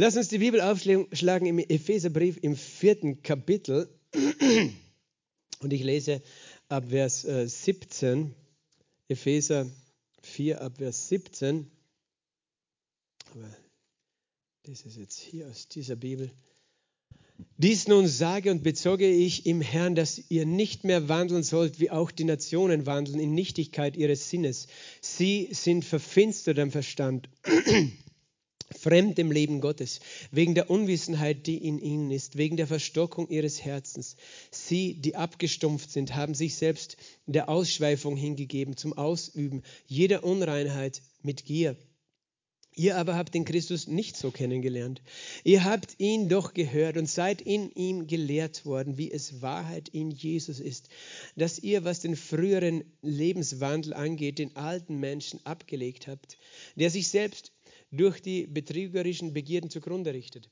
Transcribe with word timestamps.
Lass 0.00 0.16
uns 0.16 0.28
die 0.28 0.38
Bibel 0.38 0.60
aufschlagen 0.60 1.48
im 1.48 1.58
Epheserbrief 1.58 2.38
im 2.40 2.54
vierten 2.54 3.20
Kapitel. 3.24 3.88
Und 5.58 5.72
ich 5.72 5.82
lese 5.82 6.22
ab 6.68 6.84
Vers 6.90 7.22
17, 7.22 8.26
äh, 9.08 9.12
Epheser 9.12 9.66
4 10.22 10.60
ab 10.60 10.76
Vers 10.78 11.08
17. 11.08 11.68
Aber 13.32 13.56
das 14.62 14.82
ist 14.82 14.98
jetzt 14.98 15.18
hier 15.18 15.48
aus 15.48 15.66
dieser 15.66 15.96
Bibel. 15.96 16.30
Dies 17.56 17.88
nun 17.88 18.06
sage 18.06 18.52
und 18.52 18.62
bezeuge 18.62 19.10
ich 19.10 19.46
im 19.46 19.60
Herrn, 19.60 19.96
dass 19.96 20.30
ihr 20.30 20.46
nicht 20.46 20.84
mehr 20.84 21.08
wandeln 21.08 21.42
sollt, 21.42 21.80
wie 21.80 21.90
auch 21.90 22.12
die 22.12 22.22
Nationen 22.22 22.86
wandeln, 22.86 23.18
in 23.18 23.34
Nichtigkeit 23.34 23.96
ihres 23.96 24.30
Sinnes. 24.30 24.68
Sie 25.00 25.48
sind 25.50 25.84
verfinstert 25.84 26.60
am 26.60 26.70
Verstand 26.70 27.28
fremd 28.76 29.18
dem 29.18 29.30
Leben 29.30 29.60
Gottes, 29.60 30.00
wegen 30.30 30.54
der 30.54 30.70
Unwissenheit, 30.70 31.46
die 31.46 31.56
in 31.58 31.78
ihnen 31.78 32.10
ist, 32.10 32.36
wegen 32.36 32.56
der 32.56 32.66
Verstockung 32.66 33.28
ihres 33.28 33.64
Herzens. 33.64 34.16
Sie, 34.50 34.94
die 34.94 35.16
abgestumpft 35.16 35.90
sind, 35.90 36.14
haben 36.14 36.34
sich 36.34 36.56
selbst 36.56 36.96
der 37.26 37.48
Ausschweifung 37.48 38.16
hingegeben, 38.16 38.76
zum 38.76 38.92
Ausüben 38.92 39.62
jeder 39.86 40.24
Unreinheit 40.24 41.02
mit 41.22 41.44
Gier. 41.44 41.76
Ihr 42.78 42.96
aber 42.96 43.16
habt 43.16 43.34
den 43.34 43.44
Christus 43.44 43.88
nicht 43.88 44.16
so 44.16 44.30
kennengelernt. 44.30 45.02
Ihr 45.42 45.64
habt 45.64 45.96
ihn 45.98 46.28
doch 46.28 46.54
gehört 46.54 46.96
und 46.96 47.08
seid 47.08 47.40
in 47.40 47.72
ihm 47.72 48.06
gelehrt 48.06 48.64
worden, 48.64 48.96
wie 48.96 49.10
es 49.10 49.42
Wahrheit 49.42 49.88
in 49.88 50.12
Jesus 50.12 50.60
ist, 50.60 50.88
dass 51.34 51.58
ihr, 51.58 51.82
was 51.82 51.98
den 51.98 52.14
früheren 52.14 52.84
Lebenswandel 53.02 53.94
angeht, 53.94 54.38
den 54.38 54.54
alten 54.54 55.00
Menschen 55.00 55.44
abgelegt 55.44 56.06
habt, 56.06 56.38
der 56.76 56.90
sich 56.90 57.08
selbst 57.08 57.50
durch 57.90 58.20
die 58.20 58.46
betrügerischen 58.46 59.32
Begierden 59.32 59.70
zugrunde 59.70 60.12
richtet. 60.12 60.50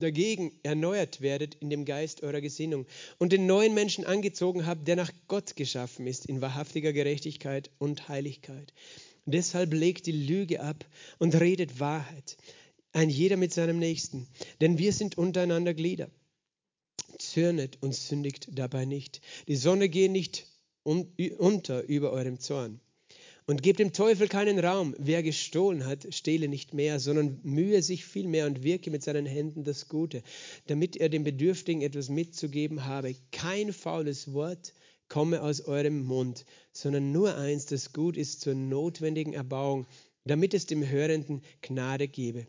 Dagegen 0.00 0.58
erneuert 0.64 1.20
werdet 1.20 1.54
in 1.54 1.70
dem 1.70 1.84
Geist 1.84 2.22
eurer 2.22 2.40
Gesinnung 2.40 2.86
und 3.18 3.32
den 3.32 3.46
neuen 3.46 3.74
Menschen 3.74 4.04
angezogen 4.04 4.66
habt, 4.66 4.88
der 4.88 4.96
nach 4.96 5.12
Gott 5.28 5.54
geschaffen 5.56 6.06
ist, 6.06 6.26
in 6.26 6.40
wahrhaftiger 6.40 6.92
Gerechtigkeit 6.92 7.70
und 7.78 8.08
Heiligkeit. 8.08 8.74
Deshalb 9.24 9.72
legt 9.72 10.06
die 10.06 10.12
Lüge 10.12 10.60
ab 10.60 10.84
und 11.18 11.34
redet 11.34 11.80
Wahrheit, 11.80 12.36
ein 12.92 13.08
jeder 13.08 13.36
mit 13.36 13.52
seinem 13.52 13.78
Nächsten, 13.78 14.26
denn 14.60 14.78
wir 14.78 14.92
sind 14.92 15.16
untereinander 15.16 15.74
Glieder. 15.74 16.10
Zürnet 17.18 17.78
und 17.80 17.94
sündigt 17.94 18.48
dabei 18.52 18.84
nicht. 18.84 19.20
Die 19.48 19.56
Sonne 19.56 19.88
geht 19.88 20.10
nicht 20.10 20.46
unter 20.82 21.82
über 21.84 22.10
eurem 22.10 22.40
Zorn. 22.40 22.80
Und 23.46 23.62
gebt 23.62 23.78
dem 23.78 23.92
Teufel 23.92 24.26
keinen 24.26 24.58
Raum. 24.58 24.94
Wer 24.98 25.22
gestohlen 25.22 25.84
hat, 25.84 26.06
stehle 26.14 26.48
nicht 26.48 26.72
mehr, 26.72 26.98
sondern 26.98 27.40
mühe 27.42 27.82
sich 27.82 28.06
vielmehr 28.06 28.46
und 28.46 28.62
wirke 28.62 28.90
mit 28.90 29.02
seinen 29.02 29.26
Händen 29.26 29.64
das 29.64 29.88
Gute, 29.88 30.22
damit 30.66 30.96
er 30.96 31.10
dem 31.10 31.24
Bedürftigen 31.24 31.82
etwas 31.82 32.08
mitzugeben 32.08 32.86
habe. 32.86 33.14
Kein 33.32 33.74
faules 33.74 34.32
Wort 34.32 34.72
komme 35.08 35.42
aus 35.42 35.60
eurem 35.60 36.02
Mund, 36.04 36.46
sondern 36.72 37.12
nur 37.12 37.36
eins, 37.36 37.66
das 37.66 37.92
gut 37.92 38.16
ist 38.16 38.40
zur 38.40 38.54
notwendigen 38.54 39.34
Erbauung, 39.34 39.86
damit 40.24 40.54
es 40.54 40.64
dem 40.64 40.88
Hörenden 40.88 41.42
Gnade 41.60 42.08
gebe. 42.08 42.46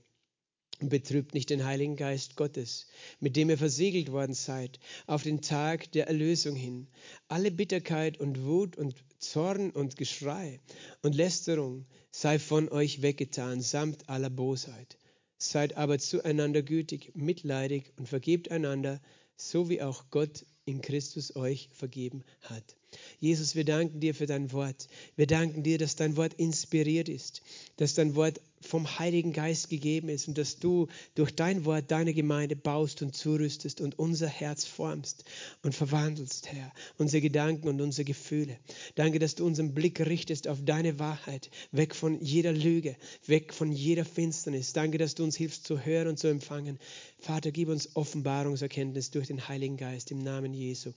Betrübt 0.79 1.33
nicht 1.33 1.49
den 1.49 1.63
Heiligen 1.63 1.95
Geist 1.95 2.35
Gottes, 2.35 2.87
mit 3.19 3.35
dem 3.35 3.49
ihr 3.49 3.57
versiegelt 3.57 4.11
worden 4.11 4.33
seid, 4.33 4.79
auf 5.07 5.23
den 5.23 5.41
Tag 5.41 5.91
der 5.93 6.07
Erlösung 6.07 6.55
hin. 6.55 6.87
Alle 7.29 7.49
Bitterkeit 7.51 8.19
und 8.19 8.43
Wut 8.43 8.75
und 8.77 8.95
Zorn 9.25 9.71
und 9.71 9.97
Geschrei 9.97 10.59
und 11.01 11.15
Lästerung 11.15 11.85
sei 12.11 12.37
von 12.37 12.69
euch 12.69 13.01
weggetan, 13.01 13.59
samt 13.59 14.07
aller 14.07 14.29
Bosheit. 14.29 14.97
Seid 15.37 15.75
aber 15.77 15.99
zueinander 15.99 16.61
gütig, 16.61 17.11
mitleidig 17.15 17.91
und 17.97 18.07
vergebt 18.07 18.51
einander, 18.51 19.01
so 19.35 19.67
wie 19.67 19.81
auch 19.81 20.05
Gott 20.11 20.45
in 20.65 20.81
Christus 20.81 21.35
euch 21.35 21.69
vergeben 21.73 22.23
hat. 22.41 22.77
Jesus, 23.19 23.55
wir 23.55 23.65
danken 23.65 23.99
dir 23.99 24.15
für 24.15 24.25
dein 24.25 24.51
Wort. 24.51 24.87
Wir 25.15 25.27
danken 25.27 25.63
dir, 25.63 25.77
dass 25.77 25.95
dein 25.95 26.17
Wort 26.17 26.33
inspiriert 26.35 27.09
ist, 27.09 27.41
dass 27.77 27.93
dein 27.93 28.15
Wort 28.15 28.41
vom 28.65 28.99
Heiligen 28.99 29.31
Geist 29.31 29.69
gegeben 29.69 30.09
ist 30.09 30.27
und 30.27 30.37
dass 30.37 30.59
du 30.59 30.87
durch 31.13 31.35
dein 31.35 31.65
Wort 31.65 31.91
deine 31.91 32.13
Gemeinde 32.13 32.55
baust 32.55 33.01
und 33.01 33.15
zurüstest 33.15 33.81
und 33.81 33.97
unser 33.99 34.27
Herz 34.27 34.65
formst 34.65 35.23
und 35.63 35.75
verwandelst, 35.75 36.51
Herr, 36.51 36.71
unsere 36.97 37.21
Gedanken 37.21 37.67
und 37.67 37.81
unsere 37.81 38.05
Gefühle. 38.05 38.57
Danke, 38.95 39.19
dass 39.19 39.35
du 39.35 39.45
unseren 39.45 39.73
Blick 39.73 39.99
richtest 40.01 40.47
auf 40.47 40.59
deine 40.63 40.99
Wahrheit, 40.99 41.49
weg 41.71 41.95
von 41.95 42.19
jeder 42.21 42.51
Lüge, 42.51 42.95
weg 43.25 43.53
von 43.53 43.71
jeder 43.71 44.05
Finsternis. 44.05 44.73
Danke, 44.73 44.97
dass 44.97 45.15
du 45.15 45.23
uns 45.23 45.35
hilfst 45.35 45.65
zu 45.65 45.85
hören 45.85 46.09
und 46.09 46.19
zu 46.19 46.27
empfangen. 46.27 46.79
Vater, 47.19 47.51
gib 47.51 47.69
uns 47.69 47.95
Offenbarungserkenntnis 47.95 49.11
durch 49.11 49.27
den 49.27 49.47
Heiligen 49.47 49.77
Geist 49.77 50.11
im 50.11 50.19
Namen 50.19 50.53
Jesu. 50.53 50.91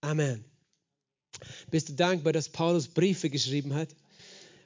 Amen. 0.00 0.51
Bist 1.70 1.88
du 1.88 1.92
dankbar, 1.94 2.32
dass 2.32 2.48
Paulus 2.48 2.88
Briefe 2.88 3.30
geschrieben 3.30 3.74
hat? 3.74 3.88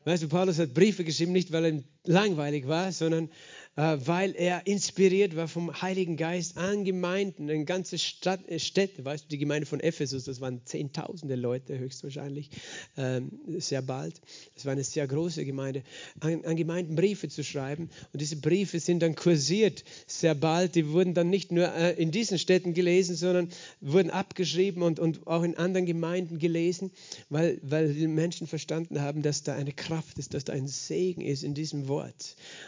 Weißt 0.05 0.23
du, 0.23 0.29
Paulus 0.29 0.59
hat 0.59 0.75
Briefe 0.75 1.05
geschrieben, 1.05 1.33
nicht 1.33 1.53
weil 1.53 1.65
er 1.65 1.83
langweilig 2.07 2.67
war, 2.67 2.93
sondern 2.93 3.29
äh, 3.77 3.99
weil 4.07 4.35
er 4.35 4.67
inspiriert 4.67 5.37
war 5.37 5.49
vom 5.49 5.83
Heiligen 5.83 6.17
Geist 6.17 6.57
an 6.57 6.85
Gemeinden, 6.85 7.49
in 7.49 7.67
ganze 7.67 7.99
Stadt, 7.99 8.41
äh, 8.49 8.59
Städte. 8.59 9.05
Weißt 9.05 9.25
du, 9.25 9.29
die 9.29 9.39
Gemeinde 9.39 9.67
von 9.67 9.81
Ephesus, 9.81 10.25
das 10.25 10.41
waren 10.41 10.63
Zehntausende 10.65 11.37
Leute 11.37 11.79
höchstwahrscheinlich, 11.79 12.51
ähm, 12.97 13.39
sehr 13.59 13.83
bald. 13.83 14.21
Das 14.55 14.65
war 14.65 14.73
eine 14.73 14.83
sehr 14.83 15.07
große 15.07 15.45
Gemeinde, 15.45 15.83
an, 16.21 16.45
an 16.45 16.57
Gemeinden 16.57 16.97
Briefe 16.97 17.29
zu 17.29 17.45
schreiben. 17.45 17.91
Und 18.13 18.21
diese 18.23 18.37
Briefe 18.37 18.81
sind 18.81 19.01
dann 19.01 19.15
kursiert 19.15 19.85
sehr 20.07 20.35
bald. 20.35 20.75
Die 20.75 20.89
wurden 20.89 21.13
dann 21.13 21.29
nicht 21.29 21.53
nur 21.53 21.73
äh, 21.75 21.93
in 22.01 22.11
diesen 22.11 22.39
Städten 22.39 22.73
gelesen, 22.73 23.15
sondern 23.15 23.51
wurden 23.83 24.11
abgeschrieben 24.11 24.83
und, 24.83 24.99
und 24.99 25.27
auch 25.27 25.43
in 25.43 25.57
anderen 25.57 25.85
Gemeinden 25.85 26.39
gelesen, 26.39 26.91
weil, 27.29 27.59
weil 27.63 27.93
die 27.93 28.07
Menschen 28.07 28.47
verstanden 28.47 29.03
haben, 29.03 29.21
dass 29.21 29.43
da 29.43 29.55
eine 29.55 29.73
Kraft 29.73 30.19
ist, 30.19 30.33
dass 30.33 30.45
da 30.45 30.55
ein 30.55 30.67
Segen 30.67 31.21
ist 31.21 31.45
in 31.45 31.53
diesem 31.53 31.89
Wort. 31.89 31.96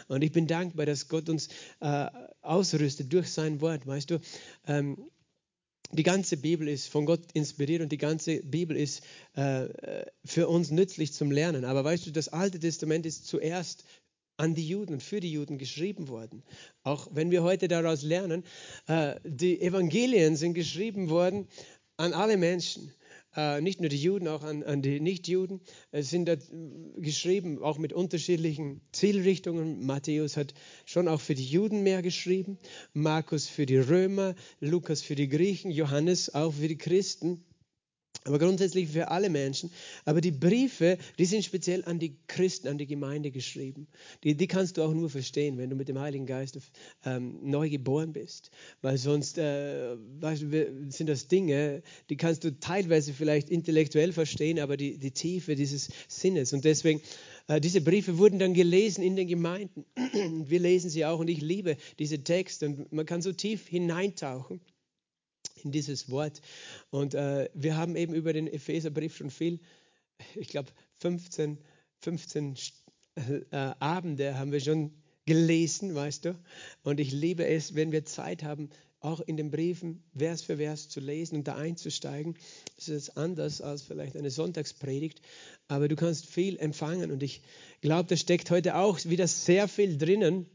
Und 0.07 0.23
ich 0.23 0.31
bin 0.31 0.47
dankbar, 0.47 0.85
dass 0.85 1.07
Gott 1.07 1.29
uns 1.29 1.49
äh, 1.79 2.07
ausrüstet 2.41 3.11
durch 3.11 3.31
sein 3.31 3.61
Wort. 3.61 3.85
Weißt 3.85 4.11
du, 4.11 4.19
ähm, 4.67 4.97
die 5.91 6.03
ganze 6.03 6.37
Bibel 6.37 6.67
ist 6.67 6.87
von 6.87 7.05
Gott 7.05 7.31
inspiriert 7.33 7.81
und 7.81 7.91
die 7.91 7.97
ganze 7.97 8.41
Bibel 8.43 8.77
ist 8.77 9.01
äh, 9.33 9.67
für 10.23 10.47
uns 10.47 10.69
nützlich 10.71 11.13
zum 11.13 11.31
Lernen. 11.31 11.65
Aber 11.65 11.83
weißt 11.83 12.05
du, 12.05 12.11
das 12.11 12.29
Alte 12.29 12.59
Testament 12.59 13.05
ist 13.05 13.25
zuerst 13.25 13.85
an 14.37 14.55
die 14.55 14.67
Juden 14.67 14.93
und 14.93 15.03
für 15.03 15.19
die 15.19 15.31
Juden 15.31 15.57
geschrieben 15.57 16.07
worden. 16.07 16.43
Auch 16.83 17.07
wenn 17.11 17.31
wir 17.31 17.43
heute 17.43 17.67
daraus 17.67 18.03
lernen, 18.03 18.43
äh, 18.87 19.15
die 19.23 19.59
Evangelien 19.61 20.35
sind 20.35 20.53
geschrieben 20.53 21.09
worden 21.09 21.47
an 21.97 22.13
alle 22.13 22.37
Menschen 22.37 22.93
äh, 23.35 23.61
nicht 23.61 23.79
nur 23.79 23.89
die 23.89 24.01
Juden, 24.01 24.27
auch 24.27 24.43
an, 24.43 24.63
an 24.63 24.81
die 24.81 24.99
Nichtjuden, 24.99 25.61
Es 25.91 26.09
sind 26.09 26.25
da 26.25 26.35
geschrieben, 26.97 27.61
auch 27.61 27.77
mit 27.77 27.93
unterschiedlichen 27.93 28.81
Zielrichtungen. 28.91 29.85
Matthäus 29.85 30.37
hat 30.37 30.53
schon 30.85 31.07
auch 31.07 31.21
für 31.21 31.35
die 31.35 31.45
Juden 31.45 31.83
mehr 31.83 32.01
geschrieben, 32.01 32.57
Markus 32.93 33.47
für 33.47 33.65
die 33.65 33.77
Römer, 33.77 34.35
Lukas 34.59 35.01
für 35.01 35.15
die 35.15 35.29
Griechen, 35.29 35.71
Johannes 35.71 36.33
auch 36.33 36.53
für 36.53 36.67
die 36.67 36.77
Christen 36.77 37.43
aber 38.25 38.37
grundsätzlich 38.37 38.89
für 38.89 39.09
alle 39.09 39.29
Menschen. 39.29 39.71
Aber 40.05 40.19
die 40.19 40.31
Briefe, 40.31 40.97
die 41.17 41.25
sind 41.25 41.43
speziell 41.43 41.83
an 41.85 41.99
die 41.99 42.17
Christen, 42.27 42.67
an 42.67 42.77
die 42.77 42.85
Gemeinde 42.85 43.31
geschrieben. 43.31 43.87
Die, 44.23 44.35
die 44.35 44.47
kannst 44.47 44.77
du 44.77 44.83
auch 44.83 44.93
nur 44.93 45.09
verstehen, 45.09 45.57
wenn 45.57 45.69
du 45.69 45.75
mit 45.75 45.87
dem 45.87 45.97
Heiligen 45.99 46.25
Geist 46.25 46.59
ähm, 47.05 47.39
neu 47.41 47.69
geboren 47.69 48.11
bist. 48.11 48.51
Weil 48.81 48.97
sonst 48.97 49.37
äh, 49.37 49.95
sind 50.89 51.07
das 51.07 51.27
Dinge, 51.27 51.81
die 52.09 52.17
kannst 52.17 52.43
du 52.43 52.51
teilweise 52.59 53.13
vielleicht 53.13 53.49
intellektuell 53.49 54.11
verstehen, 54.11 54.59
aber 54.59 54.75
die, 54.75 54.97
die 54.97 55.11
Tiefe 55.11 55.55
dieses 55.55 55.89
Sinnes. 56.07 56.51
Und 56.51 56.65
deswegen, 56.65 57.01
äh, 57.47 57.61
diese 57.61 57.79
Briefe 57.79 58.17
wurden 58.17 58.37
dann 58.37 58.53
gelesen 58.53 59.01
in 59.01 59.15
den 59.15 59.27
Gemeinden. 59.27 59.85
Wir 60.45 60.59
lesen 60.59 60.89
sie 60.89 61.05
auch 61.05 61.19
und 61.19 61.29
ich 61.29 61.41
liebe 61.41 61.77
diese 61.99 62.23
Texte 62.23 62.67
und 62.67 62.91
man 62.91 63.05
kann 63.05 63.21
so 63.21 63.31
tief 63.31 63.67
hineintauchen 63.67 64.59
in 65.63 65.71
dieses 65.71 66.09
Wort. 66.09 66.41
Und 66.89 67.13
äh, 67.13 67.49
wir 67.53 67.77
haben 67.77 67.95
eben 67.95 68.13
über 68.13 68.33
den 68.33 68.47
Epheserbrief 68.47 69.15
schon 69.15 69.29
viel, 69.29 69.59
ich 70.35 70.49
glaube 70.49 70.71
15, 70.99 71.57
15 72.01 72.55
äh, 73.15 73.55
Abende 73.79 74.37
haben 74.37 74.51
wir 74.51 74.59
schon 74.59 74.91
gelesen, 75.25 75.93
weißt 75.93 76.25
du. 76.25 76.39
Und 76.83 76.99
ich 76.99 77.11
liebe 77.11 77.45
es, 77.45 77.75
wenn 77.75 77.91
wir 77.91 78.05
Zeit 78.05 78.43
haben, 78.43 78.69
auch 79.01 79.21
in 79.21 79.37
den 79.37 79.49
Briefen 79.49 80.03
Vers 80.17 80.41
für 80.41 80.57
Vers 80.57 80.89
zu 80.89 80.99
lesen 80.99 81.37
und 81.37 81.47
da 81.47 81.55
einzusteigen. 81.55 82.35
Das 82.75 82.89
ist 82.89 83.17
anders 83.17 83.61
als 83.61 83.81
vielleicht 83.81 84.17
eine 84.17 84.29
Sonntagspredigt, 84.29 85.21
aber 85.67 85.87
du 85.87 85.95
kannst 85.95 86.25
viel 86.25 86.57
empfangen 86.57 87.11
und 87.11 87.23
ich 87.23 87.41
glaube, 87.81 88.09
da 88.09 88.17
steckt 88.17 88.51
heute 88.51 88.75
auch 88.75 88.99
wieder 89.05 89.27
sehr 89.27 89.67
viel 89.67 89.97
drinnen. 89.97 90.47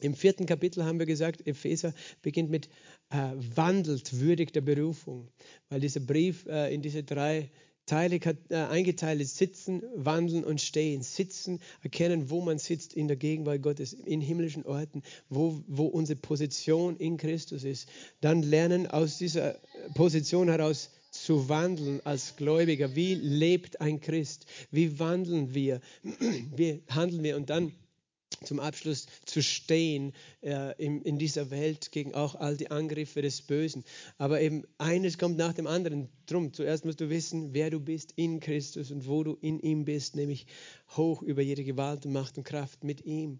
Im 0.00 0.14
vierten 0.14 0.46
Kapitel 0.46 0.84
haben 0.84 0.98
wir 0.98 1.06
gesagt, 1.06 1.46
Epheser 1.46 1.94
beginnt 2.20 2.50
mit 2.50 2.68
äh, 3.10 3.32
wandelt 3.54 4.20
würdig 4.20 4.52
der 4.52 4.62
Berufung, 4.62 5.28
weil 5.68 5.80
dieser 5.80 6.00
Brief 6.00 6.46
äh, 6.46 6.74
in 6.74 6.82
diese 6.82 7.02
drei 7.02 7.50
Teile 7.86 8.16
äh, 8.16 8.54
eingeteilt 8.54 9.20
ist. 9.20 9.36
Sitzen, 9.36 9.82
wandeln 9.94 10.44
und 10.44 10.60
stehen. 10.60 11.02
Sitzen, 11.02 11.60
erkennen, 11.82 12.30
wo 12.30 12.40
man 12.40 12.58
sitzt 12.58 12.94
in 12.94 13.06
der 13.06 13.16
Gegenwart 13.16 13.62
Gottes, 13.62 13.92
in 13.92 14.20
himmlischen 14.20 14.66
Orten, 14.66 15.02
wo, 15.28 15.62
wo 15.68 15.86
unsere 15.86 16.18
Position 16.18 16.96
in 16.96 17.16
Christus 17.16 17.62
ist. 17.62 17.88
Dann 18.20 18.42
lernen 18.42 18.88
aus 18.88 19.18
dieser 19.18 19.60
Position 19.94 20.48
heraus 20.48 20.90
zu 21.12 21.48
wandeln 21.48 22.00
als 22.04 22.36
Gläubiger. 22.36 22.94
Wie 22.96 23.14
lebt 23.14 23.80
ein 23.80 24.00
Christ? 24.00 24.46
Wie 24.70 24.98
wandeln 24.98 25.54
wir? 25.54 25.80
Wie 26.56 26.82
handeln 26.88 27.22
wir? 27.22 27.36
Und 27.36 27.50
dann 27.50 27.72
zum 28.44 28.60
Abschluss 28.60 29.06
zu 29.24 29.42
stehen 29.42 30.12
äh, 30.42 30.74
in, 30.82 31.02
in, 31.02 31.18
dieser 31.18 31.50
Welt 31.50 31.92
gegen 31.92 32.14
auch 32.14 32.34
all 32.34 32.56
die 32.56 32.70
Angriffe 32.70 33.22
des 33.22 33.42
Bösen. 33.42 33.84
Aber 34.18 34.40
eben 34.40 34.64
eines 34.78 35.18
kommt 35.18 35.36
nach 35.36 35.52
dem 35.52 35.66
anderen. 35.66 36.08
Drum, 36.26 36.52
zuerst 36.52 36.84
musst 36.84 37.00
du 37.00 37.08
wissen, 37.08 37.54
wer 37.54 37.70
du 37.70 37.80
bist 37.80 38.12
in 38.16 38.40
Christus 38.40 38.90
und 38.90 39.06
wo 39.06 39.22
du 39.22 39.36
in 39.40 39.60
ihm 39.60 39.84
bist, 39.84 40.16
nämlich 40.16 40.46
hoch 40.96 41.22
über 41.22 41.42
jede 41.42 41.64
Gewalt 41.64 42.04
und 42.06 42.12
Macht 42.12 42.36
und 42.36 42.44
Kraft 42.44 42.84
mit 42.84 43.04
ihm 43.04 43.38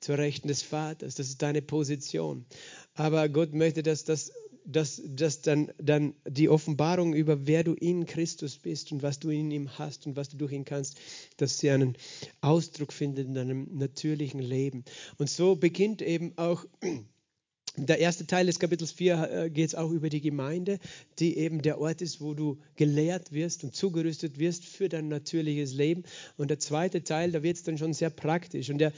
zur 0.00 0.18
Rechten 0.18 0.48
des 0.48 0.62
Vaters. 0.62 1.14
Das 1.14 1.28
ist 1.28 1.42
deine 1.42 1.62
Position. 1.62 2.46
Aber 2.94 3.28
Gott 3.28 3.52
möchte, 3.52 3.82
dass 3.82 4.04
das 4.04 4.32
dass, 4.64 5.02
dass 5.04 5.42
dann, 5.42 5.72
dann 5.78 6.14
die 6.26 6.48
Offenbarung 6.48 7.14
über 7.14 7.46
wer 7.46 7.64
du 7.64 7.74
in 7.74 8.06
Christus 8.06 8.58
bist 8.58 8.92
und 8.92 9.02
was 9.02 9.18
du 9.18 9.30
in 9.30 9.50
ihm 9.50 9.78
hast 9.78 10.06
und 10.06 10.16
was 10.16 10.28
du 10.28 10.36
durch 10.36 10.52
ihn 10.52 10.64
kannst, 10.64 10.98
dass 11.36 11.58
sie 11.58 11.70
einen 11.70 11.96
Ausdruck 12.40 12.92
findet 12.92 13.26
in 13.26 13.34
deinem 13.34 13.68
natürlichen 13.76 14.40
Leben. 14.40 14.84
Und 15.18 15.30
so 15.30 15.56
beginnt 15.56 16.02
eben 16.02 16.32
auch 16.36 16.64
der 17.76 17.98
erste 17.98 18.26
Teil 18.26 18.46
des 18.46 18.58
Kapitels 18.58 18.92
4 18.92 19.30
äh, 19.30 19.50
geht 19.50 19.68
es 19.68 19.74
auch 19.74 19.90
über 19.90 20.08
die 20.08 20.20
Gemeinde, 20.20 20.78
die 21.18 21.36
eben 21.36 21.62
der 21.62 21.80
Ort 21.80 22.02
ist, 22.02 22.20
wo 22.20 22.34
du 22.34 22.58
gelehrt 22.76 23.32
wirst 23.32 23.64
und 23.64 23.74
zugerüstet 23.74 24.38
wirst 24.38 24.64
für 24.64 24.88
dein 24.88 25.08
natürliches 25.08 25.74
Leben. 25.74 26.04
Und 26.36 26.48
der 26.48 26.58
zweite 26.58 27.04
Teil, 27.04 27.32
da 27.32 27.42
wird 27.42 27.56
es 27.56 27.62
dann 27.62 27.78
schon 27.78 27.92
sehr 27.92 28.10
praktisch. 28.10 28.70
Und 28.70 28.78
der 28.78 28.92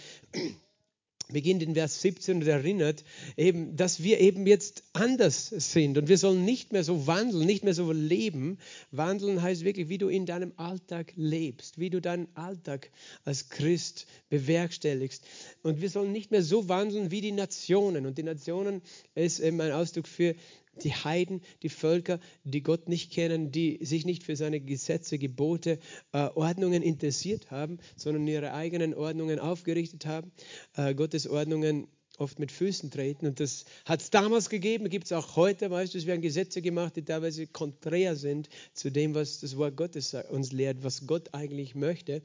beginnt 1.32 1.62
in 1.62 1.74
Vers 1.74 2.00
17 2.02 2.36
und 2.36 2.46
erinnert 2.46 3.04
eben, 3.36 3.76
dass 3.76 4.02
wir 4.02 4.20
eben 4.20 4.46
jetzt 4.46 4.84
anders 4.92 5.48
sind 5.48 5.98
und 5.98 6.08
wir 6.08 6.18
sollen 6.18 6.44
nicht 6.44 6.72
mehr 6.72 6.84
so 6.84 7.06
wandeln, 7.06 7.46
nicht 7.46 7.64
mehr 7.64 7.74
so 7.74 7.90
leben. 7.92 8.58
Wandeln 8.90 9.42
heißt 9.42 9.64
wirklich, 9.64 9.88
wie 9.88 9.98
du 9.98 10.08
in 10.08 10.26
deinem 10.26 10.52
Alltag 10.56 11.12
lebst, 11.16 11.78
wie 11.78 11.90
du 11.90 12.00
deinen 12.00 12.28
Alltag 12.34 12.90
als 13.24 13.48
Christ 13.48 14.06
bewerkstelligst. 14.28 15.24
Und 15.62 15.80
wir 15.80 15.90
sollen 15.90 16.12
nicht 16.12 16.30
mehr 16.30 16.42
so 16.42 16.68
wandeln 16.68 17.10
wie 17.10 17.20
die 17.20 17.32
Nationen. 17.32 18.06
Und 18.06 18.18
die 18.18 18.22
Nationen 18.22 18.82
ist 19.14 19.40
eben 19.40 19.60
ein 19.60 19.72
Ausdruck 19.72 20.08
für 20.08 20.34
die 20.82 20.92
Heiden, 20.92 21.42
die 21.62 21.68
Völker, 21.68 22.18
die 22.44 22.62
Gott 22.62 22.88
nicht 22.88 23.12
kennen, 23.12 23.52
die 23.52 23.78
sich 23.84 24.06
nicht 24.06 24.22
für 24.22 24.36
seine 24.36 24.60
Gesetze, 24.60 25.18
Gebote, 25.18 25.78
äh, 26.12 26.28
Ordnungen 26.34 26.82
interessiert 26.82 27.50
haben, 27.50 27.78
sondern 27.96 28.26
ihre 28.26 28.52
eigenen 28.52 28.94
Ordnungen 28.94 29.38
aufgerichtet 29.38 30.06
haben, 30.06 30.32
äh, 30.76 30.94
Gottes 30.94 31.28
Ordnungen 31.28 31.88
oft 32.18 32.38
mit 32.38 32.52
Füßen 32.52 32.90
treten. 32.90 33.26
Und 33.26 33.40
das 33.40 33.64
hat 33.84 34.00
es 34.00 34.10
damals 34.10 34.48
gegeben, 34.48 34.88
gibt 34.88 35.06
es 35.06 35.12
auch 35.12 35.36
heute. 35.36 35.70
Weißt 35.70 35.94
du, 35.94 35.98
es 35.98 36.06
werden 36.06 36.22
Gesetze 36.22 36.62
gemacht, 36.62 36.96
die 36.96 37.04
teilweise 37.04 37.46
konträr 37.46 38.16
sind 38.16 38.48
zu 38.74 38.90
dem, 38.90 39.14
was 39.14 39.40
das 39.40 39.56
Wort 39.56 39.76
Gottes 39.76 40.14
uns 40.30 40.52
lehrt, 40.52 40.82
was 40.82 41.06
Gott 41.06 41.32
eigentlich 41.32 41.74
möchte. 41.74 42.22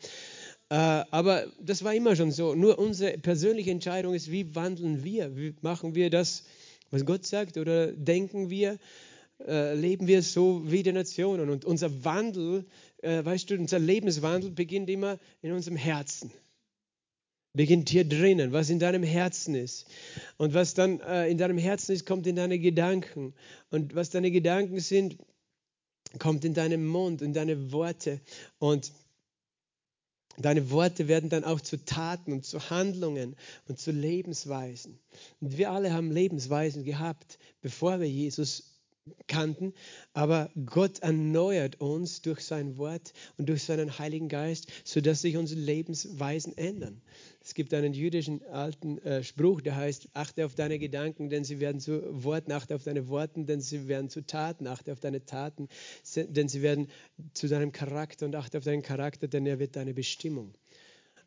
Äh, 0.70 0.76
aber 0.76 1.48
das 1.62 1.84
war 1.84 1.94
immer 1.94 2.16
schon 2.16 2.32
so. 2.32 2.56
Nur 2.56 2.80
unsere 2.80 3.18
persönliche 3.18 3.72
Entscheidung 3.72 4.14
ist, 4.14 4.32
wie 4.32 4.56
wandeln 4.56 5.04
wir? 5.04 5.36
Wie 5.36 5.56
machen 5.62 5.96
wir 5.96 6.10
das? 6.10 6.44
Was 6.92 7.06
Gott 7.06 7.26
sagt? 7.26 7.58
Oder 7.58 7.92
denken 7.92 8.50
wir, 8.50 8.78
äh, 9.46 9.76
leben 9.76 10.08
wir 10.08 10.22
so 10.24 10.70
wie 10.72 10.84
die 10.84 10.92
Nationen? 10.92 11.50
Und 11.50 11.66
unser 11.66 12.04
Wandel, 12.04 12.66
äh, 13.02 13.24
weißt 13.24 13.50
du, 13.50 13.56
unser 13.56 13.80
Lebenswandel 13.80 14.52
beginnt 14.52 14.90
immer 14.90 15.20
in 15.42 15.52
unserem 15.52 15.78
Herzen. 15.78 16.32
Beginnt 17.54 17.90
hier 17.90 18.06
drinnen, 18.06 18.52
was 18.52 18.70
in 18.70 18.80
deinem 18.80 19.04
Herzen 19.04 19.56
ist. 19.56 19.88
Und 20.38 20.54
was 20.54 20.74
dann 20.74 21.00
äh, 21.00 21.28
in 21.30 21.38
deinem 21.38 21.58
Herzen 21.58 21.94
ist, 21.94 22.06
kommt 22.06 22.28
in 22.28 22.36
deine 22.36 22.60
Gedanken. 22.60 23.34
Und 23.72 23.96
was 23.96 24.10
deine 24.10 24.32
Gedanken 24.32 24.80
sind, 24.80 25.18
kommt 26.20 26.46
in 26.46 26.54
deinen 26.54 26.86
Mund, 26.86 27.22
in 27.22 27.34
deine 27.34 27.72
Worte. 27.72 28.22
Und 28.60 28.92
Deine 30.40 30.70
Worte 30.70 31.08
werden 31.08 31.30
dann 31.30 31.44
auch 31.44 31.62
zu 31.62 31.84
Taten 31.84 32.32
und 32.32 32.46
zu 32.46 32.70
Handlungen 32.70 33.36
und 33.68 33.80
zu 33.80 33.92
Lebensweisen. 33.92 35.00
Und 35.42 35.58
wir 35.58 35.72
alle 35.72 35.94
haben 35.94 36.12
Lebensweisen 36.12 36.84
gehabt, 36.84 37.40
bevor 37.62 38.00
wir 38.00 38.08
Jesus 38.08 38.77
kannten, 39.28 39.74
aber 40.14 40.50
Gott 40.66 41.00
erneuert 41.00 41.80
uns 41.82 42.22
durch 42.22 42.42
sein 42.42 42.78
Wort 42.78 43.14
und 43.38 43.50
durch 43.50 43.64
seinen 43.64 43.98
Heiligen 44.00 44.30
Geist, 44.30 44.68
sodass 44.84 45.22
sich 45.22 45.38
unsere 45.38 45.60
Lebensweisen 45.60 46.58
ändern. 46.58 47.02
Es 47.42 47.54
gibt 47.54 47.74
einen 47.74 47.94
jüdischen 47.94 48.44
alten 48.48 48.98
äh, 49.00 49.24
Spruch, 49.24 49.62
der 49.62 49.76
heißt, 49.76 50.10
achte 50.14 50.46
auf 50.46 50.56
deine 50.56 50.80
Gedanken, 50.80 51.30
denn 51.30 51.44
sie 51.44 51.60
werden 51.60 51.80
zu 51.80 52.02
Worten, 52.24 52.52
achte 52.52 52.76
auf 52.76 52.84
deine 52.84 53.08
Worten, 53.08 53.46
denn 53.46 53.62
sie 53.62 53.88
werden 53.88 54.10
zu 54.10 54.26
Taten, 54.26 54.68
achte 54.68 54.92
auf 54.92 55.00
deine 55.00 55.26
Taten, 55.26 55.70
denn 56.16 56.50
sie 56.50 56.62
werden 56.62 56.88
zu 57.34 57.48
deinem 57.48 57.72
Charakter 57.72 58.26
und 58.26 58.36
achte 58.36 58.58
auf 58.58 58.64
deinen 58.64 58.82
Charakter, 58.82 59.28
denn 59.28 59.46
er 59.46 59.60
wird 59.60 59.76
deine 59.76 59.94
Bestimmung. 59.94 60.54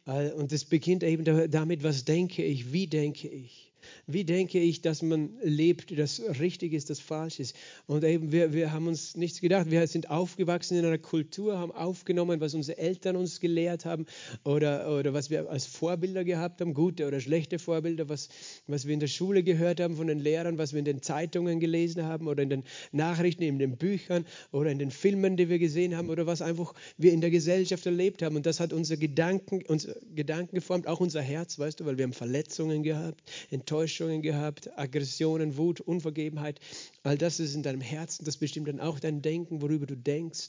Und 0.04 0.52
es 0.52 0.64
beginnt 0.64 1.02
eben 1.04 1.50
damit, 1.50 1.82
was 1.84 2.04
denke 2.04 2.42
ich, 2.42 2.72
wie 2.72 2.86
denke 2.86 3.28
ich. 3.28 3.69
Wie 4.06 4.24
denke 4.24 4.58
ich, 4.58 4.82
dass 4.82 5.02
man 5.02 5.30
lebt, 5.42 5.96
das 5.98 6.22
richtig 6.40 6.72
ist, 6.72 6.90
das 6.90 7.00
falsch 7.00 7.40
ist? 7.40 7.56
Und 7.86 8.04
eben, 8.04 8.32
wir, 8.32 8.52
wir 8.52 8.72
haben 8.72 8.86
uns 8.86 9.16
nichts 9.16 9.40
gedacht. 9.40 9.70
Wir 9.70 9.86
sind 9.86 10.10
aufgewachsen 10.10 10.78
in 10.78 10.84
einer 10.84 10.98
Kultur, 10.98 11.58
haben 11.58 11.72
aufgenommen, 11.72 12.40
was 12.40 12.54
unsere 12.54 12.78
Eltern 12.78 13.16
uns 13.16 13.40
gelehrt 13.40 13.84
haben 13.84 14.06
oder, 14.44 14.96
oder 14.98 15.14
was 15.14 15.30
wir 15.30 15.48
als 15.50 15.66
Vorbilder 15.66 16.24
gehabt 16.24 16.60
haben, 16.60 16.74
gute 16.74 17.06
oder 17.06 17.20
schlechte 17.20 17.58
Vorbilder, 17.58 18.08
was, 18.08 18.28
was 18.66 18.86
wir 18.86 18.94
in 18.94 19.00
der 19.00 19.06
Schule 19.06 19.42
gehört 19.42 19.80
haben 19.80 19.96
von 19.96 20.06
den 20.06 20.18
Lehrern, 20.18 20.58
was 20.58 20.72
wir 20.72 20.78
in 20.78 20.84
den 20.84 21.02
Zeitungen 21.02 21.60
gelesen 21.60 22.04
haben 22.04 22.28
oder 22.28 22.42
in 22.42 22.50
den 22.50 22.64
Nachrichten, 22.92 23.42
in 23.42 23.58
den 23.58 23.76
Büchern 23.76 24.24
oder 24.52 24.70
in 24.70 24.78
den 24.78 24.90
Filmen, 24.90 25.36
die 25.36 25.48
wir 25.48 25.58
gesehen 25.58 25.96
haben 25.96 26.10
oder 26.10 26.26
was 26.26 26.42
einfach 26.42 26.74
wir 26.96 27.12
in 27.12 27.20
der 27.20 27.30
Gesellschaft 27.30 27.86
erlebt 27.86 28.22
haben. 28.22 28.36
Und 28.36 28.46
das 28.46 28.60
hat 28.60 28.72
unsere 28.72 28.98
Gedanken, 28.98 29.62
unsere 29.66 29.96
Gedanken 30.14 30.56
geformt, 30.56 30.86
auch 30.86 31.00
unser 31.00 31.22
Herz, 31.22 31.58
weißt 31.58 31.80
du, 31.80 31.86
weil 31.86 31.96
wir 31.98 32.04
haben 32.04 32.12
Verletzungen 32.12 32.82
gehabt, 32.82 33.22
Enttäuschungen 33.50 33.69
Enttäuschungen 33.70 34.20
gehabt, 34.20 34.76
Aggressionen, 34.76 35.56
Wut, 35.56 35.80
Unvergebenheit. 35.80 36.58
All 37.04 37.16
das 37.16 37.38
ist 37.38 37.54
in 37.54 37.62
deinem 37.62 37.80
Herzen, 37.80 38.24
das 38.24 38.36
bestimmt 38.36 38.66
dann 38.66 38.80
auch 38.80 38.98
dein 38.98 39.22
Denken, 39.22 39.62
worüber 39.62 39.86
du 39.86 39.96
denkst. 39.96 40.48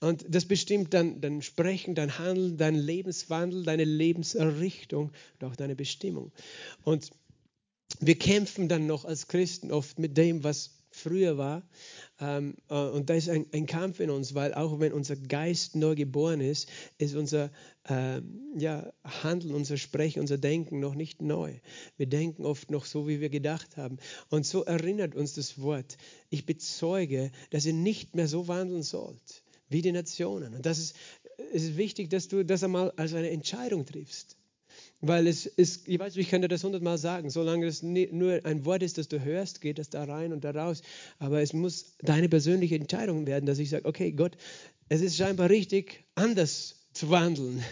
Und 0.00 0.26
das 0.28 0.44
bestimmt 0.44 0.92
dann 0.92 1.22
dein 1.22 1.40
Sprechen, 1.40 1.94
dein 1.94 2.18
Handeln, 2.18 2.58
dein 2.58 2.74
Lebenswandel, 2.74 3.64
deine 3.64 3.84
Lebensrichtung 3.84 5.10
und 5.40 5.46
auch 5.46 5.56
deine 5.56 5.74
Bestimmung. 5.74 6.32
Und 6.84 7.12
wir 7.98 8.18
kämpfen 8.18 8.68
dann 8.68 8.86
noch 8.86 9.06
als 9.06 9.26
Christen 9.26 9.72
oft 9.72 9.98
mit 9.98 10.18
dem, 10.18 10.44
was 10.44 10.79
früher 10.90 11.38
war. 11.38 11.62
Ähm, 12.20 12.54
äh, 12.68 12.74
und 12.74 13.08
da 13.10 13.14
ist 13.14 13.28
ein, 13.28 13.46
ein, 13.52 13.66
Kampf 13.66 14.00
in 14.00 14.10
uns, 14.10 14.34
weil 14.34 14.54
auch 14.54 14.80
wenn 14.80 14.92
unser 14.92 15.16
Geist 15.16 15.76
neu 15.76 15.94
geboren 15.94 16.40
ist, 16.40 16.68
ist 16.98 17.14
unser 17.14 17.50
ähm, 17.88 18.40
ja, 18.56 18.92
Handeln, 19.04 19.54
unser 19.54 19.76
Sprechen, 19.76 20.20
unser 20.20 20.38
Denken 20.38 20.80
noch 20.80 20.94
nicht 20.94 21.22
neu. 21.22 21.54
Wir 21.96 22.06
denken 22.06 22.44
oft 22.44 22.70
noch 22.70 22.84
so, 22.84 23.08
wie 23.08 23.20
wir 23.20 23.30
gedacht 23.30 23.76
haben. 23.76 23.98
Und 24.28 24.46
so 24.46 24.64
erinnert 24.64 25.14
uns 25.14 25.34
das 25.34 25.60
Wort, 25.60 25.96
ich 26.28 26.46
bezeuge, 26.46 27.30
dass 27.50 27.66
ihr 27.66 27.74
nicht 27.74 28.14
mehr 28.14 28.28
so 28.28 28.48
wandeln 28.48 28.82
sollt 28.82 29.42
wie 29.70 29.82
die 29.82 29.92
Nationen. 29.92 30.54
Und 30.54 30.66
das 30.66 30.78
ist, 30.78 30.96
ist 31.52 31.76
wichtig, 31.76 32.10
dass 32.10 32.28
du 32.28 32.44
das 32.44 32.62
einmal 32.62 32.90
als 32.96 33.14
eine 33.14 33.30
Entscheidung 33.30 33.86
triffst. 33.86 34.36
Weil 35.02 35.26
es 35.26 35.46
ist, 35.46 35.88
ich 35.88 35.98
weiß, 35.98 36.16
ich 36.16 36.28
dir 36.28 36.48
das 36.48 36.62
hundertmal 36.62 36.98
sagen, 36.98 37.30
solange 37.30 37.66
es 37.66 37.82
nur 37.82 38.44
ein 38.44 38.64
Wort 38.64 38.82
ist, 38.82 38.98
das 38.98 39.08
du 39.08 39.24
hörst, 39.24 39.60
geht 39.60 39.78
das 39.78 39.88
da 39.88 40.04
rein 40.04 40.32
und 40.32 40.44
da 40.44 40.50
raus. 40.50 40.82
Aber 41.18 41.40
es 41.40 41.52
muss 41.52 41.96
deine 42.02 42.28
persönliche 42.28 42.76
Entscheidung 42.76 43.26
werden, 43.26 43.46
dass 43.46 43.58
ich 43.58 43.70
sage, 43.70 43.86
okay, 43.86 44.12
Gott, 44.12 44.36
es 44.88 45.00
ist 45.00 45.16
scheinbar 45.16 45.48
richtig, 45.48 46.04
anders 46.14 46.80
zu 46.92 47.08
wandeln. 47.10 47.62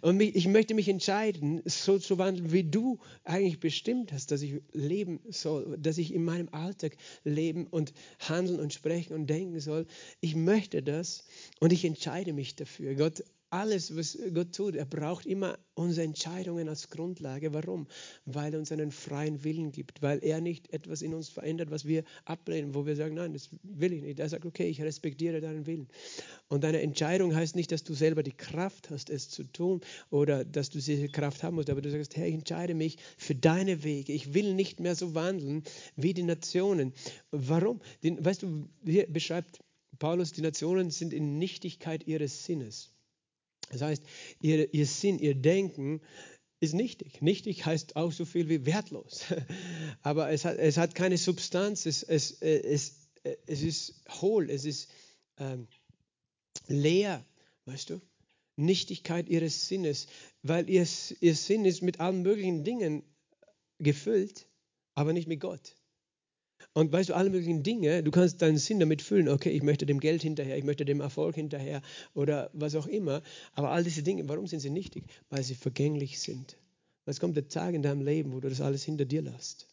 Und 0.00 0.20
ich 0.20 0.48
möchte 0.48 0.74
mich 0.74 0.88
entscheiden, 0.88 1.62
so 1.66 1.98
zu 1.98 2.18
wandeln, 2.18 2.52
wie 2.52 2.64
du 2.64 2.98
eigentlich 3.24 3.60
bestimmt 3.60 4.12
hast, 4.12 4.30
dass 4.30 4.42
ich 4.42 4.60
leben 4.72 5.20
soll, 5.28 5.76
dass 5.78 5.98
ich 5.98 6.12
in 6.12 6.24
meinem 6.24 6.48
Alltag 6.50 6.96
leben 7.24 7.66
und 7.66 7.92
handeln 8.18 8.58
und 8.58 8.72
sprechen 8.72 9.14
und 9.14 9.28
denken 9.28 9.60
soll. 9.60 9.86
Ich 10.20 10.34
möchte 10.34 10.82
das 10.82 11.24
und 11.60 11.72
ich 11.72 11.84
entscheide 11.84 12.32
mich 12.32 12.56
dafür. 12.56 12.94
Gott 12.94 13.22
alles, 13.50 13.96
was 13.96 14.18
Gott 14.34 14.54
tut, 14.54 14.74
er 14.74 14.84
braucht 14.84 15.26
immer 15.26 15.58
unsere 15.74 16.04
Entscheidungen 16.04 16.68
als 16.68 16.88
Grundlage. 16.88 17.54
Warum? 17.54 17.86
Weil 18.24 18.52
er 18.52 18.58
uns 18.58 18.72
einen 18.72 18.90
freien 18.90 19.44
Willen 19.44 19.72
gibt, 19.72 20.02
weil 20.02 20.22
er 20.24 20.40
nicht 20.40 20.72
etwas 20.72 21.02
in 21.02 21.14
uns 21.14 21.28
verändert, 21.28 21.70
was 21.70 21.86
wir 21.86 22.04
ablehnen, 22.24 22.74
wo 22.74 22.86
wir 22.86 22.96
sagen, 22.96 23.14
nein, 23.14 23.34
das 23.34 23.50
will 23.62 23.92
ich 23.92 24.02
nicht. 24.02 24.18
Er 24.18 24.28
sagt, 24.28 24.46
okay, 24.46 24.68
ich 24.68 24.82
respektiere 24.82 25.40
deinen 25.40 25.66
Willen. 25.66 25.88
Und 26.48 26.64
deine 26.64 26.80
Entscheidung 26.80 27.34
heißt 27.34 27.56
nicht, 27.56 27.70
dass 27.72 27.84
du 27.84 27.94
selber 27.94 28.22
die 28.22 28.36
Kraft 28.36 28.90
hast, 28.90 29.10
es 29.10 29.28
zu 29.28 29.44
tun 29.44 29.80
oder 30.10 30.44
dass 30.44 30.70
du 30.70 30.78
diese 30.78 31.08
Kraft 31.08 31.42
haben 31.42 31.56
musst, 31.56 31.70
aber 31.70 31.82
du 31.82 31.90
sagst, 31.90 32.16
Herr, 32.16 32.26
ich 32.26 32.34
entscheide 32.34 32.74
mich 32.74 32.98
für 33.16 33.34
deine 33.34 33.84
Wege. 33.84 34.12
Ich 34.12 34.34
will 34.34 34.54
nicht 34.54 34.80
mehr 34.80 34.94
so 34.94 35.14
wandeln 35.14 35.62
wie 35.94 36.14
die 36.14 36.22
Nationen. 36.22 36.92
Warum? 37.30 37.80
Den, 38.02 38.24
weißt 38.24 38.42
du, 38.42 38.68
hier 38.84 39.06
beschreibt 39.06 39.60
Paulus, 39.98 40.32
die 40.32 40.42
Nationen 40.42 40.90
sind 40.90 41.12
in 41.12 41.38
Nichtigkeit 41.38 42.06
ihres 42.06 42.44
Sinnes. 42.44 42.95
Das 43.70 43.82
heißt, 43.82 44.02
ihr, 44.40 44.72
ihr 44.72 44.86
Sinn, 44.86 45.18
ihr 45.18 45.34
Denken 45.34 46.00
ist 46.60 46.74
nichtig. 46.74 47.20
Nichtig 47.20 47.66
heißt 47.66 47.96
auch 47.96 48.12
so 48.12 48.24
viel 48.24 48.48
wie 48.48 48.64
wertlos. 48.64 49.24
Aber 50.02 50.30
es 50.30 50.44
hat, 50.44 50.58
es 50.58 50.76
hat 50.76 50.94
keine 50.94 51.18
Substanz, 51.18 51.86
es, 51.86 52.02
es, 52.02 52.40
es, 52.40 53.08
es 53.46 53.62
ist 53.62 54.02
hohl, 54.20 54.50
es 54.50 54.64
ist 54.64 54.88
ähm, 55.38 55.66
leer, 56.68 57.24
weißt 57.66 57.90
du? 57.90 58.00
Nichtigkeit 58.56 59.28
ihres 59.28 59.68
Sinnes, 59.68 60.06
weil 60.42 60.70
ihr, 60.70 60.86
ihr 61.20 61.34
Sinn 61.34 61.66
ist 61.66 61.82
mit 61.82 62.00
allen 62.00 62.22
möglichen 62.22 62.64
Dingen 62.64 63.02
gefüllt, 63.78 64.48
aber 64.94 65.12
nicht 65.12 65.28
mit 65.28 65.40
Gott. 65.40 65.76
Und 66.76 66.92
weißt 66.92 67.08
du, 67.08 67.14
alle 67.14 67.30
möglichen 67.30 67.62
Dinge, 67.62 68.02
du 68.02 68.10
kannst 68.10 68.42
deinen 68.42 68.58
Sinn 68.58 68.78
damit 68.80 69.00
füllen, 69.00 69.30
okay, 69.30 69.48
ich 69.48 69.62
möchte 69.62 69.86
dem 69.86 69.98
Geld 69.98 70.20
hinterher, 70.20 70.58
ich 70.58 70.64
möchte 70.64 70.84
dem 70.84 71.00
Erfolg 71.00 71.34
hinterher 71.34 71.80
oder 72.12 72.50
was 72.52 72.74
auch 72.74 72.86
immer. 72.86 73.22
Aber 73.54 73.70
all 73.70 73.82
diese 73.82 74.02
Dinge, 74.02 74.28
warum 74.28 74.46
sind 74.46 74.60
sie 74.60 74.68
nichtig? 74.68 75.04
Weil 75.30 75.42
sie 75.42 75.54
vergänglich 75.54 76.20
sind. 76.20 76.58
Es 77.06 77.18
kommt 77.18 77.34
der 77.34 77.48
Tag 77.48 77.72
in 77.72 77.80
deinem 77.80 78.02
Leben, 78.02 78.34
wo 78.34 78.40
du 78.40 78.50
das 78.50 78.60
alles 78.60 78.84
hinter 78.84 79.06
dir 79.06 79.22
lässt. 79.22 79.66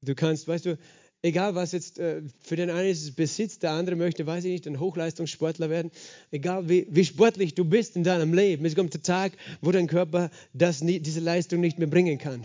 Du 0.00 0.14
kannst, 0.14 0.48
weißt 0.48 0.64
du, 0.64 0.78
Egal 1.20 1.56
was 1.56 1.72
jetzt 1.72 1.98
äh, 1.98 2.22
für 2.40 2.54
den 2.54 2.70
einen 2.70 2.90
ist 2.90 3.02
es 3.02 3.10
Besitz, 3.10 3.58
der 3.58 3.72
andere 3.72 3.96
möchte, 3.96 4.24
weiß 4.24 4.44
ich 4.44 4.52
nicht, 4.52 4.66
ein 4.68 4.78
Hochleistungssportler 4.78 5.68
werden. 5.68 5.90
Egal 6.30 6.68
wie, 6.68 6.86
wie 6.90 7.04
sportlich 7.04 7.56
du 7.56 7.64
bist 7.64 7.96
in 7.96 8.04
deinem 8.04 8.32
Leben, 8.32 8.64
es 8.64 8.76
kommt 8.76 8.94
der 8.94 9.02
Tag, 9.02 9.32
wo 9.60 9.72
dein 9.72 9.88
Körper 9.88 10.30
das 10.52 10.80
nie, 10.80 11.00
diese 11.00 11.18
Leistung 11.18 11.60
nicht 11.60 11.76
mehr 11.76 11.88
bringen 11.88 12.18
kann. 12.18 12.44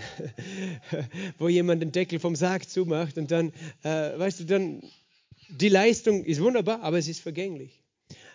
wo 1.37 1.49
jemand 1.49 1.83
den 1.83 1.91
Deckel 1.91 2.19
vom 2.19 2.35
Sarg 2.35 2.67
zumacht 2.67 3.19
und 3.19 3.29
dann, 3.29 3.53
äh, 3.83 4.17
weißt 4.17 4.39
du, 4.39 4.45
dann, 4.45 4.81
die 5.49 5.69
Leistung 5.69 6.23
ist 6.23 6.41
wunderbar, 6.41 6.81
aber 6.81 6.97
es 6.97 7.07
ist 7.07 7.19
vergänglich. 7.19 7.79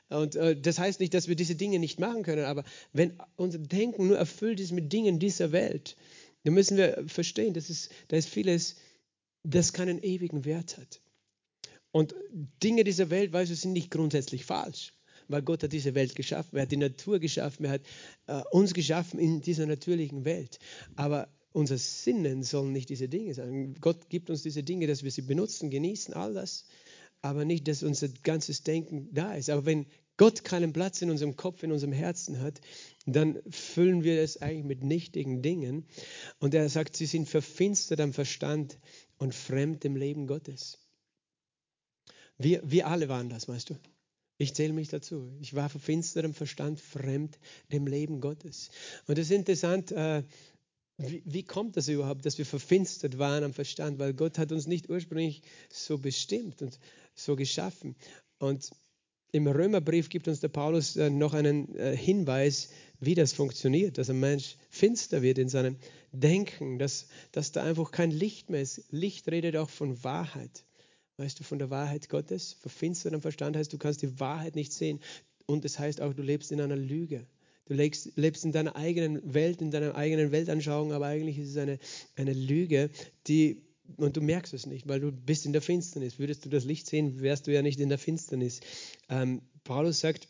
Und 0.08 0.36
äh, 0.36 0.54
das 0.54 0.78
heißt 0.78 1.00
nicht, 1.00 1.14
dass 1.14 1.26
wir 1.26 1.34
diese 1.34 1.56
Dinge 1.56 1.80
nicht 1.80 1.98
machen 1.98 2.22
können, 2.22 2.44
aber 2.44 2.62
wenn 2.92 3.18
unser 3.34 3.58
Denken 3.58 4.06
nur 4.06 4.18
erfüllt 4.18 4.60
ist 4.60 4.70
mit 4.70 4.92
Dingen 4.92 5.18
dieser 5.18 5.50
Welt, 5.50 5.96
dann 6.44 6.54
müssen 6.54 6.76
wir 6.76 7.02
verstehen, 7.08 7.54
dass 7.54 7.70
es, 7.70 7.88
da 8.06 8.16
ist 8.16 8.28
vieles 8.28 8.76
das 9.42 9.72
keinen 9.72 10.02
ewigen 10.02 10.44
Wert 10.44 10.78
hat. 10.78 11.00
Und 11.90 12.14
Dinge 12.62 12.84
dieser 12.84 13.10
Welt, 13.10 13.32
weißt 13.32 13.50
du, 13.50 13.54
sind 13.54 13.72
nicht 13.72 13.90
grundsätzlich 13.90 14.44
falsch, 14.44 14.92
weil 15.28 15.42
Gott 15.42 15.62
hat 15.62 15.72
diese 15.72 15.94
Welt 15.94 16.14
geschaffen, 16.14 16.56
er 16.56 16.62
hat 16.62 16.72
die 16.72 16.76
Natur 16.76 17.18
geschaffen, 17.18 17.64
er 17.64 17.72
hat 17.72 17.82
äh, 18.26 18.42
uns 18.50 18.74
geschaffen 18.74 19.18
in 19.18 19.40
dieser 19.40 19.66
natürlichen 19.66 20.24
Welt. 20.24 20.58
Aber 20.96 21.28
unser 21.52 21.78
Sinnen 21.78 22.42
sollen 22.42 22.72
nicht 22.72 22.90
diese 22.90 23.08
Dinge 23.08 23.34
sein. 23.34 23.74
Gott 23.80 24.10
gibt 24.10 24.30
uns 24.30 24.42
diese 24.42 24.62
Dinge, 24.62 24.86
dass 24.86 25.02
wir 25.02 25.10
sie 25.10 25.22
benutzen, 25.22 25.70
genießen, 25.70 26.14
all 26.14 26.34
das, 26.34 26.66
aber 27.22 27.44
nicht, 27.44 27.66
dass 27.68 27.82
unser 27.82 28.08
ganzes 28.22 28.62
Denken 28.62 29.08
da 29.12 29.34
ist. 29.34 29.50
Aber 29.50 29.66
wenn 29.66 29.86
Gott 30.18 30.44
keinen 30.44 30.72
Platz 30.72 31.00
in 31.00 31.10
unserem 31.10 31.36
Kopf, 31.36 31.62
in 31.62 31.72
unserem 31.72 31.92
Herzen 31.92 32.40
hat, 32.40 32.60
dann 33.06 33.38
füllen 33.48 34.02
wir 34.02 34.20
es 34.20 34.42
eigentlich 34.42 34.64
mit 34.64 34.84
nichtigen 34.84 35.42
Dingen. 35.42 35.86
Und 36.38 36.54
er 36.54 36.68
sagt, 36.68 36.96
sie 36.96 37.06
sind 37.06 37.28
verfinstert 37.28 38.00
am 38.00 38.12
Verstand 38.12 38.78
und 39.18 39.34
fremd 39.34 39.84
dem 39.84 39.96
Leben 39.96 40.26
Gottes. 40.26 40.78
Wir, 42.38 42.62
wir 42.64 42.86
alle 42.86 43.08
waren 43.08 43.28
das, 43.28 43.48
weißt 43.48 43.70
du. 43.70 43.76
Ich 44.38 44.54
zähle 44.54 44.72
mich 44.72 44.88
dazu. 44.88 45.32
Ich 45.40 45.54
war 45.54 45.68
verfinstertem 45.68 46.32
Verstand 46.32 46.80
fremd 46.80 47.38
dem 47.72 47.86
Leben 47.88 48.20
Gottes. 48.20 48.70
Und 49.06 49.18
es 49.18 49.26
ist 49.30 49.36
interessant, 49.36 49.90
äh, 49.90 50.22
wie, 50.96 51.22
wie, 51.24 51.42
kommt 51.44 51.76
das 51.76 51.88
überhaupt, 51.88 52.24
dass 52.24 52.38
wir 52.38 52.46
verfinstert 52.46 53.18
waren 53.18 53.44
am 53.44 53.52
Verstand? 53.52 53.98
Weil 53.98 54.14
Gott 54.14 54.38
hat 54.38 54.52
uns 54.52 54.66
nicht 54.66 54.88
ursprünglich 54.88 55.42
so 55.70 55.98
bestimmt 55.98 56.62
und 56.62 56.78
so 57.14 57.34
geschaffen. 57.34 57.96
Und 58.38 58.70
im 59.32 59.46
Römerbrief 59.46 60.08
gibt 60.08 60.28
uns 60.28 60.40
der 60.40 60.48
Paulus 60.48 60.96
äh, 60.96 61.10
noch 61.10 61.34
einen 61.34 61.74
äh, 61.76 61.96
Hinweis, 61.96 62.70
wie 63.00 63.14
das 63.14 63.32
funktioniert, 63.32 63.98
dass 63.98 64.10
ein 64.10 64.20
Mensch 64.20 64.56
finster 64.70 65.22
wird 65.22 65.38
in 65.38 65.48
seinem 65.48 65.76
Denken, 66.12 66.78
dass, 66.78 67.08
dass 67.32 67.52
da 67.52 67.62
einfach 67.62 67.90
kein 67.90 68.10
Licht 68.10 68.50
mehr 68.50 68.62
ist. 68.62 68.84
Licht 68.90 69.28
redet 69.28 69.56
auch 69.56 69.70
von 69.70 70.02
Wahrheit. 70.02 70.64
Weißt 71.18 71.38
du, 71.38 71.44
von 71.44 71.58
der 71.58 71.70
Wahrheit 71.70 72.08
Gottes? 72.08 72.56
Verfinstert 72.60 73.12
am 73.12 73.20
Verstand 73.20 73.56
heißt, 73.56 73.72
du 73.72 73.78
kannst 73.78 74.02
die 74.02 74.18
Wahrheit 74.20 74.54
nicht 74.54 74.72
sehen. 74.72 75.00
Und 75.46 75.64
es 75.64 75.72
das 75.72 75.80
heißt 75.80 76.00
auch, 76.00 76.14
du 76.14 76.22
lebst 76.22 76.52
in 76.52 76.60
einer 76.60 76.76
Lüge. 76.76 77.26
Du 77.66 77.74
lebst, 77.74 78.12
lebst 78.16 78.44
in 78.44 78.52
deiner 78.52 78.76
eigenen 78.76 79.34
Welt, 79.34 79.60
in 79.60 79.70
deiner 79.70 79.94
eigenen 79.94 80.32
Weltanschauung, 80.32 80.92
aber 80.92 81.06
eigentlich 81.06 81.38
ist 81.38 81.50
es 81.50 81.56
eine, 81.58 81.78
eine 82.16 82.32
Lüge, 82.32 82.90
die 83.26 83.67
und 83.96 84.16
du 84.16 84.20
merkst 84.20 84.52
es 84.54 84.66
nicht, 84.66 84.88
weil 84.88 85.00
du 85.00 85.12
bist 85.12 85.46
in 85.46 85.52
der 85.52 85.62
Finsternis. 85.62 86.18
Würdest 86.18 86.44
du 86.44 86.48
das 86.48 86.64
Licht 86.64 86.86
sehen, 86.86 87.20
wärst 87.20 87.46
du 87.46 87.52
ja 87.52 87.62
nicht 87.62 87.80
in 87.80 87.88
der 87.88 87.98
Finsternis. 87.98 88.60
Ähm, 89.08 89.42
Paulus 89.64 90.00
sagt 90.00 90.28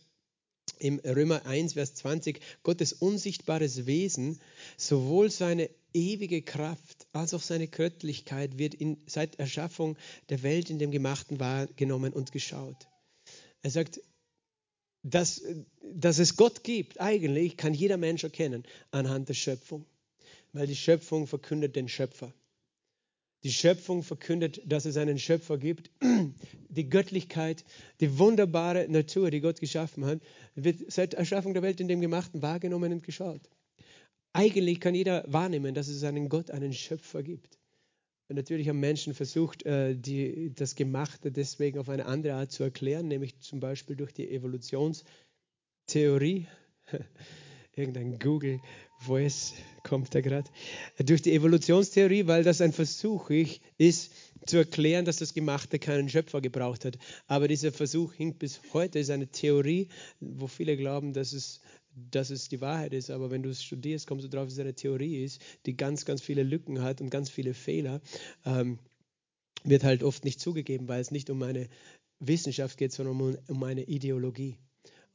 im 0.78 1.00
Römer 1.00 1.44
1, 1.46 1.72
Vers 1.72 1.94
20, 1.94 2.40
Gottes 2.62 2.92
unsichtbares 2.92 3.86
Wesen, 3.86 4.40
sowohl 4.76 5.30
seine 5.30 5.70
ewige 5.92 6.42
Kraft 6.42 7.06
als 7.12 7.34
auch 7.34 7.42
seine 7.42 7.68
Göttlichkeit 7.68 8.58
wird 8.58 8.74
in, 8.74 8.98
seit 9.06 9.38
Erschaffung 9.38 9.96
der 10.28 10.42
Welt 10.42 10.70
in 10.70 10.78
dem 10.78 10.90
Gemachten 10.90 11.40
wahrgenommen 11.40 12.12
und 12.12 12.32
geschaut. 12.32 12.86
Er 13.62 13.70
sagt, 13.70 14.00
dass, 15.02 15.42
dass 15.82 16.18
es 16.18 16.36
Gott 16.36 16.64
gibt, 16.64 17.00
eigentlich 17.00 17.56
kann 17.56 17.74
jeder 17.74 17.96
Mensch 17.96 18.24
erkennen 18.24 18.64
anhand 18.90 19.28
der 19.28 19.34
Schöpfung, 19.34 19.86
weil 20.52 20.66
die 20.66 20.76
Schöpfung 20.76 21.26
verkündet 21.26 21.76
den 21.76 21.88
Schöpfer. 21.88 22.32
Die 23.44 23.52
Schöpfung 23.52 24.02
verkündet, 24.02 24.60
dass 24.66 24.84
es 24.84 24.96
einen 24.96 25.18
Schöpfer 25.18 25.58
gibt. 25.58 25.90
Die 26.70 26.88
Göttlichkeit, 26.88 27.64
die 28.00 28.18
wunderbare 28.18 28.86
Natur, 28.88 29.30
die 29.30 29.40
Gott 29.40 29.58
geschaffen 29.58 30.04
hat, 30.04 30.20
wird 30.54 30.92
seit 30.92 31.14
Erschaffung 31.14 31.54
der 31.54 31.62
Welt 31.62 31.80
in 31.80 31.88
dem 31.88 32.02
Gemachten 32.02 32.42
wahrgenommen 32.42 32.92
und 32.92 33.02
geschaut. 33.02 33.40
Eigentlich 34.34 34.78
kann 34.78 34.94
jeder 34.94 35.24
wahrnehmen, 35.26 35.74
dass 35.74 35.88
es 35.88 36.04
einen 36.04 36.28
Gott, 36.28 36.50
einen 36.50 36.74
Schöpfer 36.74 37.22
gibt. 37.22 37.58
Und 38.28 38.36
natürlich 38.36 38.68
haben 38.68 38.80
Menschen 38.80 39.14
versucht, 39.14 39.64
äh, 39.64 39.96
die, 39.96 40.52
das 40.54 40.74
Gemachte 40.74 41.32
deswegen 41.32 41.78
auf 41.78 41.88
eine 41.88 42.04
andere 42.04 42.34
Art 42.34 42.52
zu 42.52 42.62
erklären, 42.62 43.08
nämlich 43.08 43.40
zum 43.40 43.60
Beispiel 43.60 43.96
durch 43.96 44.12
die 44.12 44.28
Evolutionstheorie. 44.28 46.46
Irgendein 47.78 48.18
Google 48.18 48.60
Voice 48.98 49.54
kommt 49.84 50.14
da 50.14 50.20
gerade. 50.20 50.50
Durch 50.98 51.22
die 51.22 51.32
Evolutionstheorie, 51.32 52.26
weil 52.26 52.42
das 52.42 52.60
ein 52.60 52.72
Versuch 52.72 53.30
ist, 53.78 54.12
zu 54.46 54.56
erklären, 54.56 55.04
dass 55.04 55.16
das 55.16 55.34
Gemachte 55.34 55.78
keinen 55.78 56.08
Schöpfer 56.08 56.40
gebraucht 56.40 56.84
hat. 56.84 56.98
Aber 57.26 57.48
dieser 57.48 57.72
Versuch 57.72 58.12
hinkt 58.14 58.38
bis 58.38 58.60
heute, 58.72 58.98
ist 58.98 59.10
eine 59.10 59.28
Theorie, 59.28 59.88
wo 60.20 60.46
viele 60.46 60.76
glauben, 60.76 61.12
dass 61.12 61.32
es, 61.32 61.60
dass 61.94 62.30
es 62.30 62.48
die 62.48 62.60
Wahrheit 62.60 62.92
ist. 62.92 63.10
Aber 63.10 63.30
wenn 63.30 63.42
du 63.42 63.50
es 63.50 63.62
studierst, 63.62 64.06
kommst 64.06 64.24
du 64.24 64.28
darauf, 64.28 64.46
dass 64.46 64.54
es 64.54 64.60
eine 64.60 64.74
Theorie 64.74 65.24
ist, 65.24 65.40
die 65.66 65.76
ganz, 65.76 66.04
ganz 66.04 66.22
viele 66.22 66.42
Lücken 66.42 66.82
hat 66.82 67.00
und 67.00 67.10
ganz 67.10 67.30
viele 67.30 67.54
Fehler. 67.54 68.00
Ähm, 68.44 68.78
wird 69.64 69.84
halt 69.84 70.02
oft 70.02 70.24
nicht 70.24 70.40
zugegeben, 70.40 70.88
weil 70.88 71.00
es 71.00 71.10
nicht 71.10 71.30
um 71.30 71.42
eine 71.42 71.68
Wissenschaft 72.20 72.78
geht, 72.78 72.92
sondern 72.92 73.20
um, 73.20 73.38
um 73.48 73.62
eine 73.62 73.84
Ideologie. 73.84 74.56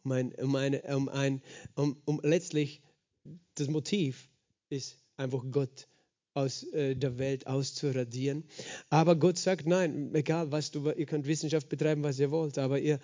Um, 0.03 0.11
ein, 0.11 0.33
um, 0.35 0.55
eine, 0.55 0.81
um, 0.81 1.09
ein, 1.09 1.41
um, 1.75 1.97
um 2.05 2.19
letztlich 2.23 2.81
das 3.55 3.69
Motiv 3.69 4.29
ist 4.69 4.97
einfach 5.17 5.43
Gott 5.49 5.87
aus 6.33 6.63
äh, 6.73 6.95
der 6.95 7.17
Welt 7.19 7.47
auszuradieren. 7.47 8.43
Aber 8.89 9.15
Gott 9.15 9.37
sagt, 9.37 9.67
nein, 9.67 10.13
egal 10.13 10.51
was 10.51 10.71
du, 10.71 10.89
ihr 10.89 11.05
könnt 11.05 11.27
Wissenschaft 11.27 11.69
betreiben, 11.69 12.03
was 12.03 12.19
ihr 12.19 12.31
wollt, 12.31 12.57
aber 12.57 12.79
ihr 12.79 12.99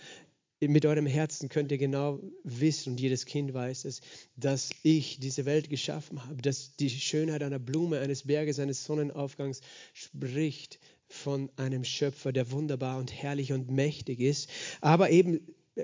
mit 0.62 0.86
eurem 0.86 1.06
Herzen 1.06 1.48
könnt 1.48 1.72
ihr 1.72 1.78
genau 1.78 2.20
wissen, 2.44 2.92
und 2.92 3.00
jedes 3.00 3.26
Kind 3.26 3.54
weiß 3.54 3.86
es, 3.86 4.02
dass 4.36 4.72
ich 4.84 5.20
diese 5.20 5.46
Welt 5.46 5.70
geschaffen 5.70 6.26
habe, 6.26 6.42
dass 6.42 6.76
die 6.76 6.90
Schönheit 6.90 7.44
einer 7.44 7.60
Blume, 7.60 8.00
eines 8.00 8.24
Berges, 8.24 8.60
eines 8.60 8.84
Sonnenaufgangs 8.84 9.62
spricht 9.94 10.80
von 11.08 11.50
einem 11.56 11.86
Schöpfer, 11.86 12.34
der 12.34 12.52
wunderbar 12.52 13.00
und 13.00 13.14
herrlich 13.14 13.54
und 13.54 13.72
mächtig 13.72 14.20
ist, 14.20 14.50
aber 14.82 15.12
eben 15.12 15.40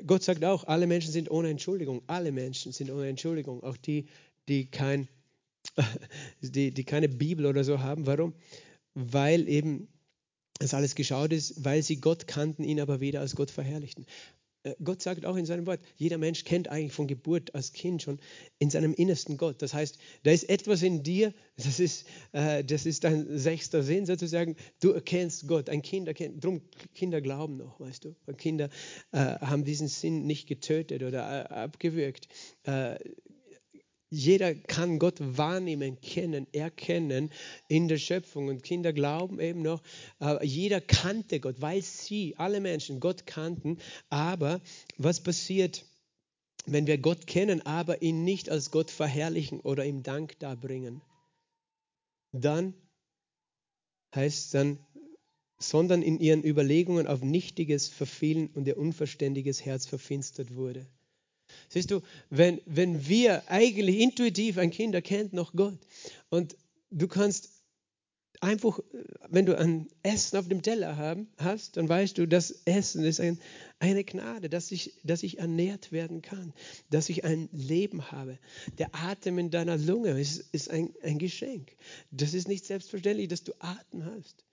Gott 0.06 0.24
sagt 0.24 0.44
auch, 0.44 0.66
alle 0.66 0.88
Menschen 0.88 1.12
sind 1.12 1.30
ohne 1.30 1.50
Entschuldigung. 1.50 2.02
Alle 2.08 2.32
Menschen 2.32 2.72
sind 2.72 2.92
ohne 2.92 3.08
Entschuldigung. 3.08 3.64
Auch 3.64 3.78
die, 3.78 4.08
die, 4.48 4.66
kein, 4.66 5.08
die, 6.42 6.72
die 6.72 6.84
keine 6.84 7.10
Bibel 7.10 7.46
oder 7.46 7.64
so 7.64 7.80
haben. 7.80 8.06
Warum? 8.06 8.34
Weil 8.94 9.48
eben 9.48 9.88
das 10.60 10.74
alles 10.74 10.96
geschaut 10.96 11.34
ist, 11.34 11.66
weil 11.66 11.84
sie 11.84 12.00
Gott 12.00 12.28
kannten, 12.28 12.64
ihn 12.64 12.80
aber 12.80 13.02
weder 13.02 13.20
als 13.20 13.36
Gott 13.36 13.52
verherrlichten. 13.52 14.06
Äh, 14.66 14.76
Gott 14.84 15.02
sagt 15.02 15.26
auch 15.26 15.36
in 15.36 15.46
seinem 15.46 15.66
Wort, 15.66 15.80
jeder 15.96 16.18
Mensch 16.18 16.44
kennt 16.44 16.68
eigentlich 16.68 16.94
von 16.94 17.08
Geburt 17.08 17.54
als 17.56 17.72
Kind 17.72 18.02
schon 18.02 18.20
in 18.60 18.70
seinem 18.70 18.94
Innersten 18.94 19.38
Gott. 19.38 19.62
Das 19.62 19.74
heißt, 19.74 19.98
da 20.24 20.32
ist 20.32 20.50
etwas 20.50 20.82
in 20.82 21.04
dir, 21.04 21.34
das 21.58 21.80
ist, 21.80 22.06
äh, 22.34 22.64
das 22.64 22.86
ist 22.86 23.04
dein 23.04 23.38
sechster 23.38 23.84
Sinn 23.84 24.06
sozusagen. 24.06 24.56
Du 24.82 24.92
erkennst 24.92 25.48
Gott. 25.48 25.70
Ein 25.70 25.82
Kind 25.82 26.08
erkennt, 26.08 26.44
drum 26.44 26.62
Kinder 26.94 27.22
glauben 27.22 27.58
noch, 27.58 27.80
weißt 27.80 28.06
du. 28.06 28.16
Kinder 28.38 28.70
äh, 29.12 29.18
haben 29.18 29.64
diesen 29.64 29.88
Sinn 29.88 30.26
nicht 30.26 30.48
getötet 30.48 31.04
oder 31.04 31.50
äh, 31.50 31.54
abgewürgt. 31.54 32.28
Jeder 34.10 34.54
kann 34.54 35.00
Gott 35.00 35.16
wahrnehmen, 35.20 36.00
kennen, 36.00 36.48
erkennen 36.54 37.32
in 37.68 37.88
der 37.88 37.98
Schöpfung. 37.98 38.48
Und 38.48 38.64
Kinder 38.64 38.94
glauben 38.94 39.40
eben 39.40 39.62
noch, 39.62 39.82
äh, 40.22 40.46
jeder 40.46 40.80
kannte 40.80 41.40
Gott, 41.40 41.56
weil 41.60 41.82
sie, 41.82 42.36
alle 42.38 42.62
Menschen, 42.62 43.00
Gott 43.00 43.26
kannten. 43.26 43.80
Aber 44.10 44.62
was 44.98 45.22
passiert, 45.22 45.86
wenn 46.66 46.88
wir 46.88 46.98
Gott 46.98 47.28
kennen, 47.28 47.66
aber 47.66 48.02
ihn 48.02 48.24
nicht 48.24 48.50
als 48.50 48.72
Gott 48.72 48.92
verherrlichen 48.92 49.60
oder 49.60 49.86
ihm 49.86 50.04
Dank 50.04 50.38
darbringen? 50.40 51.02
Dann 52.32 52.74
heißt 54.14 54.46
es 54.46 54.52
dann, 54.52 54.80
sondern 55.58 56.02
in 56.02 56.20
ihren 56.20 56.44
Überlegungen 56.44 57.08
auf 57.08 57.22
Nichtiges 57.22 57.88
verfielen 57.88 58.48
und 58.48 58.68
ihr 58.68 58.78
unverständiges 58.78 59.66
Herz 59.66 59.86
verfinstert 59.86 60.56
wurde. 60.56 60.86
Siehst 61.70 61.92
du, 61.92 62.02
wenn, 62.30 62.62
wenn 62.66 63.08
wir 63.08 63.50
eigentlich 63.50 64.00
intuitiv 64.00 64.58
ein 64.58 64.72
Kind 64.72 64.96
erkennt 64.96 65.34
noch 65.34 65.54
Gott 65.54 65.80
und 66.30 66.56
du 66.92 67.08
kannst 67.08 67.56
einfach, 68.42 68.80
wenn 69.30 69.46
du 69.46 69.58
ein 69.58 69.88
Essen 70.04 70.38
auf 70.38 70.48
dem 70.48 70.62
Teller 70.62 70.98
haben, 70.98 71.28
hast, 71.38 71.78
dann 71.78 71.90
weißt 71.90 72.18
du, 72.18 72.28
das 72.28 72.62
Essen 72.66 73.04
ist 73.04 73.20
ein, 73.20 73.40
eine 73.80 74.04
Gnade, 74.04 74.50
dass 74.50 74.72
ich, 74.72 74.94
dass 75.04 75.24
ich 75.24 75.40
ernährt 75.40 75.92
werden 75.92 76.22
kann, 76.22 76.54
dass 76.90 77.10
ich 77.10 77.24
ein 77.24 77.50
Leben 77.52 78.12
habe. 78.12 78.38
Der 78.78 78.94
Atem 78.94 79.40
in 79.40 79.52
deiner 79.52 79.78
Lunge 79.78 80.20
ist, 80.20 80.40
ist 80.52 80.70
ein, 80.70 80.94
ein 81.02 81.18
Geschenk. 81.18 81.76
Das 82.12 82.34
ist 82.34 82.48
nicht 82.48 82.66
selbstverständlich, 82.66 83.28
dass 83.28 83.44
du 83.44 83.54
Atem 83.60 84.06
hast. 84.06 84.46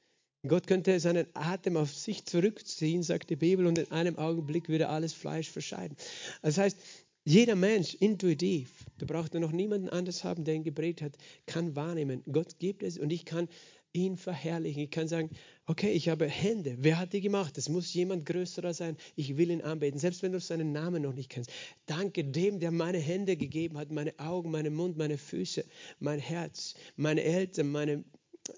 Gott 0.49 0.67
könnte 0.67 0.99
seinen 0.99 1.27
Atem 1.35 1.77
auf 1.77 1.95
sich 1.95 2.25
zurückziehen, 2.25 3.05
sagt 3.05 3.31
die 3.31 3.37
Bibel, 3.37 3.65
und 3.67 3.79
in 3.79 3.93
einem 3.93 4.19
Augenblick 4.19 4.69
würde 4.69 4.89
alles 4.89 5.13
Fleisch 5.13 5.49
verscheiden. 5.49 5.97
Das 6.43 6.59
heißt, 6.59 6.77
jeder 7.25 7.55
Mensch 7.55 7.95
intuitiv, 7.95 8.85
da 8.99 9.07
braucht 9.07 9.35
er 9.35 9.41
noch 9.41 9.53
niemanden 9.53 9.89
anders 9.89 10.25
haben, 10.25 10.45
der 10.45 10.55
ihn 10.55 10.65
geprägt 10.65 11.03
hat, 11.03 11.17
kann 11.47 11.77
wahrnehmen, 11.77 12.23
Gott 12.31 12.59
gibt 12.59 12.83
es 12.83 12.99
und 12.99 13.13
ich 13.13 13.25
kann 13.25 13.49
ihn 13.93 14.17
verherrlichen. 14.17 14.83
Ich 14.83 14.91
kann 14.91 15.09
sagen, 15.09 15.31
okay, 15.67 15.91
ich 15.93 16.09
habe 16.09 16.27
Hände. 16.27 16.77
Wer 16.79 16.99
hat 16.99 17.13
die 17.13 17.21
gemacht? 17.21 17.59
Es 17.59 17.69
muss 17.69 17.93
jemand 17.93 18.27
größerer 18.27 18.75
sein. 18.75 18.97
Ich 19.17 19.37
will 19.37 19.51
ihn 19.51 19.63
anbeten, 19.63 20.01
selbst 20.01 20.23
wenn 20.23 20.33
du 20.33 20.41
seinen 20.41 20.73
Namen 20.73 21.03
noch 21.03 21.15
nicht 21.15 21.29
kennst. 21.29 21.51
Danke 21.87 22.25
dem, 22.25 22.59
der 22.59 22.71
meine 22.71 22.99
Hände 22.99 23.37
gegeben 23.37 23.79
hat, 23.79 23.91
meine 23.91 24.19
Augen, 24.19 24.51
meinen 24.51 24.75
Mund, 24.75 24.97
meine 24.97 25.19
Füße, 25.19 25.65
mein 26.01 26.19
Herz, 26.19 26.75
meine 26.97 27.23
Eltern, 27.23 27.69
meine 27.69 28.05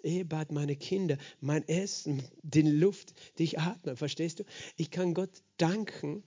Ehebad, 0.02 0.50
meine 0.50 0.76
Kinder, 0.76 1.18
mein 1.40 1.66
Essen, 1.68 2.22
die 2.42 2.62
Luft, 2.62 3.14
die 3.38 3.44
ich 3.44 3.58
atme. 3.58 3.96
Verstehst 3.96 4.40
du? 4.40 4.44
Ich 4.76 4.90
kann 4.90 5.14
Gott 5.14 5.42
danken. 5.58 6.22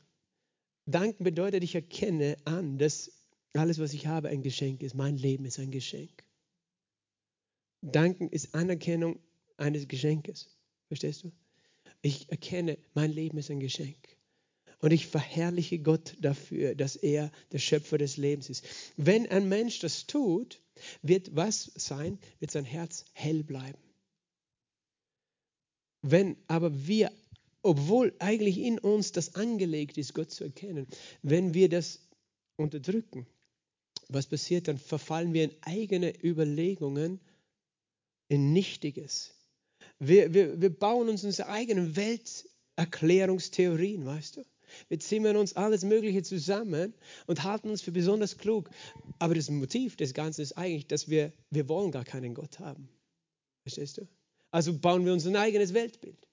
Danken 0.88 1.26
bedeutet, 1.26 1.64
ich 1.64 1.76
erkenne 1.76 2.38
an, 2.46 2.78
dass 2.78 3.12
alles, 3.54 3.78
was 3.78 3.94
ich 3.94 4.08
habe, 4.08 4.30
ein 4.30 4.42
Geschenk 4.42 4.82
ist. 4.82 4.96
Mein 4.96 5.18
Leben 5.18 5.46
ist 5.46 5.60
ein 5.60 5.70
Geschenk. 5.70 6.24
Danken 7.82 8.30
ist 8.30 8.56
Anerkennung 8.56 9.20
eines 9.58 9.88
Geschenkes. 9.88 10.50
Verstehst 10.88 11.24
du? 11.24 11.32
Ich 12.02 12.30
erkenne, 12.30 12.78
mein 12.94 13.12
Leben 13.12 13.38
ist 13.38 13.52
ein 13.52 13.60
Geschenk. 13.60 13.98
Und 14.80 14.94
ich 14.94 15.08
verherrliche 15.08 15.80
Gott 15.80 16.16
dafür, 16.22 16.74
dass 16.74 16.96
er 16.96 17.32
der 17.52 17.60
Schöpfer 17.60 17.98
des 17.98 18.16
Lebens 18.16 18.50
ist. 18.50 18.66
Wenn 18.96 19.28
ein 19.28 19.50
Mensch 19.50 19.80
das 19.80 20.08
tut, 20.08 20.62
wird 21.02 21.36
was 21.36 21.72
sein? 21.76 22.18
Wird 22.40 22.52
sein 22.52 22.66
Herz 22.66 23.04
hell 23.14 23.44
bleiben. 23.44 23.80
Wenn 26.02 26.38
aber 26.48 26.88
wir, 26.88 27.12
obwohl 27.62 28.14
eigentlich 28.20 28.60
in 28.60 28.80
uns 28.80 29.12
das 29.12 29.36
angelegt 29.36 29.98
ist, 29.98 30.14
Gott 30.14 30.32
zu 30.32 30.44
erkennen, 30.44 30.88
wenn 31.22 31.54
wir 31.54 31.70
das 31.70 32.08
unterdrücken, 32.56 33.28
was 34.10 34.28
passiert? 34.28 34.68
Dann 34.68 34.78
verfallen 34.78 35.34
wir 35.34 35.44
in 35.44 35.56
eigene 35.62 36.14
Überlegungen, 36.24 37.20
in 38.30 38.54
Nichtiges. 38.54 39.34
Wir, 40.00 40.34
wir, 40.34 40.62
wir 40.62 40.70
bauen 40.70 41.10
uns 41.10 41.24
unsere 41.24 41.50
eigenen 41.50 41.96
Welterklärungstheorien, 41.96 44.06
weißt 44.06 44.38
du? 44.38 44.44
Wir 44.90 45.00
zimmern 45.00 45.38
uns 45.38 45.56
alles 45.56 45.84
Mögliche 45.84 46.24
zusammen 46.24 46.94
und 47.26 47.44
halten 47.44 47.70
uns 47.70 47.82
für 47.82 47.92
besonders 47.92 48.38
klug. 48.38 48.70
Aber 49.18 49.34
das 49.34 49.50
Motiv 49.50 49.96
des 49.96 50.14
Ganzen 50.14 50.42
ist 50.42 50.58
eigentlich, 50.58 50.88
dass 50.88 51.10
wir, 51.10 51.32
wir 51.50 51.70
wollen 51.70 51.92
gar 51.92 52.04
keinen 52.04 52.34
Gott 52.34 52.60
haben. 52.60 52.90
Verstehst 53.64 53.98
du? 53.98 54.08
Also 54.52 54.78
bauen 54.78 55.06
wir 55.06 55.14
uns 55.14 55.26
ein 55.26 55.36
eigenes 55.36 55.74
Weltbild. 55.74 56.27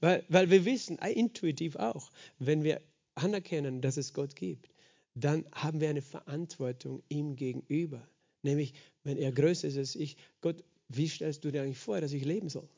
Weil, 0.00 0.24
weil 0.28 0.50
wir 0.50 0.64
wissen, 0.64 0.98
äh, 0.98 1.12
intuitiv 1.12 1.76
auch, 1.76 2.10
wenn 2.38 2.64
wir 2.64 2.80
anerkennen, 3.14 3.80
dass 3.80 3.96
es 3.96 4.12
Gott 4.12 4.36
gibt, 4.36 4.70
dann 5.14 5.44
haben 5.52 5.80
wir 5.80 5.90
eine 5.90 6.02
Verantwortung 6.02 7.02
ihm 7.08 7.36
gegenüber. 7.36 8.06
Nämlich, 8.42 8.74
wenn 9.04 9.18
er 9.18 9.32
größer 9.32 9.68
ist 9.68 9.76
als 9.76 9.96
ich, 9.96 10.16
Gott, 10.40 10.64
wie 10.88 11.08
stellst 11.08 11.44
du 11.44 11.50
dir 11.50 11.62
eigentlich 11.62 11.78
vor, 11.78 12.00
dass 12.00 12.12
ich 12.12 12.24
leben 12.24 12.48
soll? 12.48 12.68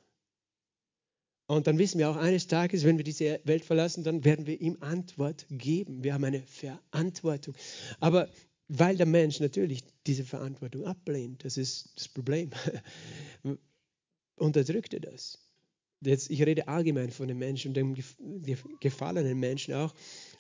Und 1.47 1.67
dann 1.67 1.79
wissen 1.79 1.99
wir 1.99 2.09
auch 2.09 2.17
eines 2.17 2.47
Tages, 2.47 2.85
wenn 2.85 2.97
wir 2.97 3.05
diese 3.05 3.41
Welt 3.45 3.65
verlassen, 3.65 4.05
dann 4.05 4.25
werden 4.25 4.47
wir 4.47 4.61
ihm 4.61 4.79
Antwort 4.81 5.47
geben. 5.51 6.03
Wir 6.03 6.15
haben 6.15 6.25
eine 6.25 6.43
Verantwortung. 6.43 7.55
Aber 8.01 8.29
weil 8.69 8.97
der 8.97 9.07
Mensch 9.07 9.41
natürlich 9.41 9.85
diese 10.07 10.25
Verantwortung 10.25 10.85
ablehnt, 10.85 11.45
das 11.45 11.59
ist 11.59 11.93
das 11.97 12.09
Problem, 12.09 12.51
unterdrückt 14.37 14.95
er 14.95 15.01
das. 15.01 15.39
Jetzt, 16.05 16.31
ich 16.31 16.45
rede 16.45 16.69
allgemein 16.69 17.11
von 17.11 17.29
den 17.29 17.39
Menschen, 17.39 17.75
dem 17.75 17.97
gefallenen 18.81 19.39
Menschen 19.39 19.75
auch, 19.75 19.95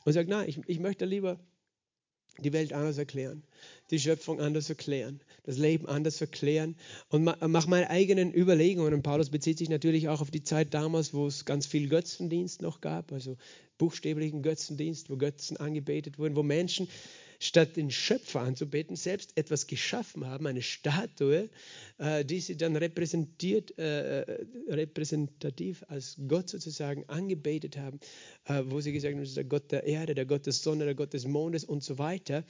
und 0.04 0.12
sagt, 0.12 0.28
nein, 0.28 0.48
ich, 0.48 0.60
ich 0.66 0.80
möchte 0.80 1.04
lieber 1.04 1.38
die 2.38 2.52
Welt 2.52 2.72
anders 2.72 2.98
erklären, 2.98 3.42
die 3.90 3.98
Schöpfung 3.98 4.40
anders 4.40 4.68
erklären, 4.68 5.20
das 5.44 5.58
Leben 5.58 5.86
anders 5.86 6.20
erklären 6.20 6.76
und 7.10 7.24
mache 7.24 7.68
meine 7.68 7.90
eigenen 7.90 8.34
Überlegungen. 8.34 8.94
Und 8.94 9.02
Paulus 9.02 9.30
bezieht 9.30 9.58
sich 9.58 9.68
natürlich 9.68 10.08
auch 10.08 10.22
auf 10.22 10.30
die 10.30 10.42
Zeit 10.42 10.72
damals, 10.72 11.12
wo 11.12 11.26
es 11.26 11.44
ganz 11.44 11.66
viel 11.66 11.88
Götzendienst 11.88 12.62
noch 12.62 12.80
gab, 12.80 13.12
also 13.12 13.36
buchstäblichen 13.76 14.42
Götzendienst, 14.42 15.10
wo 15.10 15.16
Götzen 15.16 15.58
angebetet 15.58 16.18
wurden, 16.18 16.34
wo 16.34 16.42
Menschen 16.42 16.88
statt 17.42 17.76
den 17.76 17.90
Schöpfer 17.90 18.40
anzubeten, 18.40 18.94
selbst 18.94 19.36
etwas 19.36 19.66
geschaffen 19.66 20.24
haben, 20.24 20.46
eine 20.46 20.62
Statue, 20.62 21.50
äh, 21.98 22.24
die 22.24 22.38
sie 22.38 22.56
dann 22.56 22.76
repräsentiert, 22.76 23.76
äh, 23.78 24.20
äh, 24.20 24.46
repräsentativ 24.68 25.84
als 25.88 26.16
Gott 26.28 26.48
sozusagen 26.48 27.04
angebetet 27.08 27.76
haben, 27.76 27.98
äh, 28.44 28.62
wo 28.66 28.80
sie 28.80 28.92
gesagt 28.92 29.14
haben, 29.14 29.20
das 29.22 29.30
ist 29.30 29.36
der 29.36 29.44
Gott 29.44 29.72
der 29.72 29.82
Erde, 29.82 30.14
der 30.14 30.24
Gott 30.24 30.46
der 30.46 30.52
Sonne, 30.52 30.84
der 30.84 30.94
Gott 30.94 31.14
des 31.14 31.26
Mondes 31.26 31.64
und 31.64 31.82
so 31.82 31.98
weiter, 31.98 32.44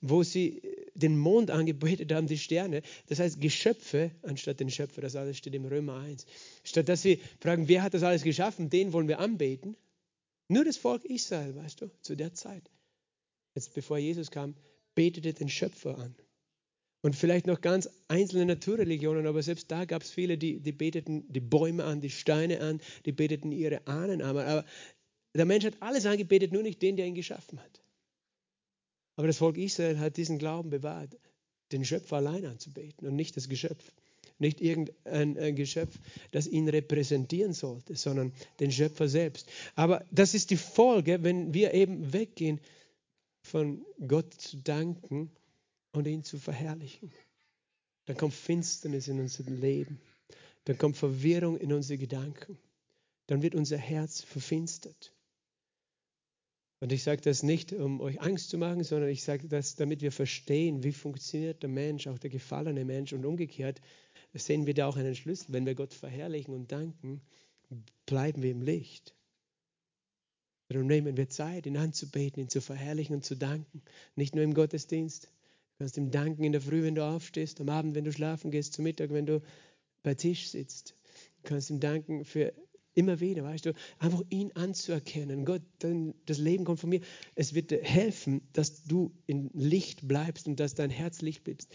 wo 0.00 0.22
sie 0.22 0.62
den 0.94 1.18
Mond 1.18 1.50
angebetet 1.50 2.12
haben, 2.12 2.28
die 2.28 2.38
Sterne, 2.38 2.82
das 3.08 3.18
heißt 3.18 3.40
Geschöpfe 3.40 4.12
anstatt 4.22 4.60
den 4.60 4.70
Schöpfer, 4.70 5.00
das 5.00 5.16
alles 5.16 5.38
steht 5.38 5.56
im 5.56 5.64
Römer 5.64 5.98
1. 5.98 6.24
Statt 6.62 6.88
dass 6.88 7.02
sie 7.02 7.20
fragen, 7.40 7.66
wer 7.66 7.82
hat 7.82 7.94
das 7.94 8.04
alles 8.04 8.22
geschaffen, 8.22 8.70
den 8.70 8.92
wollen 8.92 9.08
wir 9.08 9.18
anbeten. 9.18 9.76
Nur 10.46 10.64
das 10.64 10.76
Volk 10.76 11.04
Israel, 11.04 11.56
weißt 11.56 11.80
du, 11.80 11.90
zu 12.00 12.14
der 12.14 12.32
Zeit 12.32 12.70
jetzt 13.56 13.74
bevor 13.74 13.98
Jesus 13.98 14.30
kam, 14.30 14.54
betete 14.94 15.32
den 15.32 15.48
Schöpfer 15.48 15.98
an. 15.98 16.14
Und 17.02 17.14
vielleicht 17.14 17.46
noch 17.46 17.60
ganz 17.60 17.88
einzelne 18.08 18.46
Naturreligionen, 18.46 19.26
aber 19.26 19.42
selbst 19.42 19.70
da 19.70 19.84
gab 19.84 20.02
es 20.02 20.10
viele, 20.10 20.38
die, 20.38 20.60
die 20.60 20.72
beteten 20.72 21.24
die 21.32 21.40
Bäume 21.40 21.84
an, 21.84 22.00
die 22.00 22.10
Steine 22.10 22.60
an, 22.60 22.80
die 23.04 23.12
beteten 23.12 23.52
ihre 23.52 23.86
Ahnen 23.86 24.22
an. 24.22 24.36
Aber 24.36 24.64
der 25.34 25.44
Mensch 25.44 25.64
hat 25.64 25.80
alles 25.80 26.06
angebetet, 26.06 26.52
nur 26.52 26.62
nicht 26.62 26.82
den, 26.82 26.96
der 26.96 27.06
ihn 27.06 27.14
geschaffen 27.14 27.60
hat. 27.60 27.82
Aber 29.16 29.26
das 29.26 29.38
Volk 29.38 29.56
Israel 29.56 29.98
hat 29.98 30.16
diesen 30.16 30.38
Glauben 30.38 30.70
bewahrt, 30.70 31.16
den 31.72 31.84
Schöpfer 31.84 32.16
allein 32.16 32.44
anzubeten 32.44 33.06
und 33.06 33.16
nicht 33.16 33.36
das 33.36 33.48
Geschöpf. 33.48 33.92
Nicht 34.38 34.60
irgendein 34.60 35.56
Geschöpf, 35.56 35.98
das 36.30 36.46
ihn 36.46 36.68
repräsentieren 36.68 37.54
sollte, 37.54 37.96
sondern 37.96 38.32
den 38.60 38.70
Schöpfer 38.70 39.08
selbst. 39.08 39.48
Aber 39.76 40.04
das 40.10 40.34
ist 40.34 40.50
die 40.50 40.58
Folge, 40.58 41.22
wenn 41.22 41.54
wir 41.54 41.72
eben 41.72 42.12
weggehen 42.12 42.60
von 43.46 43.84
Gott 44.06 44.34
zu 44.34 44.56
danken 44.58 45.30
und 45.92 46.06
ihn 46.06 46.24
zu 46.24 46.38
verherrlichen. 46.38 47.12
Dann 48.06 48.16
kommt 48.16 48.34
Finsternis 48.34 49.08
in 49.08 49.20
unser 49.20 49.44
Leben. 49.44 50.00
Dann 50.64 50.78
kommt 50.78 50.96
Verwirrung 50.96 51.56
in 51.56 51.72
unsere 51.72 51.98
Gedanken. 51.98 52.58
Dann 53.26 53.42
wird 53.42 53.54
unser 53.54 53.78
Herz 53.78 54.22
verfinstert. 54.22 55.12
Und 56.80 56.92
ich 56.92 57.02
sage 57.02 57.22
das 57.22 57.42
nicht, 57.42 57.72
um 57.72 58.00
euch 58.00 58.20
Angst 58.20 58.50
zu 58.50 58.58
machen, 58.58 58.84
sondern 58.84 59.08
ich 59.08 59.22
sage 59.22 59.48
das, 59.48 59.76
damit 59.76 60.02
wir 60.02 60.12
verstehen, 60.12 60.82
wie 60.82 60.92
funktioniert 60.92 61.62
der 61.62 61.70
Mensch, 61.70 62.06
auch 62.06 62.18
der 62.18 62.30
gefallene 62.30 62.84
Mensch. 62.84 63.12
Und 63.12 63.24
umgekehrt 63.24 63.80
sehen 64.34 64.66
wir 64.66 64.74
da 64.74 64.86
auch 64.86 64.96
einen 64.96 65.14
Schlüssel. 65.14 65.52
Wenn 65.52 65.66
wir 65.66 65.74
Gott 65.74 65.94
verherrlichen 65.94 66.54
und 66.54 66.70
danken, 66.70 67.22
bleiben 68.04 68.42
wir 68.42 68.50
im 68.50 68.62
Licht. 68.62 69.14
Darum 70.68 70.86
nehmen 70.86 71.16
wir 71.16 71.28
Zeit, 71.28 71.66
ihn 71.66 71.76
anzubeten, 71.76 72.42
ihn 72.42 72.48
zu 72.48 72.60
verherrlichen 72.60 73.14
und 73.14 73.24
zu 73.24 73.36
danken. 73.36 73.82
Nicht 74.16 74.34
nur 74.34 74.44
im 74.44 74.54
Gottesdienst. 74.54 75.24
Du 75.24 75.78
kannst 75.78 75.96
ihm 75.96 76.10
danken 76.10 76.44
in 76.44 76.52
der 76.52 76.60
Früh, 76.60 76.82
wenn 76.82 76.94
du 76.94 77.04
aufstehst, 77.04 77.60
am 77.60 77.68
Abend, 77.68 77.94
wenn 77.94 78.04
du 78.04 78.12
schlafen 78.12 78.50
gehst, 78.50 78.72
zum 78.72 78.84
Mittag, 78.84 79.10
wenn 79.10 79.26
du 79.26 79.42
bei 80.02 80.14
Tisch 80.14 80.48
sitzt. 80.48 80.94
Du 81.42 81.50
kannst 81.50 81.70
ihm 81.70 81.80
danken 81.80 82.24
für 82.24 82.52
Immer 82.96 83.20
wieder, 83.20 83.44
weißt 83.44 83.66
du, 83.66 83.74
einfach 83.98 84.22
ihn 84.30 84.52
anzuerkennen. 84.52 85.44
Gott, 85.44 85.60
das 86.24 86.38
Leben 86.38 86.64
kommt 86.64 86.80
von 86.80 86.88
mir. 86.88 87.02
Es 87.34 87.52
wird 87.52 87.70
dir 87.70 87.82
helfen, 87.82 88.40
dass 88.54 88.84
du 88.84 89.12
in 89.26 89.50
Licht 89.52 90.08
bleibst 90.08 90.46
und 90.46 90.58
dass 90.58 90.74
dein 90.74 90.88
Herz 90.88 91.20
Licht 91.20 91.44
bleibt. 91.44 91.68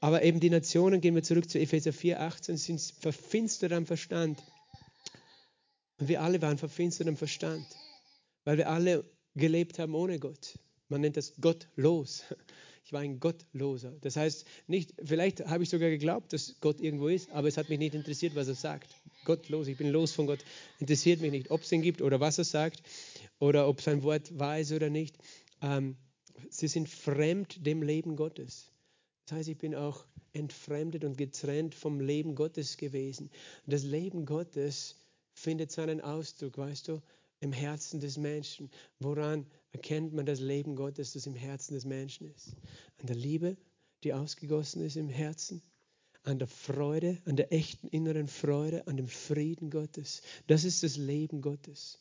Aber 0.00 0.22
eben 0.22 0.40
die 0.40 0.50
Nationen, 0.50 1.00
gehen 1.00 1.14
wir 1.14 1.22
zurück 1.22 1.48
zu 1.48 1.58
Epheser 1.58 1.94
4, 1.94 2.20
18, 2.20 2.58
sind 2.58 2.82
verfinstert 3.00 3.72
am 3.72 3.86
Verstand. 3.86 4.44
Und 5.96 6.08
wir 6.08 6.20
alle 6.20 6.42
waren 6.42 6.58
verfinstert 6.58 7.08
am 7.08 7.16
Verstand, 7.16 7.66
weil 8.48 8.56
wir 8.56 8.70
alle 8.70 9.04
gelebt 9.34 9.78
haben 9.78 9.94
ohne 9.94 10.18
Gott. 10.18 10.58
Man 10.88 11.02
nennt 11.02 11.18
das 11.18 11.34
gottlos. 11.38 12.24
Ich 12.82 12.94
war 12.94 13.02
ein 13.02 13.20
Gottloser. 13.20 13.92
Das 14.00 14.16
heißt, 14.16 14.46
nicht, 14.66 14.94
vielleicht 15.04 15.44
habe 15.44 15.62
ich 15.62 15.68
sogar 15.68 15.90
geglaubt, 15.90 16.32
dass 16.32 16.54
Gott 16.62 16.80
irgendwo 16.80 17.08
ist, 17.08 17.30
aber 17.32 17.46
es 17.46 17.58
hat 17.58 17.68
mich 17.68 17.78
nicht 17.78 17.94
interessiert, 17.94 18.34
was 18.34 18.48
er 18.48 18.54
sagt. 18.54 18.88
Gottlos, 19.26 19.68
ich 19.68 19.76
bin 19.76 19.90
los 19.90 20.12
von 20.12 20.26
Gott. 20.26 20.38
Interessiert 20.78 21.20
mich 21.20 21.30
nicht, 21.30 21.50
ob 21.50 21.60
es 21.60 21.70
ihn 21.70 21.82
gibt 21.82 22.00
oder 22.00 22.18
was 22.18 22.38
er 22.38 22.44
sagt 22.44 22.82
oder 23.40 23.68
ob 23.68 23.82
sein 23.82 24.02
Wort 24.02 24.38
wahr 24.38 24.58
ist 24.58 24.72
oder 24.72 24.88
nicht. 24.88 25.18
Ähm, 25.60 25.98
sie 26.48 26.66
sind 26.66 26.88
fremd 26.88 27.66
dem 27.66 27.82
Leben 27.82 28.16
Gottes. 28.16 28.72
Das 29.26 29.36
heißt, 29.36 29.50
ich 29.50 29.58
bin 29.58 29.74
auch 29.74 30.06
entfremdet 30.32 31.04
und 31.04 31.18
getrennt 31.18 31.74
vom 31.74 32.00
Leben 32.00 32.34
Gottes 32.34 32.78
gewesen. 32.78 33.28
Das 33.66 33.82
Leben 33.82 34.24
Gottes 34.24 34.96
findet 35.34 35.70
seinen 35.70 36.00
Ausdruck, 36.00 36.56
weißt 36.56 36.88
du, 36.88 37.02
im 37.40 37.52
Herzen 37.52 38.00
des 38.00 38.16
Menschen. 38.16 38.70
Woran 38.98 39.46
erkennt 39.72 40.12
man 40.12 40.26
das 40.26 40.40
Leben 40.40 40.76
Gottes, 40.76 41.12
das 41.12 41.26
im 41.26 41.34
Herzen 41.34 41.74
des 41.74 41.84
Menschen 41.84 42.26
ist? 42.34 42.56
An 42.98 43.06
der 43.06 43.16
Liebe, 43.16 43.56
die 44.04 44.12
ausgegossen 44.12 44.82
ist 44.82 44.96
im 44.96 45.08
Herzen, 45.08 45.62
an 46.22 46.38
der 46.38 46.48
Freude, 46.48 47.18
an 47.24 47.36
der 47.36 47.52
echten 47.52 47.88
inneren 47.88 48.28
Freude, 48.28 48.86
an 48.86 48.96
dem 48.96 49.08
Frieden 49.08 49.70
Gottes. 49.70 50.22
Das 50.46 50.64
ist 50.64 50.82
das 50.82 50.96
Leben 50.96 51.40
Gottes. 51.40 52.00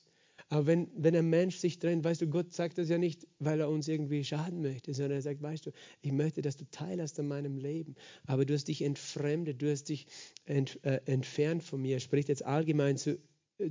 Aber 0.50 0.66
wenn, 0.66 0.90
wenn 0.96 1.16
ein 1.16 1.30
Mensch 1.30 1.58
sich 1.58 1.80
trennt, 1.80 2.04
weißt 2.04 2.22
du, 2.22 2.28
Gott 2.28 2.54
sagt 2.54 2.78
das 2.78 2.90
ja 2.90 2.98
nicht, 2.98 3.28
weil 3.40 3.60
er 3.60 3.70
uns 3.70 3.88
irgendwie 3.88 4.24
schaden 4.24 4.62
möchte, 4.62 4.94
sondern 4.94 5.18
er 5.18 5.22
sagt, 5.22 5.42
weißt 5.42 5.66
du, 5.66 5.72
ich 6.02 6.12
möchte, 6.12 6.42
dass 6.42 6.56
du 6.56 6.66
Teil 6.70 7.02
hast 7.02 7.20
an 7.20 7.28
meinem 7.28 7.58
Leben. 7.58 7.96
Aber 8.26 8.46
du 8.46 8.54
hast 8.54 8.68
dich 8.68 8.82
entfremdet, 8.82 9.62
du 9.62 9.70
hast 9.70 9.90
dich 9.90 10.08
ent, 10.46 10.80
äh, 10.84 11.02
entfernt 11.06 11.64
von 11.64 11.82
mir. 11.82 11.98
Er 11.98 12.00
spricht 12.00 12.30
jetzt 12.30 12.46
allgemein 12.46 12.98
zu, 12.98 13.20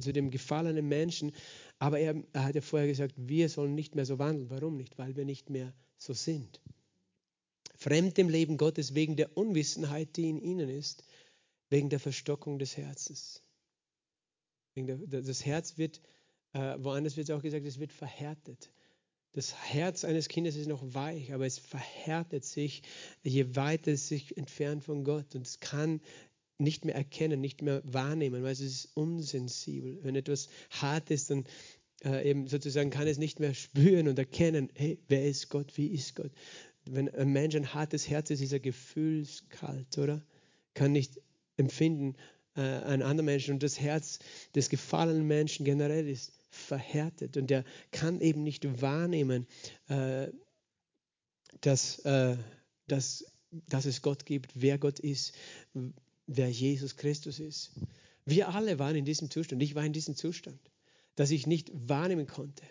zu 0.01 0.13
dem 0.13 0.31
gefallenen 0.31 0.89
Menschen. 0.89 1.33
Aber 1.79 1.99
er, 1.99 2.23
er 2.33 2.45
hat 2.45 2.55
ja 2.55 2.61
vorher 2.61 2.89
gesagt, 2.89 3.15
wir 3.17 3.49
sollen 3.49 3.75
nicht 3.75 3.95
mehr 3.95 4.07
so 4.07 4.19
wandeln. 4.19 4.51
Warum 4.51 4.77
nicht? 4.77 4.99
Weil 4.99 5.17
wir 5.17 5.25
nicht 5.25 5.51
mehr 5.51 5.73
so 5.99 6.13
sind. 6.13 6.61
Fremd 7.77 8.17
dem 8.17 8.29
Leben 8.29 8.57
Gottes 8.57 8.95
wegen 8.95 9.17
der 9.17 9.37
Unwissenheit, 9.37 10.17
die 10.17 10.31
in 10.31 10.41
ihnen 10.41 10.69
ist, 10.69 11.05
wegen 11.69 11.91
der 11.91 12.01
Verstockung 12.01 12.59
des 12.59 12.77
Herzens. 12.77 13.43
Das 14.75 15.45
Herz 15.45 15.79
wird, 15.79 16.01
äh, 16.53 16.77
woanders 16.79 17.17
wird 17.17 17.29
es 17.29 17.35
auch 17.35 17.43
gesagt, 17.43 17.67
es 17.67 17.79
wird 17.79 17.93
verhärtet. 17.93 18.71
Das 19.33 19.55
Herz 19.55 20.05
eines 20.05 20.29
Kindes 20.29 20.57
ist 20.57 20.67
noch 20.67 20.83
weich, 20.95 21.33
aber 21.35 21.45
es 21.45 21.59
verhärtet 21.59 22.45
sich, 22.45 22.83
je 23.23 23.55
weiter 23.55 23.93
es 23.93 24.09
sich 24.09 24.37
entfernt 24.37 24.85
von 24.85 25.05
Gott. 25.05 25.35
Und 25.35 25.47
es 25.47 25.61
kann 25.61 26.01
nicht 26.59 26.85
mehr 26.85 26.95
erkennen, 26.95 27.41
nicht 27.41 27.63
mehr 27.63 27.83
wahrnehmen, 27.85 28.43
weil 28.43 28.53
es 28.53 28.61
ist 28.61 28.91
unsensibel. 28.95 29.99
Wenn 30.03 30.17
etwas 30.17 30.49
hart 30.71 31.11
ist, 31.11 31.31
dann 31.31 31.45
äh, 32.05 32.29
eben 32.29 32.47
sozusagen 32.49 32.91
kann 32.91 33.07
es 33.07 33.19
nicht 33.19 33.41
mehr 33.41 33.55
spüren 33.55 34.09
und 34.09 34.19
erkennen, 34.19 34.71
hey, 34.75 34.99
wer 35.09 35.27
ist 35.27 35.49
Gott, 35.49 35.77
wie 35.77 35.89
ist 35.89 36.17
Gott. 36.17 36.33
Wenn 36.85 37.09
ein 37.09 37.33
Mensch 37.33 37.55
ein 37.57 37.75
hartes 37.75 38.09
Herz 38.09 38.31
ist, 38.31 38.41
ist 38.41 38.53
er 38.53 38.61
gefühlskalt, 38.61 39.99
oder? 39.99 40.23
Kann 40.75 40.93
nicht 40.93 41.21
empfinden 41.57 42.17
äh, 42.55 42.61
einen 42.61 43.03
anderen 43.03 43.27
Menschen. 43.27 43.55
Und 43.55 43.63
das 43.63 43.81
Herz 43.81 44.19
des 44.55 44.69
gefallenen 44.69 45.27
Menschen 45.27 45.65
generell 45.65 46.09
ist 46.09 46.33
verhärtet 46.51 47.37
und 47.37 47.51
der 47.51 47.65
kann 47.91 48.21
eben 48.21 48.43
nicht 48.43 48.81
wahrnehmen, 48.81 49.47
äh, 49.89 50.29
dass, 51.61 51.99
äh, 52.01 52.37
dass, 52.87 53.25
dass 53.51 53.85
es 53.85 54.03
Gott 54.03 54.25
gibt, 54.27 54.53
wer 54.55 54.79
Gott 54.79 54.99
ist, 54.99 55.35
wer 56.27 56.51
Jesus 56.51 56.97
Christus 56.97 57.41
ist. 57.41 57.73
Wir 58.25 58.49
alle 58.49 58.79
waren 58.79 58.97
in 58.97 59.05
diesem 59.05 59.31
Zustand. 59.31 59.63
Ich 59.63 59.75
war 59.75 59.85
in 59.85 59.93
diesem 59.93 60.17
Zustand, 60.17 60.59
dass 61.15 61.31
ich 61.31 61.47
nicht 61.47 61.71
wahrnehmen 61.73 62.27
konnte. 62.27 62.65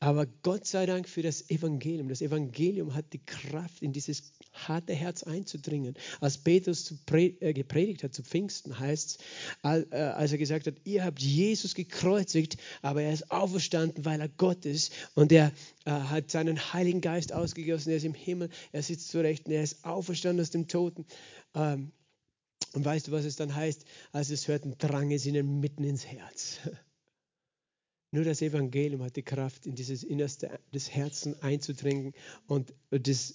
Aber 0.00 0.26
Gott 0.26 0.64
sei 0.64 0.86
Dank 0.86 1.08
für 1.08 1.22
das 1.22 1.50
Evangelium. 1.50 2.08
Das 2.08 2.22
Evangelium 2.22 2.94
hat 2.94 3.12
die 3.12 3.24
Kraft, 3.24 3.82
in 3.82 3.92
dieses 3.92 4.32
harte 4.52 4.94
Herz 4.94 5.24
einzudringen. 5.24 5.94
Als 6.20 6.38
Petrus 6.38 6.94
äh, 7.10 7.52
gepredigt 7.52 8.04
hat 8.04 8.14
zu 8.14 8.22
Pfingsten, 8.22 8.78
heißt 8.78 9.20
es, 9.64 9.88
äh, 9.90 9.96
als 9.96 10.30
er 10.30 10.38
gesagt 10.38 10.68
hat, 10.68 10.74
ihr 10.84 11.04
habt 11.04 11.20
Jesus 11.20 11.74
gekreuzigt, 11.74 12.58
aber 12.80 13.02
er 13.02 13.12
ist 13.12 13.32
auferstanden, 13.32 14.04
weil 14.04 14.20
er 14.20 14.28
Gott 14.28 14.64
ist. 14.66 14.92
Und 15.14 15.32
er 15.32 15.52
äh, 15.84 15.90
hat 15.90 16.30
seinen 16.30 16.72
Heiligen 16.72 17.00
Geist 17.00 17.32
ausgegossen, 17.32 17.90
er 17.90 17.96
ist 17.96 18.04
im 18.04 18.14
Himmel, 18.14 18.50
er 18.70 18.84
sitzt 18.84 19.08
zurecht 19.08 19.46
und 19.46 19.52
er 19.52 19.64
ist 19.64 19.84
auferstanden 19.84 20.42
aus 20.42 20.50
dem 20.50 20.68
Toten. 20.68 21.06
Ähm, 21.56 21.90
und 22.74 22.84
weißt 22.84 23.08
du, 23.08 23.12
was 23.12 23.24
es 23.24 23.36
dann 23.36 23.54
heißt? 23.54 23.84
Als 24.12 24.30
es 24.30 24.48
hörten, 24.48 24.76
drang 24.78 25.10
es 25.10 25.26
ihnen 25.26 25.60
mitten 25.60 25.84
ins 25.84 26.06
Herz. 26.06 26.58
Nur 28.10 28.24
das 28.24 28.40
Evangelium 28.40 29.02
hat 29.02 29.16
die 29.16 29.22
Kraft, 29.22 29.66
in 29.66 29.74
dieses 29.74 30.02
Innerste 30.02 30.58
des 30.72 30.90
Herzens 30.90 31.42
einzudringen 31.42 32.14
und 32.46 32.72
das 32.90 33.34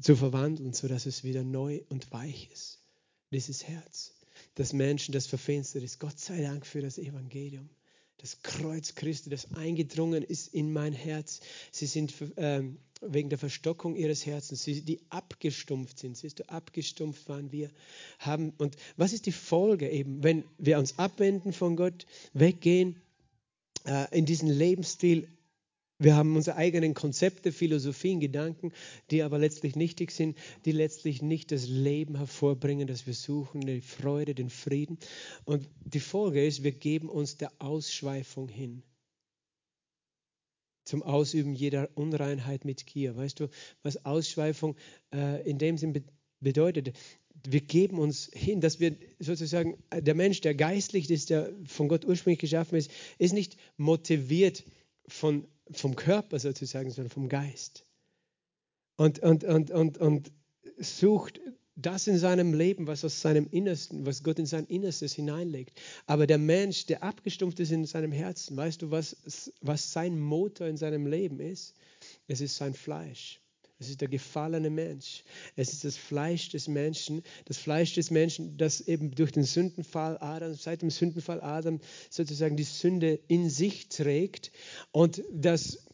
zu 0.00 0.16
verwandeln, 0.16 0.72
sodass 0.72 1.06
es 1.06 1.24
wieder 1.24 1.44
neu 1.44 1.82
und 1.88 2.10
weich 2.10 2.50
ist. 2.52 2.80
Dieses 3.30 3.68
Herz. 3.68 4.14
Das 4.54 4.72
Menschen, 4.72 5.12
das 5.12 5.26
verfinstert 5.26 5.82
ist. 5.82 6.00
Gott 6.00 6.18
sei 6.18 6.42
Dank 6.42 6.66
für 6.66 6.80
das 6.80 6.98
Evangelium. 6.98 7.68
Das 8.18 8.42
Kreuz 8.42 8.94
Christi, 8.94 9.30
das 9.30 9.54
eingedrungen 9.54 10.22
ist 10.22 10.54
in 10.54 10.72
mein 10.72 10.92
Herz. 10.92 11.40
Sie 11.70 11.86
sind 11.86 12.14
ähm, 12.36 12.78
wegen 13.00 13.28
der 13.28 13.38
Verstockung 13.38 13.96
ihres 13.96 14.24
Herzens, 14.24 14.64
die 14.64 15.00
abgestumpft 15.10 15.98
sind. 15.98 16.16
Siehst 16.16 16.38
du, 16.38 16.48
abgestumpft 16.48 17.28
waren 17.28 17.52
wir. 17.52 17.70
Haben, 18.18 18.52
und 18.58 18.76
was 18.96 19.12
ist 19.12 19.26
die 19.26 19.32
Folge 19.32 19.90
eben, 19.90 20.22
wenn 20.22 20.44
wir 20.58 20.78
uns 20.78 20.98
abwenden 20.98 21.52
von 21.52 21.76
Gott, 21.76 22.06
weggehen 22.32 23.02
äh, 23.84 24.06
in 24.16 24.26
diesen 24.26 24.48
Lebensstil? 24.48 25.28
Wir 26.04 26.16
haben 26.16 26.36
unsere 26.36 26.58
eigenen 26.58 26.92
Konzepte, 26.92 27.50
Philosophien, 27.50 28.20
Gedanken, 28.20 28.72
die 29.10 29.22
aber 29.22 29.38
letztlich 29.38 29.74
nichtig 29.74 30.10
sind, 30.10 30.36
die 30.66 30.72
letztlich 30.72 31.22
nicht 31.22 31.50
das 31.50 31.66
Leben 31.66 32.18
hervorbringen, 32.18 32.86
das 32.86 33.06
wir 33.06 33.14
suchen, 33.14 33.62
die 33.62 33.80
Freude, 33.80 34.34
den 34.34 34.50
Frieden. 34.50 34.98
Und 35.46 35.66
die 35.82 36.00
Folge 36.00 36.44
ist, 36.44 36.62
wir 36.62 36.72
geben 36.72 37.08
uns 37.08 37.38
der 37.38 37.50
Ausschweifung 37.58 38.48
hin 38.48 38.82
zum 40.84 41.02
Ausüben 41.02 41.54
jeder 41.54 41.88
Unreinheit 41.94 42.66
mit 42.66 42.86
Gier. 42.86 43.16
Weißt 43.16 43.40
du, 43.40 43.48
was 43.82 44.04
Ausschweifung 44.04 44.76
äh, 45.14 45.42
in 45.48 45.56
dem 45.56 45.78
Sinn 45.78 45.94
be 45.94 46.02
bedeutet? 46.40 46.92
Wir 47.48 47.62
geben 47.62 47.98
uns 47.98 48.30
hin, 48.34 48.60
dass 48.60 48.78
wir 48.78 48.94
sozusagen, 49.18 49.82
äh, 49.88 50.02
der 50.02 50.14
Mensch, 50.14 50.42
der 50.42 50.54
geistlich 50.54 51.10
ist, 51.10 51.30
der 51.30 51.50
von 51.64 51.88
Gott 51.88 52.04
ursprünglich 52.04 52.40
geschaffen 52.40 52.76
ist, 52.76 52.90
ist 53.18 53.32
nicht 53.32 53.56
motiviert 53.78 54.64
von, 55.08 55.46
vom 55.72 55.96
Körper 55.96 56.38
sozusagen, 56.38 56.90
sondern 56.90 57.10
vom 57.10 57.28
Geist. 57.28 57.84
Und, 58.96 59.18
und, 59.20 59.44
und, 59.44 59.70
und, 59.70 59.98
und 59.98 60.32
sucht 60.78 61.40
das 61.76 62.06
in 62.06 62.18
seinem 62.18 62.54
Leben, 62.54 62.86
was 62.86 63.04
aus 63.04 63.20
seinem 63.20 63.48
Innersten, 63.50 64.06
was 64.06 64.22
Gott 64.22 64.38
in 64.38 64.46
sein 64.46 64.66
Innerstes 64.66 65.14
hineinlegt. 65.14 65.80
Aber 66.06 66.26
der 66.26 66.38
Mensch, 66.38 66.86
der 66.86 67.02
abgestumpft 67.02 67.58
ist 67.58 67.72
in 67.72 67.84
seinem 67.84 68.12
Herzen, 68.12 68.56
weißt 68.56 68.82
du, 68.82 68.90
was, 68.90 69.52
was 69.60 69.92
sein 69.92 70.20
Motor 70.20 70.68
in 70.68 70.76
seinem 70.76 71.06
Leben 71.06 71.40
ist? 71.40 71.74
Es 72.28 72.40
ist 72.40 72.56
sein 72.56 72.74
Fleisch. 72.74 73.40
Es 73.78 73.88
ist 73.88 74.00
der 74.00 74.08
gefallene 74.08 74.70
Mensch. 74.70 75.24
Es 75.56 75.72
ist 75.72 75.84
das 75.84 75.96
Fleisch 75.96 76.48
des 76.50 76.68
Menschen, 76.68 77.22
das 77.46 77.58
Fleisch 77.58 77.94
des 77.94 78.10
Menschen, 78.10 78.56
das 78.56 78.80
eben 78.80 79.10
durch 79.10 79.32
den 79.32 79.44
Sündenfall 79.44 80.16
Adam, 80.20 80.54
seit 80.54 80.82
dem 80.82 80.90
Sündenfall 80.90 81.40
Adam 81.40 81.80
sozusagen 82.08 82.56
die 82.56 82.62
Sünde 82.62 83.18
in 83.28 83.50
sich 83.50 83.88
trägt 83.88 84.52
und 84.92 85.22
das 85.32 85.84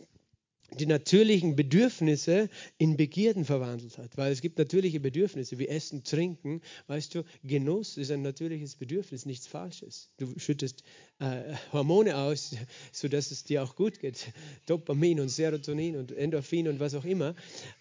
die 0.78 0.86
natürlichen 0.86 1.56
Bedürfnisse 1.56 2.48
in 2.78 2.96
Begierden 2.96 3.44
verwandelt 3.44 3.98
hat. 3.98 4.16
Weil 4.16 4.32
es 4.32 4.40
gibt 4.40 4.58
natürliche 4.58 5.00
Bedürfnisse 5.00 5.58
wie 5.58 5.68
Essen, 5.68 6.04
Trinken. 6.04 6.60
Weißt 6.86 7.14
du, 7.14 7.24
Genuss 7.44 7.96
ist 7.96 8.10
ein 8.10 8.22
natürliches 8.22 8.76
Bedürfnis, 8.76 9.26
nichts 9.26 9.46
Falsches. 9.46 10.10
Du 10.18 10.38
schüttest 10.38 10.84
äh, 11.18 11.54
Hormone 11.72 12.16
aus, 12.16 12.56
sodass 12.92 13.30
es 13.30 13.44
dir 13.44 13.62
auch 13.62 13.76
gut 13.76 13.98
geht. 13.98 14.32
Dopamin 14.66 15.20
und 15.20 15.28
Serotonin 15.28 15.96
und 15.96 16.12
Endorphin 16.12 16.68
und 16.68 16.80
was 16.80 16.94
auch 16.94 17.04
immer. 17.04 17.34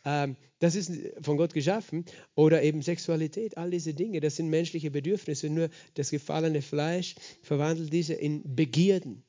Ähm, 0.06 0.36
das 0.60 0.76
ist 0.76 0.92
von 1.22 1.38
Gott 1.38 1.54
geschaffen. 1.54 2.06
Oder 2.36 2.64
eben 2.64 2.82
Sexualität, 2.82 3.58
all 3.58 3.72
diese 3.72 3.94
Dinge, 3.94 4.20
das 4.20 4.36
sind 4.36 4.50
menschliche 4.50 4.92
Bedürfnisse. 4.92 5.50
Nur 5.50 5.70
das 5.94 6.12
gefallene 6.12 6.62
Fleisch 6.62 7.16
verwandelt 7.42 7.94
diese 7.94 8.14
in 8.14 8.56
Begierden. 8.56 9.24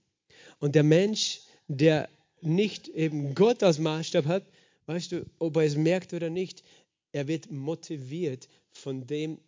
Und 0.59 0.75
der 0.75 0.83
Mensch, 0.83 1.41
der 1.69 2.09
nicht 2.43 2.89
eben 2.89 3.35
Gott 3.35 3.63
als 3.63 3.79
Maßstab 3.79 4.27
hat, 4.27 4.47
weißt 4.87 5.13
du, 5.13 5.27
ob 5.39 5.57
er 5.57 5.65
es 5.65 5.77
merkt 5.77 6.13
oder 6.15 6.31
nicht, 6.31 6.63
er 7.13 7.29
wird 7.29 7.51
motiviert 7.51 8.49
von 8.71 9.07
dem, 9.07 9.39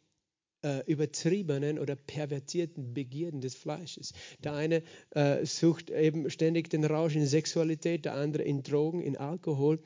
äh, 0.62 0.84
übertriebenen 0.86 1.78
oder 1.78 1.96
pervertierten 1.96 2.94
Begierden 2.94 3.40
des 3.40 3.54
Fleisches. 3.54 4.12
Der 4.44 4.54
eine 4.54 4.82
äh, 5.10 5.44
sucht 5.44 5.90
eben 5.90 6.30
ständig 6.30 6.70
den 6.70 6.84
Rausch 6.84 7.16
in 7.16 7.26
Sexualität, 7.26 8.04
der 8.04 8.14
andere 8.14 8.44
in 8.44 8.62
Drogen, 8.62 9.02
in 9.02 9.16
Alkohol. 9.16 9.82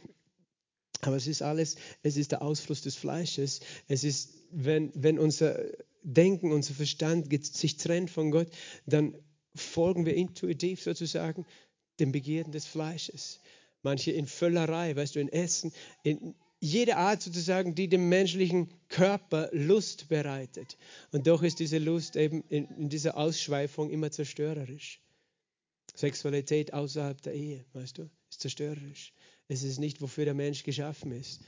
Aber 1.01 1.17
es 1.17 1.27
ist 1.27 1.43
alles, 1.43 1.77
es 2.03 2.17
ist 2.17 2.33
der 2.33 2.43
Ausfluss 2.43 2.83
des 2.83 2.97
Fleisches. 2.97 3.61
Es 3.89 4.05
ist, 4.05 4.35
wenn, 4.51 4.93
wenn 4.95 5.19
unser 5.19 5.59
Denken, 6.03 6.53
unser 6.53 6.75
Verstand 6.75 7.33
sich 7.45 7.77
trennt 7.77 8.11
von 8.11 8.31
Gott, 8.31 8.49
dann 8.87 9.17
folgen 9.55 10.05
wir 10.07 10.15
intuitiv 10.15 10.83
sozusagen 10.83 11.47
den 11.99 12.13
Begierden 12.13 12.53
des 12.53 12.67
Fleisches. 12.67 13.41
Manche 13.83 14.13
in 14.13 14.27
Völlerei, 14.27 14.97
weißt 14.97 15.17
du, 15.17 15.21
in 15.21 15.29
Essen, 15.29 15.73
in, 16.03 16.35
jede 16.59 16.97
Art 16.97 17.23
sozusagen, 17.23 17.75
die 17.75 17.89
dem 17.89 18.09
menschlichen 18.09 18.69
Körper 18.89 19.49
Lust 19.53 20.09
bereitet. 20.09 20.77
Und 21.13 21.27
doch 21.27 21.43
ist 21.43 21.61
diese 21.61 21.79
Lust 21.79 22.17
eben 22.17 22.43
in, 22.49 22.67
in 22.77 22.89
dieser 22.89 23.17
Ausschweifung 23.17 23.91
immer 23.91 24.11
zerstörerisch. 24.11 25.01
Sexualität 25.95 26.73
außerhalb 26.73 27.21
der 27.23 27.35
Ehe, 27.35 27.65
weißt 27.73 27.99
du, 27.99 28.11
ist 28.31 28.41
zerstörerisch. 28.41 29.13
Es 29.49 29.63
ist 29.63 29.79
nicht, 29.79 30.01
wofür 30.01 30.25
der 30.25 30.35
Mensch 30.35 30.65
geschaffen 30.65 31.13
ist. 31.13 31.41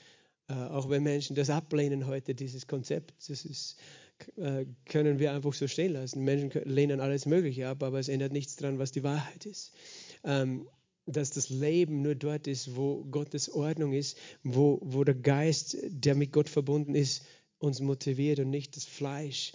Äh, 0.49 0.55
auch 0.55 0.89
wenn 0.89 1.03
Menschen 1.03 1.37
das 1.37 1.51
ablehnen 1.51 2.07
heute, 2.07 2.35
dieses 2.35 2.67
Konzept, 2.67 3.15
das 3.29 3.45
ist, 3.45 3.77
äh, 4.37 4.65
können 4.87 5.19
wir 5.19 5.33
einfach 5.33 5.53
so 5.53 5.67
stehen 5.67 5.93
lassen. 5.93 6.23
Menschen 6.23 6.51
lehnen 6.65 7.01
alles 7.01 7.27
Mögliche 7.27 7.69
ab, 7.69 7.83
aber 7.83 7.99
es 7.99 8.09
ändert 8.09 8.33
nichts 8.33 8.57
daran, 8.57 8.79
was 8.79 8.93
die 8.93 9.03
Wahrheit 9.03 9.47
ist. 9.47 9.73
Ähm, 10.29 10.69
dass 11.11 11.31
das 11.31 11.49
Leben 11.49 12.03
nur 12.03 12.15
dort 12.15 12.47
ist, 12.47 12.77
wo 12.77 13.03
Gottes 13.05 13.49
Ordnung 13.49 13.95
ist, 13.95 14.19
wo, 14.43 14.79
wo 14.83 15.05
der 15.05 15.15
Geist, 15.15 15.77
der 15.89 16.15
mit 16.15 16.33
Gott 16.33 16.51
verbunden 16.51 16.95
ist, 16.95 17.25
uns 17.59 17.81
motiviert 17.81 18.39
und 18.39 18.51
nicht 18.51 18.77
das 18.77 18.85
Fleisch. 18.85 19.53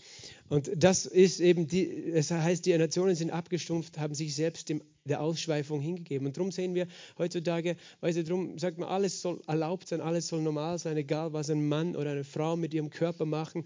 Und 0.49 0.69
das 0.75 1.05
ist 1.05 1.39
eben, 1.39 1.67
die, 1.67 1.87
es 2.11 2.31
heißt, 2.31 2.65
die 2.65 2.77
Nationen 2.77 3.15
sind 3.15 3.31
abgestumpft, 3.31 3.97
haben 3.97 4.13
sich 4.13 4.35
selbst 4.35 4.67
dem, 4.69 4.83
der 5.05 5.21
Ausschweifung 5.21 5.79
hingegeben. 5.79 6.27
Und 6.27 6.35
darum 6.35 6.51
sehen 6.51 6.75
wir 6.75 6.87
heutzutage, 7.17 7.77
weißt 8.01 8.17
du, 8.17 8.23
darum 8.23 8.59
sagt 8.59 8.77
man, 8.77 8.89
alles 8.89 9.21
soll 9.21 9.41
erlaubt 9.47 9.87
sein, 9.87 10.01
alles 10.01 10.27
soll 10.27 10.41
normal 10.41 10.79
sein, 10.79 10.97
egal 10.97 11.33
was 11.33 11.49
ein 11.49 11.65
Mann 11.67 11.95
oder 11.95 12.11
eine 12.11 12.25
Frau 12.25 12.57
mit 12.57 12.73
ihrem 12.73 12.89
Körper 12.89 13.25
machen. 13.25 13.65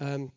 Ähm, 0.00 0.32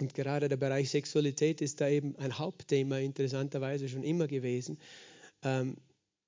und 0.00 0.12
gerade 0.12 0.48
der 0.48 0.56
Bereich 0.56 0.90
Sexualität 0.90 1.60
ist 1.60 1.80
da 1.80 1.88
eben 1.88 2.16
ein 2.16 2.38
Hauptthema 2.38 2.98
interessanterweise 2.98 3.88
schon 3.88 4.02
immer 4.02 4.26
gewesen. 4.26 4.78
Ähm, 5.44 5.76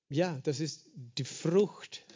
ja, 0.09 0.39
das 0.45 0.61
ist 0.61 0.89
die 0.95 1.25
Frucht. 1.25 2.07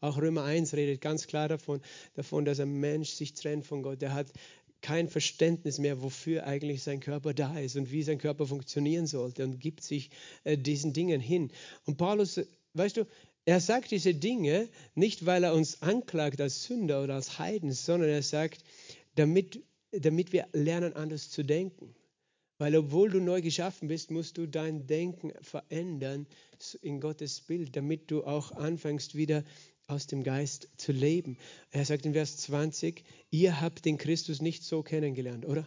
Auch 0.00 0.18
Römer 0.18 0.44
1 0.44 0.74
redet 0.74 1.00
ganz 1.00 1.26
klar 1.26 1.48
davon, 1.48 1.80
davon, 2.14 2.44
dass 2.44 2.60
ein 2.60 2.72
Mensch 2.72 3.10
sich 3.10 3.34
trennt 3.34 3.66
von 3.66 3.82
Gott. 3.82 4.02
Er 4.02 4.14
hat 4.14 4.32
kein 4.80 5.08
Verständnis 5.08 5.78
mehr, 5.78 6.02
wofür 6.02 6.44
eigentlich 6.44 6.82
sein 6.82 7.00
Körper 7.00 7.34
da 7.34 7.58
ist 7.58 7.76
und 7.76 7.90
wie 7.90 8.02
sein 8.02 8.18
Körper 8.18 8.46
funktionieren 8.46 9.06
sollte 9.06 9.44
und 9.44 9.60
gibt 9.60 9.82
sich 9.82 10.10
äh, 10.44 10.58
diesen 10.58 10.92
Dingen 10.92 11.20
hin. 11.20 11.52
Und 11.84 11.96
Paulus, 11.96 12.40
weißt 12.74 12.96
du, 12.98 13.06
er 13.44 13.60
sagt 13.60 13.90
diese 13.90 14.14
Dinge 14.14 14.68
nicht, 14.94 15.26
weil 15.26 15.44
er 15.44 15.54
uns 15.54 15.82
anklagt 15.82 16.40
als 16.40 16.64
Sünder 16.64 17.02
oder 17.02 17.14
als 17.14 17.38
Heiden, 17.38 17.72
sondern 17.72 18.10
er 18.10 18.22
sagt, 18.22 18.64
damit, 19.14 19.64
damit 19.92 20.32
wir 20.32 20.46
lernen, 20.52 20.94
anders 20.94 21.30
zu 21.30 21.42
denken. 21.42 21.94
Weil 22.62 22.76
obwohl 22.76 23.10
du 23.10 23.18
neu 23.18 23.42
geschaffen 23.42 23.88
bist, 23.88 24.12
musst 24.12 24.38
du 24.38 24.46
dein 24.46 24.86
Denken 24.86 25.32
verändern 25.40 26.28
in 26.80 27.00
Gottes 27.00 27.40
Bild, 27.40 27.74
damit 27.74 28.08
du 28.08 28.22
auch 28.22 28.52
anfängst 28.52 29.16
wieder 29.16 29.42
aus 29.88 30.06
dem 30.06 30.22
Geist 30.22 30.68
zu 30.76 30.92
leben. 30.92 31.38
Er 31.72 31.84
sagt 31.84 32.06
in 32.06 32.12
Vers 32.12 32.36
20, 32.36 33.02
ihr 33.32 33.60
habt 33.60 33.84
den 33.84 33.98
Christus 33.98 34.40
nicht 34.40 34.62
so 34.62 34.84
kennengelernt, 34.84 35.44
oder? 35.44 35.66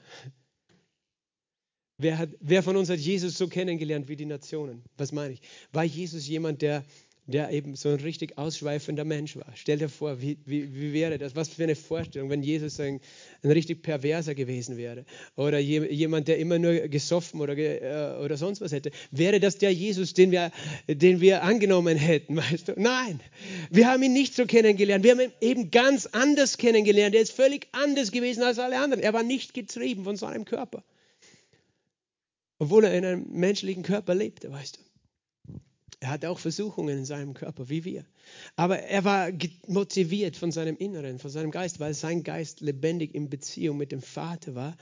Wer, 1.97 2.17
hat, 2.17 2.29
wer 2.39 2.63
von 2.63 2.77
uns 2.77 2.89
hat 2.89 2.99
Jesus 2.99 3.37
so 3.37 3.49
kennengelernt 3.49 4.07
wie 4.07 4.15
die 4.15 4.25
Nationen? 4.25 4.81
Was 4.95 5.11
meine 5.11 5.33
ich? 5.33 5.41
War 5.73 5.83
Jesus 5.83 6.29
jemand, 6.29 6.61
der 6.61 6.85
der 7.27 7.49
eben 7.51 7.75
so 7.75 7.89
ein 7.89 7.95
richtig 7.95 8.37
ausschweifender 8.37 9.03
Mensch 9.03 9.35
war. 9.35 9.51
Stell 9.55 9.79
dir 9.79 9.89
vor, 9.89 10.21
wie, 10.21 10.37
wie, 10.45 10.75
wie 10.75 10.93
wäre 10.93 11.17
das? 11.17 11.35
Was 11.35 11.49
für 11.49 11.63
eine 11.63 11.75
Vorstellung, 11.75 12.29
wenn 12.29 12.43
Jesus 12.43 12.79
ein, 12.79 13.01
ein 13.41 13.51
richtig 13.51 13.81
Perverser 13.81 14.35
gewesen 14.35 14.77
wäre 14.77 15.05
oder 15.35 15.57
je, 15.57 15.91
jemand, 15.91 16.27
der 16.27 16.37
immer 16.37 16.59
nur 16.59 16.73
gesoffen 16.87 17.41
oder, 17.41 17.57
äh, 17.57 18.23
oder 18.23 18.37
sonst 18.37 18.61
was 18.61 18.71
hätte. 18.71 18.91
Wäre 19.09 19.39
das 19.39 19.57
der 19.57 19.73
Jesus, 19.73 20.13
den 20.13 20.31
wir, 20.31 20.51
den 20.87 21.19
wir 21.19 21.43
angenommen 21.43 21.97
hätten? 21.97 22.37
Weißt 22.37 22.67
du? 22.67 22.73
Nein, 22.77 23.19
wir 23.71 23.87
haben 23.87 24.03
ihn 24.03 24.13
nicht 24.13 24.35
so 24.35 24.45
kennengelernt. 24.45 25.03
Wir 25.03 25.11
haben 25.11 25.21
ihn 25.21 25.31
eben 25.41 25.71
ganz 25.71 26.05
anders 26.05 26.57
kennengelernt. 26.57 27.15
Er 27.15 27.21
ist 27.21 27.31
völlig 27.31 27.67
anders 27.71 28.11
gewesen 28.11 28.43
als 28.43 28.59
alle 28.59 28.79
anderen. 28.79 29.03
Er 29.03 29.13
war 29.13 29.23
nicht 29.23 29.55
getrieben 29.55 30.03
von 30.03 30.15
seinem 30.15 30.45
Körper. 30.45 30.83
Obwohl 32.59 32.85
er 32.85 32.93
in 32.93 33.03
einem 33.03 33.25
menschlichen 33.31 33.83
Körper 33.83 34.13
lebte, 34.13 34.51
weißt 34.51 34.77
du. 34.77 34.94
Er 35.99 36.09
hatte 36.09 36.29
auch 36.29 36.39
Versuchungen 36.39 36.97
in 36.97 37.05
seinem 37.05 37.33
Körper, 37.33 37.69
wie 37.69 37.85
wir. 37.85 38.05
Aber 38.55 38.79
er 38.79 39.03
war 39.03 39.29
motiviert 39.67 40.35
von 40.35 40.51
seinem 40.51 40.77
Inneren, 40.77 41.19
von 41.19 41.31
seinem 41.31 41.51
Geist, 41.51 41.79
weil 41.79 41.93
sein 41.93 42.23
Geist 42.23 42.61
lebendig 42.61 43.15
in 43.15 43.29
Beziehung 43.29 43.77
mit 43.77 43.91
dem 43.91 44.01
Vater 44.01 44.55
war. 44.55 44.77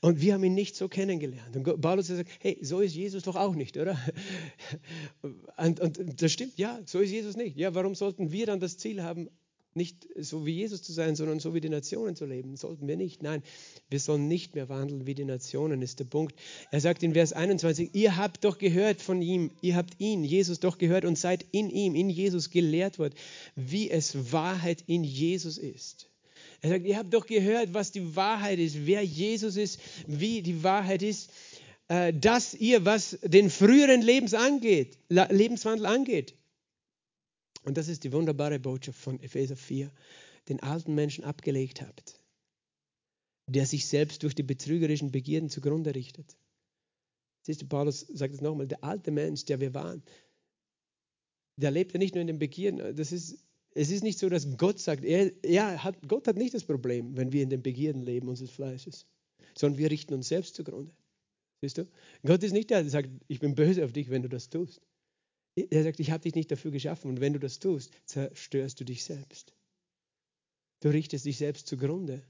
Und 0.00 0.20
wir 0.20 0.34
haben 0.34 0.44
ihn 0.44 0.54
nicht 0.54 0.76
so 0.76 0.88
kennengelernt. 0.88 1.56
Und 1.56 1.80
Paulus 1.80 2.08
sagt, 2.08 2.30
hey, 2.40 2.58
so 2.62 2.80
ist 2.80 2.94
Jesus 2.94 3.22
doch 3.22 3.36
auch 3.36 3.54
nicht, 3.54 3.76
oder? 3.76 3.98
Und, 5.56 5.80
und 5.80 6.22
das 6.22 6.32
stimmt, 6.32 6.56
ja, 6.56 6.80
so 6.84 7.00
ist 7.00 7.10
Jesus 7.10 7.36
nicht. 7.36 7.56
Ja, 7.56 7.74
warum 7.74 7.94
sollten 7.94 8.30
wir 8.30 8.46
dann 8.46 8.60
das 8.60 8.78
Ziel 8.78 9.02
haben, 9.02 9.28
nicht 9.74 10.08
so 10.16 10.46
wie 10.46 10.52
Jesus 10.52 10.82
zu 10.82 10.92
sein, 10.92 11.16
sondern 11.16 11.40
so 11.40 11.54
wie 11.54 11.60
die 11.60 11.68
Nationen 11.68 12.16
zu 12.16 12.26
leben. 12.26 12.56
Sollten 12.56 12.88
wir 12.88 12.96
nicht. 12.96 13.22
Nein, 13.22 13.42
wir 13.88 14.00
sollen 14.00 14.28
nicht 14.28 14.54
mehr 14.54 14.68
wandeln 14.68 15.06
wie 15.06 15.14
die 15.14 15.24
Nationen, 15.24 15.82
ist 15.82 16.00
der 16.00 16.04
Punkt. 16.04 16.34
Er 16.70 16.80
sagt 16.80 17.02
in 17.02 17.14
Vers 17.14 17.32
21, 17.32 17.90
ihr 17.94 18.16
habt 18.16 18.44
doch 18.44 18.58
gehört 18.58 19.00
von 19.00 19.22
ihm, 19.22 19.50
ihr 19.60 19.76
habt 19.76 20.00
ihn, 20.00 20.24
Jesus 20.24 20.60
doch 20.60 20.78
gehört 20.78 21.04
und 21.04 21.18
seid 21.18 21.46
in 21.52 21.70
ihm, 21.70 21.94
in 21.94 22.10
Jesus 22.10 22.50
gelehrt 22.50 22.98
worden, 22.98 23.14
wie 23.54 23.90
es 23.90 24.32
Wahrheit 24.32 24.84
in 24.86 25.04
Jesus 25.04 25.58
ist. 25.58 26.08
Er 26.60 26.70
sagt, 26.70 26.86
ihr 26.86 26.96
habt 26.96 27.14
doch 27.14 27.26
gehört, 27.26 27.72
was 27.72 27.92
die 27.92 28.16
Wahrheit 28.16 28.58
ist, 28.58 28.86
wer 28.86 29.02
Jesus 29.02 29.56
ist, 29.56 29.80
wie 30.06 30.42
die 30.42 30.64
Wahrheit 30.64 31.02
ist, 31.02 31.30
äh, 31.88 32.12
dass 32.12 32.54
ihr, 32.54 32.84
was 32.84 33.18
den 33.22 33.48
früheren 33.48 34.02
Lebens 34.02 34.34
angeht, 34.34 34.98
Lebenswandel 35.08 35.86
angeht, 35.86 36.34
und 37.68 37.76
das 37.76 37.88
ist 37.88 38.02
die 38.02 38.12
wunderbare 38.14 38.58
Botschaft 38.58 38.98
von 38.98 39.20
Epheser 39.20 39.54
4, 39.54 39.92
den 40.48 40.62
alten 40.62 40.94
Menschen 40.94 41.24
abgelegt 41.24 41.82
habt, 41.82 42.18
der 43.46 43.66
sich 43.66 43.86
selbst 43.86 44.22
durch 44.22 44.34
die 44.34 44.42
betrügerischen 44.42 45.10
Begierden 45.10 45.50
zugrunde 45.50 45.94
richtet. 45.94 46.38
Siehst 47.42 47.60
du, 47.60 47.66
Paulus 47.66 48.00
sagt 48.00 48.32
es 48.32 48.40
nochmal, 48.40 48.68
der 48.68 48.82
alte 48.82 49.10
Mensch, 49.10 49.44
der 49.44 49.60
wir 49.60 49.74
waren, 49.74 50.02
der 51.56 51.70
lebt 51.70 51.92
ja 51.92 51.98
nicht 51.98 52.14
nur 52.14 52.22
in 52.22 52.28
den 52.28 52.38
Begierden. 52.38 52.96
Das 52.96 53.12
ist, 53.12 53.44
es 53.74 53.90
ist 53.90 54.02
nicht 54.02 54.18
so, 54.18 54.30
dass 54.30 54.56
Gott 54.56 54.78
sagt, 54.78 55.04
er, 55.04 55.30
er 55.44 55.84
hat, 55.84 56.08
Gott 56.08 56.26
hat 56.26 56.36
nicht 56.36 56.54
das 56.54 56.64
Problem, 56.64 57.18
wenn 57.18 57.32
wir 57.32 57.42
in 57.42 57.50
den 57.50 57.62
Begierden 57.62 58.00
leben 58.00 58.28
unseres 58.28 58.50
Fleisches, 58.50 59.06
sondern 59.54 59.76
wir 59.76 59.90
richten 59.90 60.14
uns 60.14 60.28
selbst 60.28 60.54
zugrunde. 60.54 60.94
Siehst 61.60 61.76
du? 61.76 61.86
Gott 62.24 62.42
ist 62.42 62.52
nicht 62.52 62.70
der, 62.70 62.80
der 62.80 62.90
sagt, 62.90 63.10
ich 63.26 63.40
bin 63.40 63.54
böse 63.54 63.84
auf 63.84 63.92
dich, 63.92 64.08
wenn 64.08 64.22
du 64.22 64.30
das 64.30 64.48
tust. 64.48 64.80
Er 65.70 65.82
sagt, 65.82 66.00
ich 66.00 66.10
habe 66.10 66.22
dich 66.22 66.34
nicht 66.34 66.50
dafür 66.50 66.70
geschaffen 66.70 67.10
und 67.10 67.20
wenn 67.20 67.32
du 67.32 67.38
das 67.38 67.58
tust, 67.58 67.92
zerstörst 68.04 68.80
du 68.80 68.84
dich 68.84 69.04
selbst. 69.04 69.52
Du 70.80 70.90
richtest 70.90 71.24
dich 71.24 71.38
selbst 71.38 71.66
zugrunde, 71.66 72.22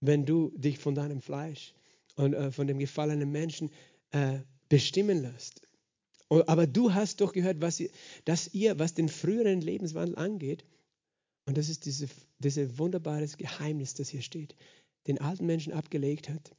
wenn 0.00 0.26
du 0.26 0.50
dich 0.56 0.78
von 0.78 0.94
deinem 0.94 1.20
Fleisch 1.20 1.74
und 2.16 2.34
äh, 2.34 2.50
von 2.50 2.66
dem 2.66 2.78
gefallenen 2.78 3.30
Menschen 3.30 3.70
äh, 4.10 4.40
bestimmen 4.68 5.22
lässt. 5.22 5.62
Aber 6.28 6.66
du 6.66 6.94
hast 6.94 7.20
doch 7.20 7.32
gehört, 7.32 7.60
was 7.60 7.80
ihr, 7.80 7.90
dass 8.24 8.54
ihr, 8.54 8.78
was 8.78 8.94
den 8.94 9.08
früheren 9.08 9.60
Lebenswandel 9.60 10.16
angeht, 10.16 10.64
und 11.46 11.56
das 11.58 11.68
ist 11.68 11.86
dieses 11.86 12.10
diese 12.40 12.78
wunderbares 12.78 13.36
Geheimnis, 13.36 13.94
das 13.94 14.08
hier 14.08 14.22
steht, 14.22 14.56
den 15.06 15.20
alten 15.20 15.46
Menschen 15.46 15.72
abgelegt 15.72 16.28
hat, 16.28 16.56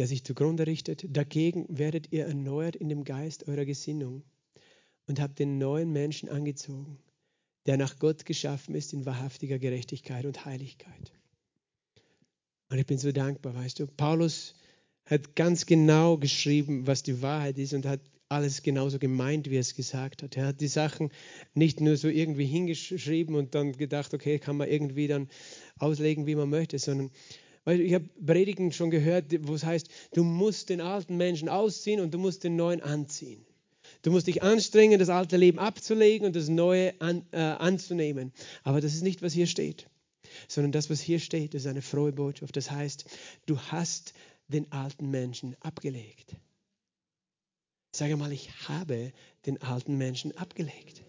der 0.00 0.06
sich 0.06 0.24
zugrunde 0.24 0.66
richtet. 0.66 1.04
Dagegen 1.14 1.66
werdet 1.68 2.10
ihr 2.10 2.24
erneuert 2.24 2.74
in 2.74 2.88
dem 2.88 3.04
Geist 3.04 3.46
eurer 3.48 3.66
Gesinnung 3.66 4.22
und 5.06 5.20
habt 5.20 5.38
den 5.38 5.58
neuen 5.58 5.92
Menschen 5.92 6.30
angezogen, 6.30 6.98
der 7.66 7.76
nach 7.76 7.98
Gott 7.98 8.24
geschaffen 8.24 8.74
ist 8.74 8.94
in 8.94 9.04
wahrhaftiger 9.04 9.58
Gerechtigkeit 9.58 10.24
und 10.24 10.46
Heiligkeit. 10.46 11.12
Und 12.70 12.78
ich 12.78 12.86
bin 12.86 12.96
so 12.96 13.12
dankbar, 13.12 13.54
weißt 13.54 13.78
du. 13.78 13.88
Paulus 13.88 14.54
hat 15.04 15.36
ganz 15.36 15.66
genau 15.66 16.16
geschrieben, 16.16 16.86
was 16.86 17.02
die 17.02 17.20
Wahrheit 17.20 17.58
ist 17.58 17.74
und 17.74 17.84
hat 17.84 18.00
alles 18.30 18.62
genauso 18.62 18.98
gemeint, 18.98 19.50
wie 19.50 19.56
er 19.56 19.60
es 19.60 19.74
gesagt 19.74 20.22
hat. 20.22 20.34
Er 20.34 20.46
hat 20.46 20.62
die 20.62 20.68
Sachen 20.68 21.10
nicht 21.52 21.82
nur 21.82 21.98
so 21.98 22.08
irgendwie 22.08 22.46
hingeschrieben 22.46 23.34
und 23.34 23.54
dann 23.54 23.72
gedacht, 23.72 24.14
okay, 24.14 24.38
kann 24.38 24.56
man 24.56 24.70
irgendwie 24.70 25.08
dann 25.08 25.28
auslegen, 25.76 26.26
wie 26.26 26.36
man 26.36 26.48
möchte, 26.48 26.78
sondern 26.78 27.10
weil 27.64 27.80
ich 27.80 27.94
habe 27.94 28.08
Predigen 28.24 28.72
schon 28.72 28.90
gehört, 28.90 29.26
wo 29.46 29.54
es 29.54 29.64
heißt, 29.64 29.88
du 30.14 30.24
musst 30.24 30.68
den 30.70 30.80
alten 30.80 31.16
Menschen 31.16 31.48
ausziehen 31.48 32.00
und 32.00 32.12
du 32.14 32.18
musst 32.18 32.44
den 32.44 32.56
neuen 32.56 32.80
anziehen. 32.80 33.44
Du 34.02 34.10
musst 34.10 34.26
dich 34.26 34.42
anstrengen, 34.42 34.98
das 34.98 35.08
alte 35.08 35.36
Leben 35.36 35.58
abzulegen 35.58 36.26
und 36.26 36.36
das 36.36 36.48
neue 36.48 36.98
an, 37.00 37.26
äh, 37.32 37.38
anzunehmen. 37.38 38.32
Aber 38.62 38.80
das 38.80 38.94
ist 38.94 39.02
nicht, 39.02 39.22
was 39.22 39.32
hier 39.32 39.46
steht. 39.46 39.88
sondern 40.48 40.72
das, 40.72 40.90
was 40.90 41.00
hier 41.00 41.18
steht, 41.18 41.54
ist 41.54 41.66
eine 41.66 41.82
frohe 41.82 42.12
Botschaft. 42.12 42.56
Das 42.56 42.70
heißt, 42.70 43.04
du 43.46 43.58
hast 43.58 44.14
den 44.48 44.70
alten 44.72 45.10
Menschen 45.10 45.56
abgelegt. 45.60 46.36
Sage 47.92 48.16
mal, 48.16 48.32
ich 48.32 48.50
habe 48.68 49.12
den 49.46 49.60
alten 49.62 49.96
Menschen 49.96 50.36
abgelegt. 50.36 51.02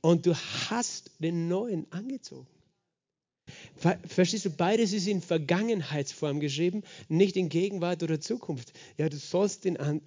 Und 0.00 0.26
du 0.26 0.34
hast 0.34 1.10
den 1.20 1.48
neuen 1.48 1.90
angezogen. 1.92 2.46
Verstehst 4.06 4.44
du, 4.44 4.50
beides 4.50 4.92
ist 4.92 5.06
in 5.06 5.20
Vergangenheitsform 5.20 6.40
geschrieben, 6.40 6.82
nicht 7.08 7.36
in 7.36 7.48
Gegenwart 7.48 8.02
oder 8.02 8.20
Zukunft. 8.20 8.72
Ja, 8.96 9.08
du 9.08 9.16
sollst 9.16 9.64
den, 9.64 10.02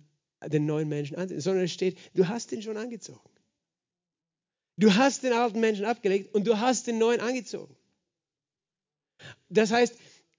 den 0.46 0.66
neuen 0.66 0.90
Menschen 0.90 1.18
anziehen, 1.18 1.42
sondern 1.42 1.66
es 1.66 1.72
steht, 1.72 1.98
du 2.14 2.28
hast 2.28 2.52
ihn 2.52 2.62
schon 2.62 2.78
angezogen. 2.78 3.30
Du 4.78 4.94
hast 4.94 5.24
den 5.24 5.34
alten 5.34 5.60
Menschen 5.60 5.86
abgelegt 5.86 6.34
und 6.36 6.46
du 6.46 6.60
hast 6.60 6.88
den 6.88 6.98
neuen 6.98 7.22
angezogen. 7.22 7.76
Das 9.50 9.72
heißt, 9.72 9.96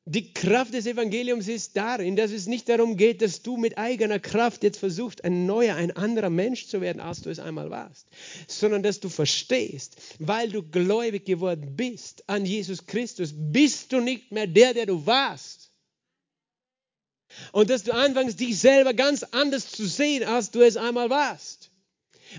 die 0.08 0.32
Kraft 0.32 0.72
des 0.72 0.86
Evangeliums 0.86 1.48
ist 1.48 1.76
darin, 1.76 2.14
dass 2.14 2.30
es 2.30 2.46
nicht 2.46 2.68
darum 2.68 2.96
geht, 2.96 3.22
dass 3.22 3.42
du 3.42 3.56
mit 3.56 3.76
eigener 3.76 4.20
Kraft 4.20 4.62
jetzt 4.62 4.78
versuchst, 4.78 5.24
ein 5.24 5.46
neuer, 5.46 5.74
ein 5.74 5.90
anderer 5.90 6.30
Mensch 6.30 6.68
zu 6.68 6.80
werden, 6.80 7.00
als 7.00 7.22
du 7.22 7.30
es 7.30 7.40
einmal 7.40 7.70
warst, 7.70 8.06
sondern 8.46 8.84
dass 8.84 9.00
du 9.00 9.08
verstehst, 9.08 9.96
weil 10.20 10.50
du 10.50 10.62
gläubig 10.62 11.24
geworden 11.24 11.74
bist 11.74 12.22
an 12.28 12.46
Jesus 12.46 12.86
Christus, 12.86 13.32
bist 13.34 13.92
du 13.92 14.00
nicht 14.00 14.30
mehr 14.30 14.46
der, 14.46 14.74
der 14.74 14.86
du 14.86 15.04
warst. 15.06 15.72
Und 17.50 17.68
dass 17.68 17.82
du 17.82 17.92
anfängst, 17.92 18.38
dich 18.38 18.60
selber 18.60 18.94
ganz 18.94 19.24
anders 19.24 19.72
zu 19.72 19.86
sehen, 19.86 20.22
als 20.22 20.52
du 20.52 20.60
es 20.62 20.76
einmal 20.76 21.10
warst. 21.10 21.65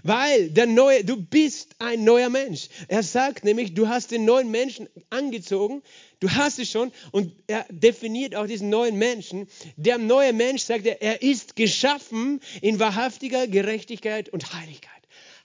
Weil 0.04 0.50
der 0.50 0.66
neue, 0.66 1.04
du 1.04 1.18
bist 1.18 1.76
ein 1.80 2.04
neuer 2.04 2.30
Mensch. 2.30 2.68
Er 2.88 3.04
sagt 3.04 3.44
nämlich, 3.44 3.74
du 3.74 3.88
hast 3.88 4.12
den 4.12 4.26
neuen 4.26 4.50
Menschen 4.50 4.88
angezogen, 5.10 5.82
du 6.20 6.30
hast 6.30 6.60
es 6.60 6.70
schon 6.70 6.92
und 7.12 7.34
er 7.48 7.66
definiert 7.70 8.36
auch 8.36 8.48
diesen 8.48 8.70
neuen 8.70 8.98
Menschen. 8.98 9.48
Der 9.76 9.98
neue 9.98 10.34
Mensch 10.34 10.64
sagt 10.64 10.86
er, 10.86 11.02
er 11.02 11.22
ist 11.22 11.56
geschaffen 11.56 12.42
in 12.62 12.80
wahrhaftiger 12.80 13.48
Gerechtigkeit 13.48 14.30
und 14.30 14.54
Heiligkeit. 14.54 14.92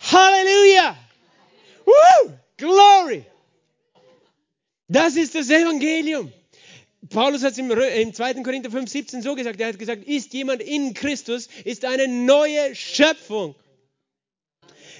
Halleluja! 0.00 0.96
Woo! 1.84 2.32
Glory! 2.56 3.24
Das 4.88 5.16
ist 5.16 5.34
das 5.34 5.48
Evangelium. 5.48 6.32
Paulus 7.08 7.42
hat 7.42 7.52
es 7.52 7.58
im, 7.58 7.70
im 7.70 8.14
2. 8.14 8.34
Korinther 8.42 8.70
5, 8.70 8.90
17 8.90 9.22
so 9.22 9.34
gesagt. 9.34 9.60
Er 9.60 9.68
hat 9.68 9.78
gesagt, 9.78 10.04
ist 10.04 10.32
jemand 10.34 10.62
in 10.62 10.94
Christus, 10.94 11.48
ist 11.64 11.84
eine 11.84 12.08
neue 12.08 12.74
Schöpfung. 12.74 13.54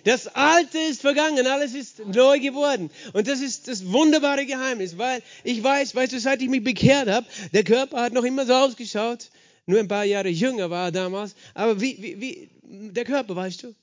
Das 0.05 0.27
Alte 0.29 0.79
ist 0.79 1.01
vergangen, 1.01 1.47
alles 1.47 1.75
ist 1.75 2.05
neu 2.07 2.41
geworden. 2.41 2.91
Und 3.12 3.29
das 3.29 3.41
ist 3.41 3.69
das 3.69 3.93
wunderbare 3.93 4.47
Geheimnis, 4.47 4.99
weil 4.99 5.23
ich 5.45 5.62
weiß, 5.62 5.95
weißt 5.95 6.12
du, 6.12 6.21
seit 6.21 6.43
ich 6.43 6.49
mich 6.49 6.65
bekehrt 6.65 7.09
habe, 7.09 7.27
der 7.53 7.65
Körper 7.65 8.01
hat 8.01 8.12
noch 8.12 8.25
immer 8.25 8.45
so 8.47 8.55
ausgeschaut, 8.55 9.31
nur 9.67 9.79
ein 9.79 9.88
paar 9.88 10.05
Jahre 10.05 10.29
jünger 10.29 10.71
war 10.71 10.87
er 10.87 10.93
damals, 10.93 11.35
aber 11.55 11.81
wie, 11.81 11.97
wie, 12.03 12.21
wie 12.21 12.51
der 12.91 13.05
Körper, 13.05 13.37
weißt 13.37 13.62
du. 13.62 13.75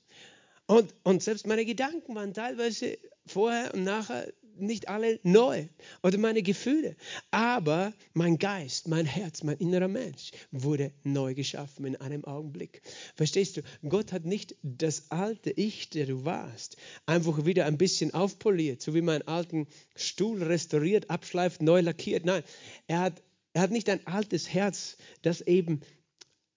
Und, 0.66 0.92
und 1.02 1.22
selbst 1.22 1.46
meine 1.46 1.64
Gedanken 1.64 2.14
waren 2.14 2.34
teilweise 2.34 2.98
vorher 3.26 3.72
und 3.74 3.84
nachher 3.84 4.32
nicht 4.56 4.88
alle 4.88 5.20
neu 5.22 5.66
oder 6.02 6.18
meine 6.18 6.42
Gefühle, 6.42 6.96
aber 7.30 7.92
mein 8.12 8.38
Geist, 8.38 8.88
mein 8.88 9.06
Herz, 9.06 9.42
mein 9.42 9.58
innerer 9.58 9.88
Mensch 9.88 10.30
wurde 10.50 10.92
neu 11.02 11.34
geschaffen 11.34 11.84
in 11.84 11.96
einem 11.96 12.24
Augenblick. 12.24 12.82
Verstehst 13.14 13.56
du? 13.56 13.62
Gott 13.88 14.12
hat 14.12 14.24
nicht 14.24 14.56
das 14.62 15.10
alte 15.10 15.50
Ich, 15.50 15.90
der 15.90 16.06
du 16.06 16.24
warst, 16.24 16.76
einfach 17.06 17.44
wieder 17.44 17.66
ein 17.66 17.78
bisschen 17.78 18.12
aufpoliert, 18.14 18.82
so 18.82 18.94
wie 18.94 19.02
man 19.02 19.22
einen 19.22 19.28
alten 19.28 19.66
Stuhl 19.96 20.42
restauriert, 20.42 21.10
abschleift, 21.10 21.62
neu 21.62 21.80
lackiert. 21.80 22.24
Nein, 22.24 22.42
er 22.86 23.00
hat, 23.00 23.22
er 23.52 23.62
hat 23.62 23.70
nicht 23.70 23.88
ein 23.88 24.06
altes 24.06 24.52
Herz, 24.52 24.96
das 25.22 25.40
eben 25.40 25.80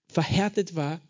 verhärtet 0.08 0.76
war, 0.76 1.02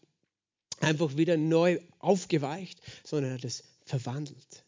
einfach 0.80 1.17
wieder 1.17 1.38
neu 1.38 1.80
aufgeweicht, 2.00 2.80
sondern 3.04 3.32
er 3.32 3.38
hat 3.38 3.46
es 3.46 3.63
verwandelt. 3.86 4.62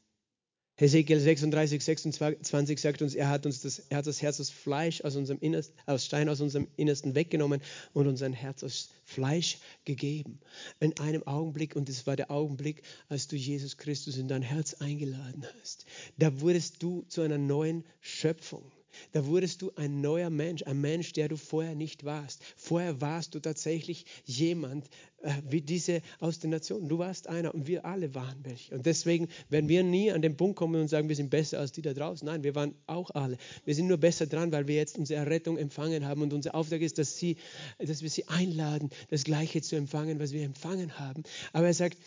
Hesekiel 0.77 1.21
36, 1.21 1.81
26 1.81 2.79
sagt 2.81 3.01
uns, 3.01 3.15
er 3.15 3.29
hat 3.29 3.45
uns 3.45 3.61
das, 3.61 3.79
er 3.79 3.97
hat 3.97 4.07
das 4.07 4.21
Herz 4.21 4.41
aus 4.41 4.49
Fleisch, 4.49 5.01
aus 5.01 5.15
unserem 5.15 5.39
Innersten, 5.39 5.73
aus 5.85 6.05
Stein 6.05 6.27
aus 6.27 6.41
unserem 6.41 6.67
Innersten 6.75 7.15
weggenommen 7.15 7.61
und 7.93 8.07
uns 8.07 8.21
ein 8.21 8.33
Herz 8.33 8.61
aus 8.61 8.89
Fleisch 9.05 9.59
gegeben. 9.85 10.39
In 10.81 10.97
einem 10.99 11.25
Augenblick, 11.27 11.77
und 11.77 11.87
es 11.87 12.05
war 12.07 12.17
der 12.17 12.29
Augenblick, 12.29 12.81
als 13.07 13.29
du 13.29 13.37
Jesus 13.37 13.77
Christus 13.77 14.17
in 14.17 14.27
dein 14.27 14.41
Herz 14.41 14.73
eingeladen 14.73 15.45
hast, 15.61 15.85
da 16.17 16.41
wurdest 16.41 16.83
du 16.83 17.03
zu 17.07 17.21
einer 17.21 17.37
neuen 17.37 17.85
Schöpfung. 18.01 18.69
Da 19.11 19.25
wurdest 19.25 19.61
du 19.61 19.71
ein 19.75 20.01
neuer 20.01 20.29
Mensch, 20.29 20.63
ein 20.63 20.81
Mensch, 20.81 21.13
der 21.13 21.27
du 21.27 21.37
vorher 21.37 21.75
nicht 21.75 22.05
warst. 22.05 22.41
Vorher 22.55 23.01
warst 23.01 23.35
du 23.35 23.39
tatsächlich 23.39 24.05
jemand 24.25 24.89
äh, 25.25 25.33
wie 25.49 25.61
diese 25.61 26.01
aus 26.19 26.39
den 26.39 26.51
Nationen. 26.51 26.87
Du 26.87 26.99
warst 26.99 27.27
einer 27.27 27.53
und 27.55 27.65
wir 27.65 27.85
alle 27.85 28.13
waren 28.13 28.37
welche. 28.43 28.75
Und 28.75 28.85
deswegen 28.85 29.27
werden 29.49 29.67
wir 29.67 29.83
nie 29.83 30.11
an 30.11 30.21
den 30.21 30.37
Punkt 30.37 30.55
kommen 30.55 30.79
und 30.79 30.87
sagen, 30.87 31.09
wir 31.09 31.15
sind 31.15 31.31
besser 31.31 31.59
als 31.59 31.71
die 31.71 31.81
da 31.81 31.93
draußen. 31.93 32.25
Nein, 32.25 32.43
wir 32.43 32.53
waren 32.53 32.75
auch 32.85 33.09
alle. 33.11 33.37
Wir 33.65 33.73
sind 33.73 33.87
nur 33.87 33.97
besser 33.97 34.27
dran, 34.27 34.51
weil 34.51 34.67
wir 34.67 34.75
jetzt 34.75 34.97
unsere 34.97 35.19
Errettung 35.19 35.57
empfangen 35.57 36.05
haben 36.05 36.21
und 36.21 36.31
unser 36.31 36.53
Auftrag 36.53 36.81
ist, 36.81 36.99
dass, 36.99 37.17
sie, 37.17 37.37
dass 37.79 38.03
wir 38.03 38.09
sie 38.09 38.27
einladen, 38.27 38.91
das 39.09 39.23
Gleiche 39.23 39.61
zu 39.61 39.75
empfangen, 39.75 40.19
was 40.19 40.31
wir 40.31 40.43
empfangen 40.43 40.99
haben. 40.99 41.23
Aber 41.53 41.65
er 41.65 41.73
sagt, 41.73 41.97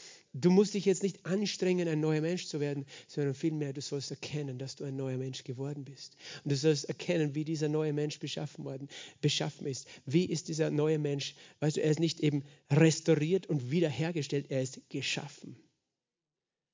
Du 0.40 0.51
musst 0.51 0.74
dich 0.74 0.85
jetzt 0.85 1.03
nicht 1.03 1.24
anstrengen, 1.27 1.88
ein 1.88 2.01
neuer 2.01 2.20
Mensch 2.20 2.46
zu 2.46 2.61
werden, 2.61 2.87
sondern 3.09 3.35
vielmehr, 3.35 3.72
du 3.72 3.81
sollst 3.81 4.11
erkennen, 4.11 4.59
dass 4.59 4.77
du 4.77 4.85
ein 4.85 4.96
neuer 4.96 5.16
Mensch 5.16 5.42
geworden 5.44 5.85
bist. 5.85 6.16
Und 6.44 6.53
du 6.53 6.57
sollst 6.57 6.85
erkennen, 6.85 7.35
wie 7.35 7.44
dieser 7.44 7.68
neue 7.68 7.92
Mensch 7.92 8.18
beschaffen 8.18 8.64
worden, 8.64 8.88
beschaffen 9.20 9.66
ist. 9.66 9.88
Wie 10.07 10.24
ist 10.24 10.48
dieser 10.48 10.70
neue 10.70 10.98
Mensch? 10.98 11.35
Weißt 11.61 11.77
du, 11.77 11.83
er 11.83 11.90
ist 11.90 12.01
nicht 12.01 12.20
eben 12.20 12.44
restauriert 12.70 13.46
und 13.46 13.70
wiederhergestellt, 13.70 14.46
er 14.51 14.62
ist 14.62 14.81
geschaffen. 14.88 15.57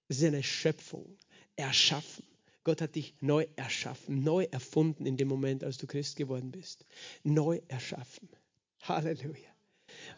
Es 0.09 0.19
ist 0.19 0.25
eine 0.25 0.43
Schöpfung, 0.43 1.17
erschaffen. 1.57 2.25
Gott 2.65 2.81
hat 2.81 2.95
dich 2.95 3.15
neu 3.21 3.47
erschaffen, 3.57 4.23
neu 4.23 4.45
erfunden 4.45 5.07
in 5.07 5.17
dem 5.17 5.29
Moment, 5.29 5.65
als 5.65 5.79
du 5.79 5.87
Christ 5.87 6.17
geworden 6.17 6.51
bist. 6.51 6.85
Neu 7.23 7.61
erschaffen. 7.69 8.29
Halleluja. 8.83 9.55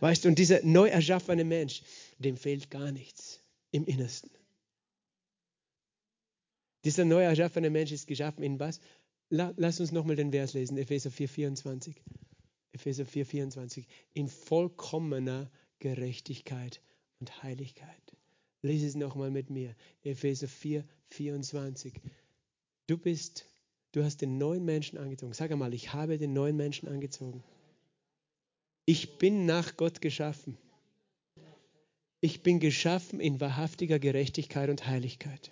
Weißt 0.00 0.24
du, 0.24 0.28
und 0.28 0.38
dieser 0.38 0.64
neu 0.64 0.88
erschaffene 0.88 1.44
Mensch, 1.44 1.82
dem 2.18 2.36
fehlt 2.36 2.70
gar 2.70 2.92
nichts 2.92 3.42
im 3.70 3.84
Innersten. 3.84 4.30
Dieser 6.84 7.04
neu 7.04 7.22
erschaffene 7.22 7.70
Mensch 7.70 7.92
ist 7.92 8.06
geschaffen 8.06 8.44
in 8.44 8.60
was? 8.60 8.80
Lass 9.28 9.80
uns 9.80 9.90
nochmal 9.90 10.16
den 10.16 10.30
Vers 10.30 10.52
lesen, 10.52 10.78
Epheser 10.78 11.10
4, 11.10 11.28
24. 11.28 12.00
Epheser 12.72 13.04
4, 13.04 13.26
24. 13.26 13.88
In 14.12 14.28
vollkommener 14.28 15.50
Gerechtigkeit 15.80 16.80
und 17.18 17.42
Heiligkeit. 17.42 18.16
Lese 18.62 18.86
es 18.86 18.94
nochmal 18.94 19.30
mit 19.30 19.50
mir. 19.50 19.74
Epheser 20.04 20.48
4, 20.48 20.84
24. 21.10 21.94
Du 22.86 22.98
bist, 22.98 23.46
du 23.92 24.04
hast 24.04 24.18
den 24.20 24.38
neuen 24.38 24.64
Menschen 24.64 24.98
angezogen. 24.98 25.32
Sag 25.32 25.50
einmal, 25.50 25.74
ich 25.74 25.92
habe 25.92 26.18
den 26.18 26.32
neuen 26.32 26.56
Menschen 26.56 26.88
angezogen. 26.88 27.42
Ich 28.84 29.18
bin 29.18 29.44
nach 29.44 29.76
Gott 29.76 30.00
geschaffen. 30.00 30.56
Ich 32.20 32.42
bin 32.42 32.60
geschaffen 32.60 33.20
in 33.20 33.40
wahrhaftiger 33.40 33.98
Gerechtigkeit 33.98 34.70
und 34.70 34.86
Heiligkeit. 34.86 35.50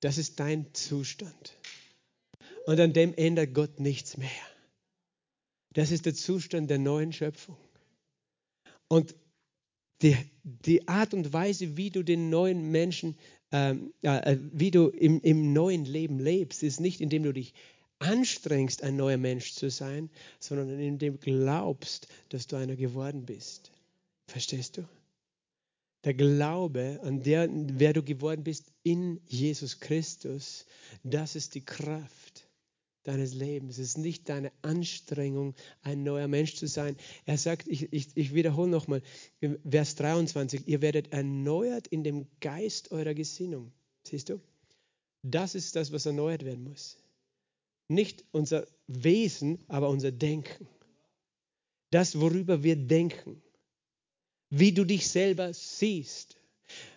Das 0.00 0.18
ist 0.18 0.38
dein 0.38 0.72
Zustand. 0.74 1.58
Und 2.66 2.80
an 2.80 2.92
dem 2.92 3.14
ändert 3.14 3.54
Gott 3.54 3.80
nichts 3.80 4.16
mehr. 4.16 4.28
Das 5.72 5.90
ist 5.90 6.06
der 6.06 6.14
Zustand 6.14 6.70
der 6.70 6.78
neuen 6.78 7.12
Schöpfung. 7.12 7.56
Und 8.88 9.14
die, 10.02 10.16
die 10.42 10.86
Art 10.88 11.14
und 11.14 11.32
Weise, 11.32 11.76
wie 11.76 11.90
du 11.90 12.02
den 12.02 12.30
neuen 12.30 12.70
Menschen, 12.70 13.16
ähm, 13.52 13.92
äh, 14.02 14.36
wie 14.52 14.70
du 14.70 14.88
im, 14.88 15.20
im 15.20 15.52
neuen 15.52 15.84
Leben 15.84 16.18
lebst, 16.18 16.62
ist 16.62 16.80
nicht, 16.80 17.00
indem 17.00 17.22
du 17.22 17.32
dich 17.32 17.54
anstrengst, 17.98 18.82
ein 18.82 18.96
neuer 18.96 19.16
Mensch 19.16 19.54
zu 19.54 19.70
sein, 19.70 20.10
sondern 20.38 20.78
indem 20.78 21.14
du 21.14 21.18
glaubst, 21.18 22.08
dass 22.28 22.46
du 22.46 22.56
einer 22.56 22.76
geworden 22.76 23.24
bist. 23.24 23.70
Verstehst 24.26 24.76
du? 24.76 24.88
Der 26.04 26.14
Glaube 26.14 27.00
an 27.02 27.22
der, 27.22 27.48
wer 27.50 27.92
du 27.92 28.02
geworden 28.02 28.44
bist 28.44 28.72
in 28.82 29.20
Jesus 29.26 29.80
Christus, 29.80 30.66
das 31.02 31.34
ist 31.34 31.54
die 31.54 31.64
Kraft 31.64 32.48
deines 33.02 33.34
Lebens. 33.34 33.78
Es 33.78 33.90
ist 33.90 33.98
nicht 33.98 34.28
deine 34.28 34.52
Anstrengung, 34.62 35.54
ein 35.82 36.02
neuer 36.02 36.28
Mensch 36.28 36.54
zu 36.56 36.66
sein. 36.66 36.96
Er 37.24 37.38
sagt, 37.38 37.68
ich, 37.68 37.92
ich, 37.92 38.08
ich 38.14 38.34
wiederhole 38.34 38.70
nochmal, 38.70 39.02
Vers 39.68 39.94
23, 39.96 40.66
ihr 40.66 40.82
werdet 40.82 41.12
erneuert 41.12 41.86
in 41.88 42.04
dem 42.04 42.26
Geist 42.40 42.92
eurer 42.92 43.14
Gesinnung. 43.14 43.72
Siehst 44.04 44.28
du? 44.28 44.40
Das 45.22 45.54
ist 45.54 45.74
das, 45.76 45.92
was 45.92 46.06
erneuert 46.06 46.44
werden 46.44 46.64
muss. 46.64 46.98
Nicht 47.88 48.24
unser 48.32 48.66
Wesen, 48.86 49.58
aber 49.68 49.88
unser 49.88 50.12
Denken. 50.12 50.68
Das, 51.90 52.20
worüber 52.20 52.62
wir 52.62 52.76
denken 52.76 53.42
wie 54.50 54.72
du 54.72 54.84
dich 54.84 55.08
selber 55.08 55.52
siehst, 55.52 56.36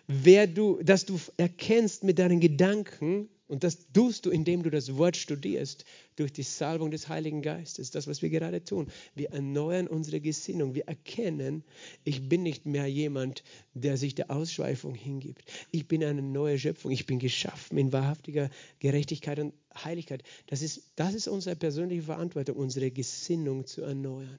wer 0.06 0.46
du, 0.46 0.82
dass 0.82 1.06
du 1.06 1.18
erkennst 1.36 2.04
mit 2.04 2.18
deinen 2.18 2.40
Gedanken, 2.40 3.28
Und 3.50 3.64
das 3.64 3.90
tust 3.92 4.26
du, 4.26 4.30
indem 4.30 4.62
du 4.62 4.70
das 4.70 4.96
Wort 4.96 5.16
studierst, 5.16 5.84
durch 6.14 6.32
die 6.32 6.44
Salbung 6.44 6.92
des 6.92 7.08
Heiligen 7.08 7.42
Geistes. 7.42 7.90
Das, 7.90 8.06
was 8.06 8.22
wir 8.22 8.30
gerade 8.30 8.62
tun. 8.62 8.86
Wir 9.16 9.30
erneuern 9.30 9.88
unsere 9.88 10.20
Gesinnung. 10.20 10.76
Wir 10.76 10.86
erkennen, 10.86 11.64
ich 12.04 12.28
bin 12.28 12.44
nicht 12.44 12.64
mehr 12.64 12.86
jemand, 12.86 13.42
der 13.74 13.96
sich 13.96 14.14
der 14.14 14.30
Ausschweifung 14.30 14.94
hingibt. 14.94 15.42
Ich 15.72 15.88
bin 15.88 16.04
eine 16.04 16.22
neue 16.22 16.60
Schöpfung. 16.60 16.92
Ich 16.92 17.06
bin 17.06 17.18
geschaffen 17.18 17.76
in 17.76 17.92
wahrhaftiger 17.92 18.50
Gerechtigkeit 18.78 19.40
und 19.40 19.52
Heiligkeit. 19.74 20.22
Das 20.46 20.62
ist, 20.62 20.92
das 20.94 21.14
ist 21.14 21.26
unsere 21.26 21.56
persönliche 21.56 22.02
Verantwortung, 22.02 22.54
unsere 22.54 22.92
Gesinnung 22.92 23.66
zu 23.66 23.82
erneuern 23.82 24.38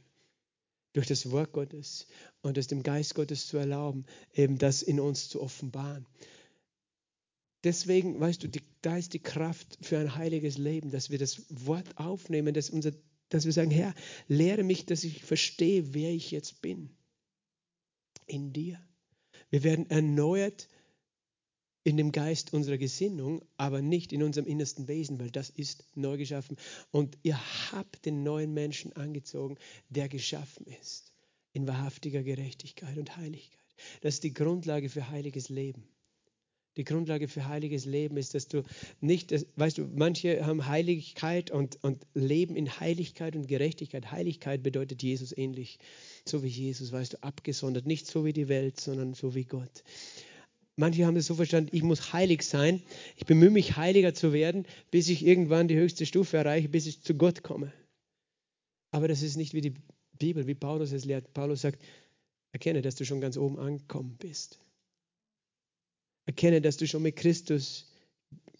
durch 0.94 1.08
das 1.08 1.32
Wort 1.32 1.52
Gottes 1.54 2.08
und 2.42 2.58
es 2.58 2.68
dem 2.68 2.84
Geist 2.84 3.16
Gottes 3.16 3.48
zu 3.48 3.58
erlauben, 3.58 4.06
eben 4.34 4.58
das 4.58 4.82
in 4.82 5.00
uns 5.00 5.30
zu 5.30 5.42
offenbaren. 5.42 6.06
Deswegen, 7.64 8.20
weißt 8.20 8.44
du, 8.44 8.48
die, 8.48 8.62
da 8.82 8.98
ist 8.98 9.14
die 9.14 9.20
Kraft 9.20 9.78
für 9.82 10.00
ein 10.00 10.16
heiliges 10.16 10.58
Leben, 10.58 10.92
dass 10.92 11.10
wir 11.12 11.20
das 11.20 11.46
Wort 11.50 11.98
aufnehmen, 11.98 12.54
dass, 12.54 12.70
unser, 12.70 12.92
dass 13.30 13.46
wir 13.46 13.54
sagen, 13.54 13.72
Herr, 13.72 13.94
lehre 14.28 14.64
mich, 14.64 14.86
dass 14.86 15.04
ich 15.04 15.24
verstehe, 15.24 15.94
wer 15.94 16.12
ich 16.12 16.32
jetzt 16.32 16.62
bin. 16.62 16.90
In 18.26 18.52
dir. 18.52 18.80
Wir 19.50 19.64
werden 19.64 19.90
erneuert 19.90 20.70
in 21.84 21.98
dem 21.98 22.12
Geist 22.12 22.54
unserer 22.54 22.78
Gesinnung, 22.78 23.44
aber 23.58 23.82
nicht 23.82 24.14
in 24.14 24.24
unserem 24.24 24.48
innersten 24.48 24.88
Wesen, 24.88 25.20
weil 25.20 25.32
das 25.32 25.50
ist 25.50 25.86
neu 25.96 26.18
geschaffen. 26.18 26.58
Und 26.92 27.18
ihr 27.24 27.40
habt 27.72 28.06
den 28.06 28.24
neuen 28.24 28.54
Menschen 28.54 28.94
angezogen, 28.94 29.58
der 29.90 30.08
geschaffen 30.10 30.66
ist 30.82 31.12
in 31.54 31.68
wahrhaftiger 31.68 32.24
Gerechtigkeit 32.24 32.98
und 32.98 33.18
Heiligkeit. 33.18 33.60
Das 34.02 34.16
ist 34.16 34.24
die 34.24 34.34
Grundlage 34.34 34.90
für 34.90 35.10
heiliges 35.10 35.50
Leben. 35.50 35.84
Die 36.78 36.86
Grundlage 36.86 37.28
für 37.28 37.48
heiliges 37.48 37.84
Leben 37.84 38.16
ist, 38.16 38.34
dass 38.34 38.48
du 38.48 38.64
nicht, 39.02 39.34
weißt 39.58 39.80
du, 39.80 39.90
manche 39.94 40.46
haben 40.46 40.68
Heiligkeit 40.68 41.52
und, 41.52 41.84
und 41.84 42.08
leben 42.14 42.56
in 42.56 42.80
Heiligkeit 42.80 43.36
und 43.36 43.48
Gerechtigkeit. 43.48 44.12
Heiligkeit 44.12 44.64
bedeutet 44.64 45.04
Jesus 45.04 45.36
ähnlich, 45.38 45.80
so 46.26 46.44
wie 46.44 46.48
Jesus, 46.48 46.94
weißt 46.94 47.14
du, 47.14 47.24
abgesondert, 47.24 47.86
nicht 47.86 48.08
so 48.08 48.24
wie 48.24 48.32
die 48.32 48.48
Welt, 48.48 48.80
sondern 48.80 49.14
so 49.14 49.36
wie 49.36 49.44
Gott. 49.44 49.84
Manche 50.82 51.06
haben 51.06 51.16
es 51.16 51.28
so 51.28 51.36
verstanden, 51.36 51.70
ich 51.76 51.84
muss 51.84 52.12
heilig 52.12 52.42
sein, 52.42 52.82
ich 53.16 53.28
bemühe 53.28 53.52
mich, 53.52 53.78
heiliger 53.78 54.16
zu 54.16 54.34
werden, 54.34 54.66
bis 54.90 55.10
ich 55.10 55.24
irgendwann 55.24 55.68
die 55.68 55.76
höchste 55.76 56.08
Stufe 56.08 56.38
erreiche, 56.38 56.70
bis 56.70 56.88
ich 56.88 57.04
zu 57.04 57.14
Gott 57.14 57.44
komme. 57.44 57.72
Aber 58.90 59.08
das 59.08 59.22
ist 59.22 59.38
nicht 59.38 59.54
wie 59.54 59.62
die 59.62 59.76
Bibel, 60.18 60.48
wie 60.48 60.56
Paulus 60.56 60.92
es 60.92 61.06
lehrt. 61.06 61.36
Paulus 61.36 61.62
sagt, 61.62 61.80
erkenne, 62.52 62.82
dass 62.82 62.96
du 62.96 63.06
schon 63.06 63.22
ganz 63.22 63.38
oben 63.38 63.60
angekommen 63.60 64.18
bist. 64.18 64.60
Erkenne, 66.26 66.62
dass 66.62 66.78
du 66.78 66.88
schon 66.88 67.04
mit 67.04 67.16
Christus 67.16 67.94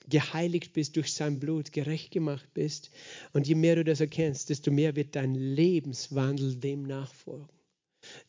geheiligt 0.08 0.74
bist 0.74 0.98
durch 0.98 1.12
sein 1.12 1.40
Blut, 1.40 1.72
gerecht 1.72 2.12
gemacht 2.12 2.48
bist. 2.54 2.92
Und 3.34 3.48
je 3.48 3.56
mehr 3.56 3.78
du 3.78 3.84
das 3.84 4.00
erkennst, 4.00 4.52
desto 4.52 4.70
mehr 4.70 4.96
wird 4.96 5.16
dein 5.16 5.34
Lebenswandel 5.34 6.56
dem 6.56 6.84
nachfolgen. 6.84 7.50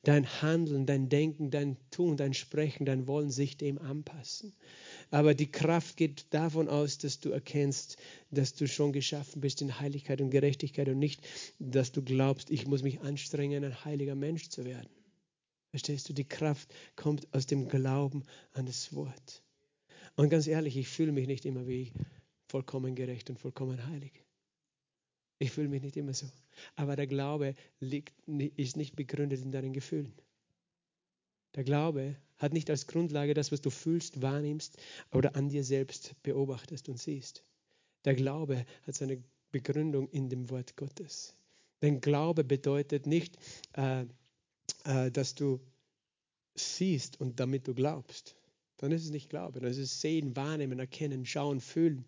Dein 0.02 0.26
Handeln, 0.42 0.86
dein 0.86 1.08
Denken, 1.08 1.50
dein 1.50 1.76
Tun, 1.90 2.16
dein 2.16 2.34
Sprechen, 2.34 2.84
dein 2.84 3.06
Wollen 3.06 3.30
sich 3.30 3.56
dem 3.56 3.78
anpassen. 3.78 4.52
Aber 5.10 5.34
die 5.34 5.50
Kraft 5.50 5.96
geht 5.96 6.26
davon 6.30 6.68
aus, 6.68 6.98
dass 6.98 7.20
du 7.20 7.30
erkennst, 7.30 7.96
dass 8.30 8.54
du 8.54 8.66
schon 8.66 8.92
geschaffen 8.92 9.40
bist 9.40 9.62
in 9.62 9.80
Heiligkeit 9.80 10.20
und 10.20 10.30
Gerechtigkeit 10.30 10.88
und 10.88 10.98
nicht, 10.98 11.22
dass 11.58 11.92
du 11.92 12.02
glaubst, 12.02 12.50
ich 12.50 12.66
muss 12.66 12.82
mich 12.82 13.00
anstrengen, 13.00 13.64
ein 13.64 13.84
heiliger 13.84 14.14
Mensch 14.14 14.48
zu 14.48 14.64
werden. 14.64 14.90
Verstehst 15.70 16.08
du, 16.08 16.12
die 16.12 16.28
Kraft 16.28 16.72
kommt 16.96 17.32
aus 17.32 17.46
dem 17.46 17.68
Glauben 17.68 18.24
an 18.52 18.66
das 18.66 18.94
Wort. 18.94 19.42
Und 20.16 20.28
ganz 20.28 20.46
ehrlich, 20.46 20.76
ich 20.76 20.88
fühle 20.88 21.12
mich 21.12 21.26
nicht 21.26 21.46
immer 21.46 21.66
wie 21.66 21.92
vollkommen 22.48 22.94
gerecht 22.94 23.30
und 23.30 23.38
vollkommen 23.38 23.86
heilig. 23.86 24.21
Ich 25.42 25.50
fühle 25.50 25.68
mich 25.68 25.82
nicht 25.82 25.96
immer 25.96 26.14
so. 26.14 26.26
Aber 26.76 26.94
der 26.94 27.08
Glaube 27.08 27.56
liegt, 27.80 28.14
ist 28.28 28.76
nicht 28.76 28.94
begründet 28.94 29.42
in 29.42 29.50
deinen 29.50 29.72
Gefühlen. 29.72 30.12
Der 31.56 31.64
Glaube 31.64 32.14
hat 32.38 32.52
nicht 32.52 32.70
als 32.70 32.86
Grundlage 32.86 33.34
das, 33.34 33.50
was 33.50 33.60
du 33.60 33.68
fühlst, 33.68 34.22
wahrnimmst 34.22 34.76
oder 35.10 35.34
an 35.34 35.48
dir 35.48 35.64
selbst 35.64 36.14
beobachtest 36.22 36.88
und 36.88 37.00
siehst. 37.00 37.42
Der 38.04 38.14
Glaube 38.14 38.64
hat 38.86 38.94
seine 38.94 39.20
Begründung 39.50 40.08
in 40.10 40.28
dem 40.28 40.48
Wort 40.48 40.76
Gottes. 40.76 41.34
Denn 41.82 42.00
Glaube 42.00 42.44
bedeutet 42.44 43.08
nicht, 43.08 43.36
äh, 43.72 44.04
äh, 44.84 45.10
dass 45.10 45.34
du 45.34 45.58
siehst 46.54 47.20
und 47.20 47.40
damit 47.40 47.66
du 47.66 47.74
glaubst, 47.74 48.36
dann 48.76 48.92
ist 48.92 49.04
es 49.04 49.10
nicht 49.10 49.28
Glaube, 49.28 49.58
dann 49.58 49.70
ist 49.70 49.78
es 49.78 50.00
Sehen, 50.00 50.36
Wahrnehmen, 50.36 50.78
Erkennen, 50.78 51.26
Schauen, 51.26 51.60
Fühlen. 51.60 52.04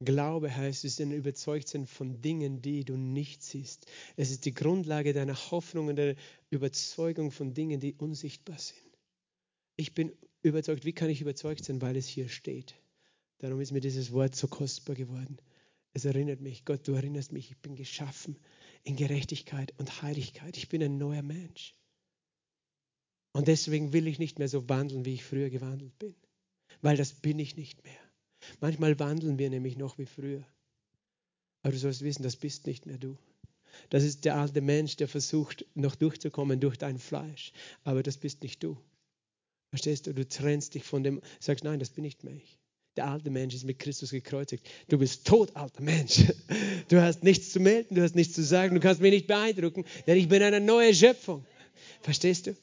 Glaube 0.00 0.54
heißt, 0.54 0.84
es 0.84 0.92
ist 0.92 1.00
ein 1.00 1.12
Überzeugtsein 1.12 1.86
von 1.86 2.20
Dingen, 2.20 2.60
die 2.60 2.84
du 2.84 2.96
nicht 2.96 3.42
siehst. 3.42 3.86
Es 4.16 4.30
ist 4.30 4.44
die 4.44 4.52
Grundlage 4.52 5.14
deiner 5.14 5.34
Hoffnung 5.50 5.88
und 5.88 5.96
der 5.96 6.16
Überzeugung 6.50 7.30
von 7.30 7.54
Dingen, 7.54 7.80
die 7.80 7.94
unsichtbar 7.94 8.58
sind. 8.58 8.78
Ich 9.76 9.94
bin 9.94 10.12
überzeugt. 10.42 10.84
Wie 10.84 10.92
kann 10.92 11.08
ich 11.08 11.22
überzeugt 11.22 11.64
sein? 11.64 11.80
Weil 11.80 11.96
es 11.96 12.06
hier 12.06 12.28
steht. 12.28 12.74
Darum 13.38 13.60
ist 13.60 13.72
mir 13.72 13.80
dieses 13.80 14.12
Wort 14.12 14.34
so 14.34 14.48
kostbar 14.48 14.96
geworden. 14.96 15.38
Es 15.94 16.04
erinnert 16.04 16.42
mich, 16.42 16.66
Gott, 16.66 16.86
du 16.86 16.92
erinnerst 16.92 17.32
mich, 17.32 17.50
ich 17.50 17.58
bin 17.58 17.74
geschaffen 17.74 18.38
in 18.82 18.96
Gerechtigkeit 18.96 19.72
und 19.78 20.02
Heiligkeit. 20.02 20.58
Ich 20.58 20.68
bin 20.68 20.82
ein 20.82 20.98
neuer 20.98 21.22
Mensch. 21.22 21.74
Und 23.32 23.48
deswegen 23.48 23.94
will 23.94 24.06
ich 24.06 24.18
nicht 24.18 24.38
mehr 24.38 24.48
so 24.48 24.68
wandeln, 24.68 25.06
wie 25.06 25.14
ich 25.14 25.24
früher 25.24 25.50
gewandelt 25.50 25.98
bin, 25.98 26.14
weil 26.80 26.96
das 26.96 27.12
bin 27.12 27.38
ich 27.38 27.56
nicht 27.56 27.82
mehr. 27.84 28.05
Manchmal 28.60 28.98
wandeln 28.98 29.38
wir 29.38 29.50
nämlich 29.50 29.76
noch 29.76 29.98
wie 29.98 30.06
früher. 30.06 30.44
Aber 31.62 31.72
du 31.72 31.78
sollst 31.78 32.02
wissen, 32.02 32.22
das 32.22 32.36
bist 32.36 32.66
nicht 32.66 32.86
mehr 32.86 32.98
du. 32.98 33.16
Das 33.90 34.04
ist 34.04 34.24
der 34.24 34.36
alte 34.36 34.60
Mensch, 34.60 34.96
der 34.96 35.08
versucht, 35.08 35.66
noch 35.74 35.96
durchzukommen 35.96 36.60
durch 36.60 36.78
dein 36.78 36.98
Fleisch. 36.98 37.52
Aber 37.84 38.02
das 38.02 38.16
bist 38.16 38.42
nicht 38.42 38.62
du. 38.62 38.76
Verstehst 39.70 40.06
du? 40.06 40.14
Du 40.14 40.26
trennst 40.26 40.74
dich 40.74 40.84
von 40.84 41.02
dem, 41.02 41.20
sagst, 41.40 41.64
nein, 41.64 41.78
das 41.78 41.90
bin 41.90 42.04
nicht 42.04 42.24
mehr 42.24 42.34
ich. 42.34 42.58
Der 42.96 43.08
alte 43.08 43.30
Mensch 43.30 43.54
ist 43.54 43.64
mit 43.64 43.78
Christus 43.78 44.10
gekreuzigt. 44.10 44.66
Du 44.88 44.98
bist 44.98 45.26
tot, 45.26 45.54
alter 45.54 45.82
Mensch. 45.82 46.24
Du 46.88 47.02
hast 47.02 47.24
nichts 47.24 47.50
zu 47.50 47.58
melden, 47.58 47.96
du 47.96 48.02
hast 48.02 48.14
nichts 48.14 48.34
zu 48.34 48.44
sagen, 48.44 48.74
du 48.74 48.80
kannst 48.80 49.00
mich 49.00 49.10
nicht 49.10 49.26
beeindrucken, 49.26 49.84
denn 50.06 50.16
ich 50.16 50.28
bin 50.28 50.40
eine 50.40 50.60
neue 50.60 50.94
Schöpfung. 50.94 51.44
Verstehst 52.00 52.46
du? 52.46 52.56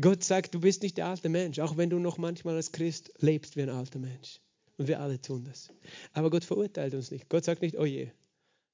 Gott 0.00 0.24
sagt, 0.24 0.54
du 0.54 0.60
bist 0.60 0.82
nicht 0.82 0.96
der 0.96 1.06
alte 1.06 1.28
Mensch, 1.28 1.60
auch 1.60 1.76
wenn 1.76 1.88
du 1.88 2.00
noch 2.00 2.18
manchmal 2.18 2.56
als 2.56 2.72
Christ 2.72 3.12
lebst 3.18 3.56
wie 3.56 3.62
ein 3.62 3.70
alter 3.70 4.00
Mensch. 4.00 4.40
Und 4.78 4.88
wir 4.88 5.00
alle 5.00 5.20
tun 5.20 5.44
das. 5.44 5.70
Aber 6.12 6.30
Gott 6.30 6.44
verurteilt 6.44 6.94
uns 6.94 7.10
nicht. 7.10 7.28
Gott 7.28 7.44
sagt 7.44 7.62
nicht, 7.62 7.76
oh 7.76 7.84
je, 7.84 8.08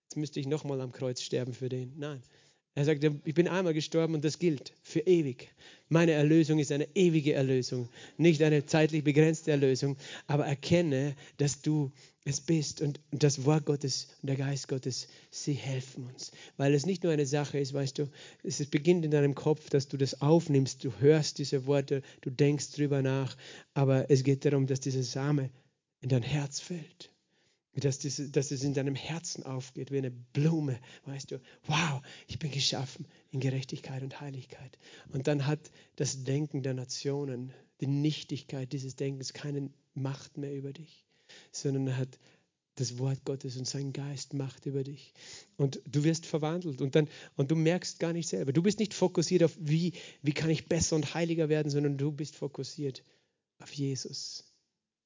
jetzt 0.04 0.16
müsste 0.16 0.38
ich 0.38 0.46
nochmal 0.46 0.80
am 0.80 0.92
Kreuz 0.92 1.22
sterben 1.22 1.54
für 1.54 1.68
den. 1.68 1.94
Nein. 1.96 2.22
Er 2.76 2.84
sagt, 2.84 3.04
ich 3.04 3.34
bin 3.34 3.46
einmal 3.46 3.72
gestorben 3.72 4.14
und 4.14 4.24
das 4.24 4.40
gilt 4.40 4.74
für 4.82 5.00
ewig. 5.00 5.54
Meine 5.88 6.10
Erlösung 6.10 6.58
ist 6.58 6.72
eine 6.72 6.88
ewige 6.96 7.32
Erlösung, 7.32 7.88
nicht 8.16 8.42
eine 8.42 8.66
zeitlich 8.66 9.04
begrenzte 9.04 9.52
Erlösung. 9.52 9.96
Aber 10.26 10.44
erkenne, 10.44 11.14
dass 11.36 11.62
du 11.62 11.92
es 12.24 12.40
bist 12.40 12.80
und 12.80 13.00
das 13.12 13.44
Wort 13.44 13.64
Gottes 13.64 14.08
und 14.22 14.26
der 14.28 14.36
Geist 14.36 14.66
Gottes, 14.66 15.06
sie 15.30 15.52
helfen 15.52 16.06
uns. 16.12 16.32
Weil 16.56 16.74
es 16.74 16.84
nicht 16.84 17.04
nur 17.04 17.12
eine 17.12 17.26
Sache 17.26 17.58
ist, 17.58 17.74
weißt 17.74 17.98
du, 17.98 18.10
es 18.42 18.64
beginnt 18.66 19.04
in 19.04 19.12
deinem 19.12 19.36
Kopf, 19.36 19.70
dass 19.70 19.88
du 19.88 19.96
das 19.96 20.20
aufnimmst, 20.20 20.82
du 20.84 20.92
hörst 20.98 21.38
diese 21.38 21.66
Worte, 21.66 22.02
du 22.22 22.30
denkst 22.30 22.72
drüber 22.72 23.02
nach, 23.02 23.36
aber 23.72 24.10
es 24.10 24.24
geht 24.24 24.44
darum, 24.44 24.66
dass 24.66 24.80
dieser 24.80 25.02
Same 25.04 25.50
in 26.04 26.10
dein 26.10 26.22
Herz 26.22 26.60
fällt 26.60 27.10
dass, 27.80 27.98
diese, 27.98 28.30
dass 28.30 28.50
es 28.50 28.62
in 28.62 28.74
deinem 28.74 28.94
Herzen 28.94 29.44
aufgeht 29.44 29.90
wie 29.90 29.98
eine 29.98 30.10
Blume, 30.10 30.78
weißt 31.06 31.32
du, 31.32 31.40
wow, 31.66 32.02
ich 32.28 32.38
bin 32.38 32.50
geschaffen 32.50 33.06
in 33.30 33.40
Gerechtigkeit 33.40 34.02
und 34.02 34.20
Heiligkeit. 34.20 34.78
Und 35.12 35.26
dann 35.26 35.46
hat 35.46 35.70
das 35.96 36.24
Denken 36.24 36.62
der 36.62 36.74
Nationen, 36.74 37.52
die 37.80 37.86
Nichtigkeit 37.86 38.72
dieses 38.72 38.96
Denkens 38.96 39.32
keine 39.32 39.70
Macht 39.94 40.38
mehr 40.38 40.54
über 40.54 40.72
dich, 40.72 41.04
sondern 41.50 41.96
hat 41.96 42.18
das 42.76 42.98
Wort 42.98 43.24
Gottes 43.24 43.56
und 43.56 43.66
sein 43.66 43.92
Geist 43.92 44.34
Macht 44.34 44.66
über 44.66 44.84
dich. 44.84 45.12
Und 45.56 45.80
du 45.86 46.04
wirst 46.04 46.26
verwandelt 46.26 46.80
und, 46.80 46.94
dann, 46.94 47.08
und 47.36 47.50
du 47.50 47.56
merkst 47.56 47.98
gar 47.98 48.12
nicht 48.12 48.28
selber. 48.28 48.52
Du 48.52 48.62
bist 48.62 48.78
nicht 48.78 48.94
fokussiert 48.94 49.44
auf, 49.44 49.56
wie, 49.58 49.92
wie 50.22 50.32
kann 50.32 50.50
ich 50.50 50.66
besser 50.66 50.96
und 50.96 51.14
heiliger 51.14 51.48
werden, 51.48 51.70
sondern 51.70 51.98
du 51.98 52.12
bist 52.12 52.36
fokussiert 52.36 53.04
auf 53.58 53.72
Jesus. 53.72 54.44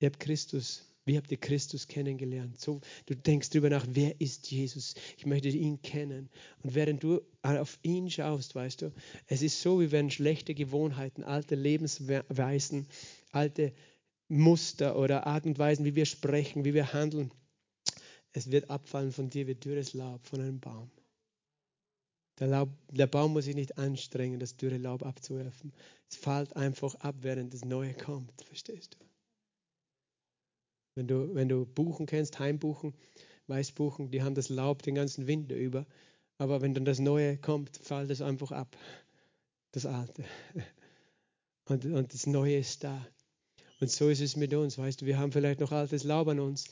Ihr 0.01 0.07
habt 0.07 0.21
Christus 0.21 0.88
wie 1.09 1.17
habt 1.17 1.31
ihr 1.31 1.39
Christus 1.39 1.89
kennengelernt? 1.89 2.61
So, 2.61 2.81
du 3.07 3.17
denkst 3.17 3.51
darüber 3.51 3.71
nach, 3.71 3.87
wer 3.89 4.21
ist 4.21 4.51
Jesus? 4.51 4.95
Ich 5.17 5.27
möchte 5.27 5.49
ihn 5.49 5.81
kennen. 5.83 6.29
Und 6.63 6.75
während 6.75 7.03
du 7.03 7.23
auf 7.43 7.79
ihn 7.83 8.11
schaust, 8.11 8.55
weißt 8.55 8.83
du, 8.83 8.93
es 9.27 9.43
ist 9.43 9.61
so, 9.61 9.81
wie 9.81 9.91
wenn 9.91 10.11
schlechte 10.11 10.55
Gewohnheiten, 10.55 11.25
alte 11.25 11.55
Lebensweisen, 11.55 12.87
alte 13.33 13.73
Muster 14.29 14.99
oder 14.99 15.27
Art 15.27 15.47
und 15.47 15.59
Weisen, 15.59 15.87
wie 15.87 15.97
wir 15.97 16.05
sprechen, 16.07 16.67
wie 16.67 16.75
wir 16.75 16.93
handeln, 16.93 17.33
es 18.33 18.51
wird 18.51 18.69
abfallen 18.69 19.11
von 19.11 19.31
dir 19.31 19.47
wie 19.47 19.55
dürres 19.55 19.95
Laub 19.95 20.27
von 20.27 20.41
einem 20.41 20.61
Baum. 20.61 20.91
Der, 22.39 22.49
Laub, 22.49 22.69
der 22.91 23.07
Baum 23.07 23.33
muss 23.33 23.47
sich 23.47 23.55
nicht 23.55 23.79
anstrengen, 23.79 24.39
das 24.39 24.57
dürre 24.57 24.77
Laub 24.77 25.03
abzuwerfen. 25.03 25.73
Es 26.09 26.17
fällt 26.17 26.55
einfach 26.55 26.95
ab, 26.97 27.17
während 27.23 27.55
das 27.55 27.65
Neue 27.65 27.95
kommt. 27.95 28.43
Verstehst 28.43 28.95
du? 28.95 29.08
Wenn 30.99 31.07
du, 31.07 31.33
wenn 31.33 31.49
du 31.49 31.65
Buchen 31.65 32.07
kennst, 32.07 32.41
Heimbuchen, 32.41 32.93
Weißbuchen, 33.47 34.11
die 34.11 34.25
haben 34.25 34.35
das 34.35 34.49
Laub 34.49 34.83
den 34.83 34.97
ganzen 34.97 35.29
Winter 35.29 35.55
über. 35.55 35.87
Aber 36.39 36.61
wenn 36.61 36.75
dann 36.75 36.85
das 36.85 36.99
Neue 36.99 37.37
kommt, 37.37 37.77
fällt 37.77 38.11
es 38.11 38.21
einfach 38.21 38.51
ab. 38.51 38.77
Das 39.71 39.87
Alte. 39.87 40.25
Und, 41.67 41.85
und 41.85 42.13
das 42.13 42.27
Neue 42.27 42.57
ist 42.57 42.83
da. 42.83 43.07
Und 43.81 43.93
so 43.93 44.09
ist 44.09 44.21
es 44.21 44.35
mit 44.35 44.53
uns. 44.55 44.77
Weißt 44.77 45.01
du, 45.01 45.07
wir 45.07 45.19
haben 45.19 45.31
vielleicht 45.31 45.61
noch 45.61 45.71
altes 45.71 46.03
Laub 46.03 46.27
an 46.27 46.41
uns, 46.41 46.65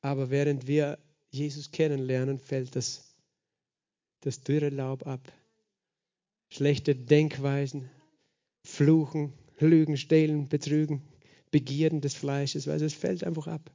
aber 0.00 0.30
während 0.30 0.68
wir 0.68 0.98
Jesus 1.30 1.72
kennenlernen, 1.72 2.38
fällt 2.38 2.76
das, 2.76 3.16
das 4.20 4.42
dürre 4.42 4.68
Laub 4.68 5.08
ab. 5.08 5.32
Schlechte 6.50 6.94
Denkweisen, 6.94 7.90
Fluchen, 8.62 9.32
Lügen, 9.58 9.96
Stehlen, 9.96 10.48
Betrügen, 10.48 11.02
Begierden 11.52 12.00
des 12.00 12.14
Fleisches, 12.14 12.66
weil 12.66 12.82
es 12.82 12.94
fällt 12.94 13.22
einfach 13.22 13.46
ab. 13.46 13.70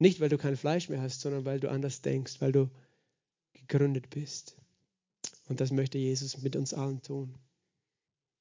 Nicht, 0.00 0.18
weil 0.18 0.28
du 0.28 0.38
kein 0.38 0.56
Fleisch 0.56 0.88
mehr 0.88 1.00
hast, 1.00 1.20
sondern 1.20 1.44
weil 1.44 1.60
du 1.60 1.70
anders 1.70 2.02
denkst, 2.02 2.40
weil 2.40 2.50
du 2.50 2.68
gegründet 3.52 4.10
bist. 4.10 4.56
Und 5.48 5.60
das 5.60 5.70
möchte 5.70 5.98
Jesus 5.98 6.42
mit 6.42 6.56
uns 6.56 6.74
allen 6.74 7.02
tun. 7.02 7.34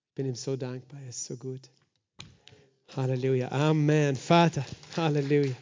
Ich 0.09 0.15
bin 0.15 0.25
ihm 0.25 0.35
so 0.35 0.55
dankbar, 0.55 1.01
er 1.01 1.09
ist 1.09 1.25
so 1.25 1.37
gut. 1.37 1.69
Halleluja. 2.95 3.51
Amen. 3.51 4.15
Vater, 4.15 4.65
Halleluja. 4.95 5.53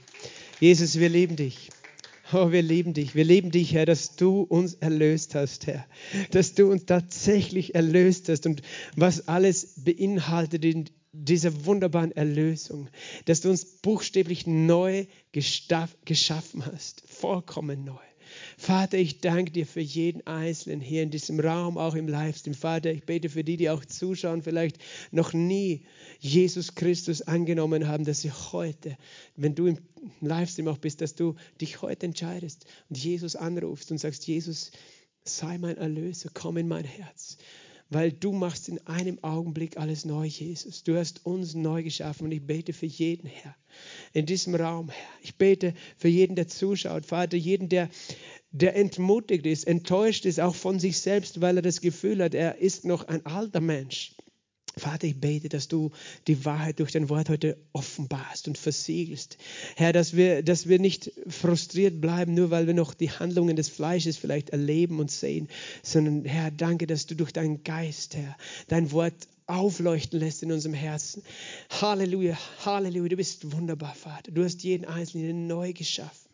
Jesus, 0.60 1.00
wir 1.00 1.10
lieben 1.10 1.36
dich. 1.36 1.70
Oh, 2.34 2.52
wir 2.52 2.62
lieben 2.62 2.93
dich. 2.93 3.14
Wir 3.16 3.24
lieben 3.24 3.52
dich, 3.52 3.74
Herr, 3.74 3.86
dass 3.86 4.16
du 4.16 4.41
uns 4.41 4.74
erlöst 4.76 5.36
hast, 5.36 5.68
Herr. 5.68 5.86
Dass 6.32 6.56
du 6.56 6.72
uns 6.72 6.86
tatsächlich 6.86 7.76
erlöst 7.76 8.30
hast 8.30 8.46
und 8.46 8.62
was 8.96 9.28
alles 9.28 9.74
beinhaltet 9.78 10.66
in 10.66 10.89
dieser 11.24 11.66
wunderbaren 11.66 12.11
Erlösung. 12.11 12.89
Dass 13.26 13.41
du 13.41 13.49
uns 13.49 13.66
buchstäblich 13.66 14.47
neu 14.47 15.05
geschaffen 15.32 16.66
hast. 16.66 17.03
Vollkommen 17.07 17.84
neu. 17.84 17.97
Vater, 18.57 18.97
ich 18.97 19.22
danke 19.22 19.51
dir 19.51 19.66
für 19.66 19.82
jeden 19.82 20.26
Einzelnen 20.28 20.82
hier 20.82 21.03
in 21.03 21.11
diesem 21.11 21.39
Raum, 21.39 21.78
auch 21.78 21.95
im 21.95 22.07
Livestream. 22.07 22.53
Vater, 22.53 22.91
ich 22.91 23.03
bete 23.03 23.30
für 23.30 23.43
die, 23.43 23.57
die 23.57 23.70
auch 23.70 23.86
zuschauen, 23.86 24.41
vielleicht 24.41 24.78
noch 25.11 25.34
nie 25.34 25.86
Jesus 26.20 26.76
Christus 26.76 27.22
angenommen 27.22 27.88
haben, 27.88 28.03
dass 28.03 28.22
sie 28.22 28.32
heute, 28.32 28.97
wenn 29.36 29.55
du 29.55 29.68
im 29.68 29.78
Livestream 30.22 30.68
auch 30.68 30.78
bist, 30.78 31.01
dass 31.01 31.16
du 31.16 31.36
dich 31.61 31.82
heute 31.82 32.07
entscheidest 32.07 32.66
und 32.89 32.97
Jesus 32.97 33.36
anrufst 33.36 33.91
und 33.91 33.99
sagst, 33.99 34.28
Jesus, 34.28 34.72
sei 35.24 35.57
mein 35.57 35.78
Erlöser, 35.78 36.30
komm 36.34 36.57
in 36.57 36.68
mein 36.68 36.86
Herz 36.86 37.38
weil 37.90 38.12
du 38.12 38.32
machst 38.32 38.68
in 38.68 38.86
einem 38.88 39.24
Augenblick 39.24 39.78
alles 39.78 40.06
neu, 40.06 40.26
Jesus. 40.26 40.84
Du 40.84 40.98
hast 40.98 41.26
uns 41.26 41.54
neu 41.54 41.84
geschaffen 41.84 42.26
und 42.26 42.32
ich 42.32 42.46
bete 42.46 42.74
für 42.74 42.86
jeden, 42.86 43.28
Herr, 43.28 43.56
in 44.14 44.26
diesem 44.26 44.56
Raum, 44.56 44.90
Herr. 44.90 45.10
Ich 45.22 45.36
bete 45.36 45.74
für 45.98 46.08
jeden, 46.08 46.36
der 46.36 46.48
zuschaut, 46.48 47.06
Vater, 47.06 47.38
jeden, 47.38 47.70
der, 47.70 47.90
der 48.52 48.76
entmutigt 48.76 49.46
ist, 49.46 49.68
enttäuscht 49.68 50.26
ist, 50.26 50.40
auch 50.40 50.56
von 50.56 50.80
sich 50.80 51.00
selbst, 51.00 51.42
weil 51.42 51.58
er 51.58 51.62
das 51.62 51.82
Gefühl 51.82 52.24
hat, 52.24 52.34
er 52.34 52.58
ist 52.58 52.86
noch 52.86 53.08
ein 53.08 53.26
alter 53.26 53.62
Mensch. 53.62 54.16
Vater, 54.78 55.08
ich 55.08 55.20
bete, 55.20 55.48
dass 55.48 55.68
du 55.68 55.92
die 56.28 56.44
Wahrheit 56.44 56.80
durch 56.80 56.92
dein 56.92 57.08
Wort 57.10 57.30
heute 57.30 57.58
offenbarst 57.72 58.48
und 58.48 58.58
versiegelst. 58.58 59.38
Herr, 59.76 59.94
dass 59.94 60.16
wir, 60.16 60.44
dass 60.44 60.68
wir 60.68 60.80
nicht 60.80 61.12
frustriert 61.28 62.02
bleiben, 62.02 62.34
nur 62.34 62.52
weil 62.52 62.68
wir 62.68 62.74
noch 62.74 62.94
die 62.94 63.12
Handlungen 63.12 63.56
des 63.56 63.70
Fleisches 63.70 64.18
vielleicht 64.18 64.50
erleben 64.50 65.00
und 65.00 65.12
sehen, 65.12 65.48
sondern 65.82 66.26
Herr, 66.26 66.52
danke, 66.52 66.88
dass 66.88 67.06
du 67.06 67.16
durch 67.16 67.32
deinen 67.32 67.64
Geist, 67.64 68.16
Herr, 68.16 68.36
dein 68.68 68.92
Wort 68.92 69.28
aufleuchten 69.48 70.20
lässt 70.20 70.44
in 70.44 70.52
unserem 70.52 70.74
Herzen. 70.74 71.24
Halleluja, 71.70 72.38
Halleluja, 72.66 73.10
du 73.10 73.16
bist 73.16 73.52
wunderbar, 73.52 73.96
Vater. 73.96 74.32
Du 74.32 74.44
hast 74.44 74.64
jeden 74.64 74.86
Einzelnen 74.86 75.48
neu 75.48 75.74
geschaffen. 75.74 76.30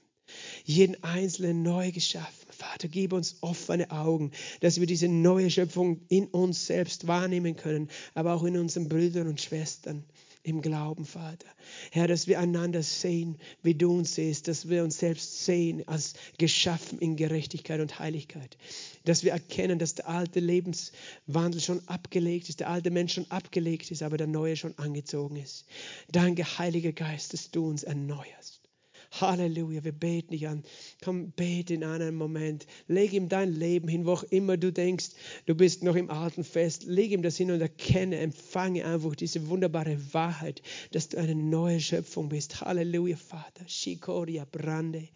Jeden 0.63 1.03
Einzelnen 1.03 1.61
neu 1.61 1.91
geschaffen. 1.91 2.40
Vater, 2.61 2.87
gib 2.87 3.11
uns 3.11 3.37
offene 3.41 3.89
Augen, 3.89 4.29
dass 4.59 4.79
wir 4.79 4.85
diese 4.85 5.07
neue 5.07 5.49
Schöpfung 5.49 6.01
in 6.09 6.27
uns 6.27 6.67
selbst 6.67 7.07
wahrnehmen 7.07 7.55
können, 7.55 7.89
aber 8.13 8.35
auch 8.35 8.43
in 8.43 8.55
unseren 8.55 8.87
Brüdern 8.87 9.27
und 9.27 9.41
Schwestern 9.41 10.03
im 10.43 10.61
Glauben, 10.61 11.05
Vater. 11.05 11.47
Herr, 11.91 12.07
dass 12.07 12.27
wir 12.27 12.39
einander 12.39 12.83
sehen, 12.83 13.39
wie 13.63 13.73
du 13.73 13.97
uns 13.97 14.13
siehst, 14.13 14.47
dass 14.47 14.69
wir 14.69 14.83
uns 14.83 14.99
selbst 14.99 15.43
sehen 15.43 15.87
als 15.87 16.13
geschaffen 16.37 16.99
in 16.99 17.15
Gerechtigkeit 17.15 17.81
und 17.81 17.97
Heiligkeit. 17.97 18.57
Dass 19.05 19.23
wir 19.23 19.31
erkennen, 19.31 19.79
dass 19.79 19.95
der 19.95 20.07
alte 20.07 20.39
Lebenswandel 20.39 21.61
schon 21.61 21.81
abgelegt 21.87 22.47
ist, 22.49 22.59
der 22.59 22.69
alte 22.69 22.91
Mensch 22.91 23.13
schon 23.13 23.29
abgelegt 23.31 23.89
ist, 23.89 24.03
aber 24.03 24.17
der 24.17 24.27
neue 24.27 24.55
schon 24.55 24.77
angezogen 24.77 25.37
ist. 25.37 25.65
Danke, 26.11 26.43
Heiliger 26.59 26.91
Geist, 26.91 27.33
dass 27.33 27.49
du 27.49 27.67
uns 27.67 27.81
erneuerst. 27.81 28.60
Halleluja, 29.19 29.83
wir 29.83 29.91
beten 29.91 30.31
dich 30.31 30.47
an. 30.47 30.63
Komm, 31.03 31.31
bete 31.31 31.73
in 31.73 31.83
einem 31.83 32.15
Moment. 32.15 32.65
Leg 32.87 33.13
ihm 33.13 33.27
dein 33.27 33.51
Leben 33.51 33.87
hin, 33.87 34.05
wo 34.05 34.13
auch 34.13 34.23
immer 34.23 34.57
du 34.57 34.71
denkst, 34.71 35.09
du 35.45 35.55
bist 35.55 35.83
noch 35.83 35.95
im 35.95 36.09
Alten 36.09 36.43
fest. 36.43 36.85
Leg 36.85 37.11
ihm 37.11 37.21
das 37.21 37.37
hin 37.37 37.51
und 37.51 37.61
erkenne, 37.61 38.17
empfange 38.17 38.85
einfach 38.85 39.15
diese 39.15 39.47
wunderbare 39.49 39.97
Wahrheit, 40.13 40.61
dass 40.91 41.09
du 41.09 41.17
eine 41.17 41.35
neue 41.35 41.79
Schöpfung 41.79 42.29
bist. 42.29 42.61
Halleluja, 42.61 43.17
Vater. 43.17 43.67
Shikoria 43.67 44.45
brande, 44.45 45.09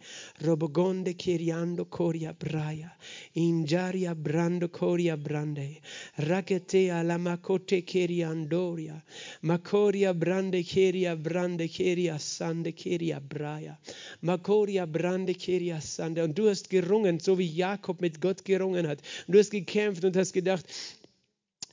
robogonde 0.44 1.14
kiriando 1.14 1.84
koria 1.84 2.32
braya, 2.32 2.90
injaria 3.34 4.14
brando 4.14 4.68
koria 4.68 5.16
brande, 5.16 5.80
raketea 6.18 7.02
la 7.02 7.18
makote 7.18 7.82
kiriandoria, 7.82 9.02
makoria 9.42 10.14
brande 10.14 10.62
kiria 10.62 11.16
brande 11.16 11.68
kiria 11.68 12.18
sande 12.18 12.72
kiria 12.72 13.20
braya. 13.20 13.78
Makoria 14.20 14.86
Brande 14.86 15.34
Keria 15.34 15.80
Sande. 15.80 16.24
Und 16.24 16.38
du 16.38 16.48
hast 16.48 16.70
gerungen, 16.70 17.20
so 17.20 17.38
wie 17.38 17.46
Jakob 17.46 18.00
mit 18.00 18.20
Gott 18.20 18.44
gerungen 18.44 18.86
hat. 18.88 19.00
Und 19.26 19.34
du 19.34 19.38
hast 19.38 19.50
gekämpft 19.50 20.04
und 20.04 20.16
hast 20.16 20.32
gedacht, 20.32 20.64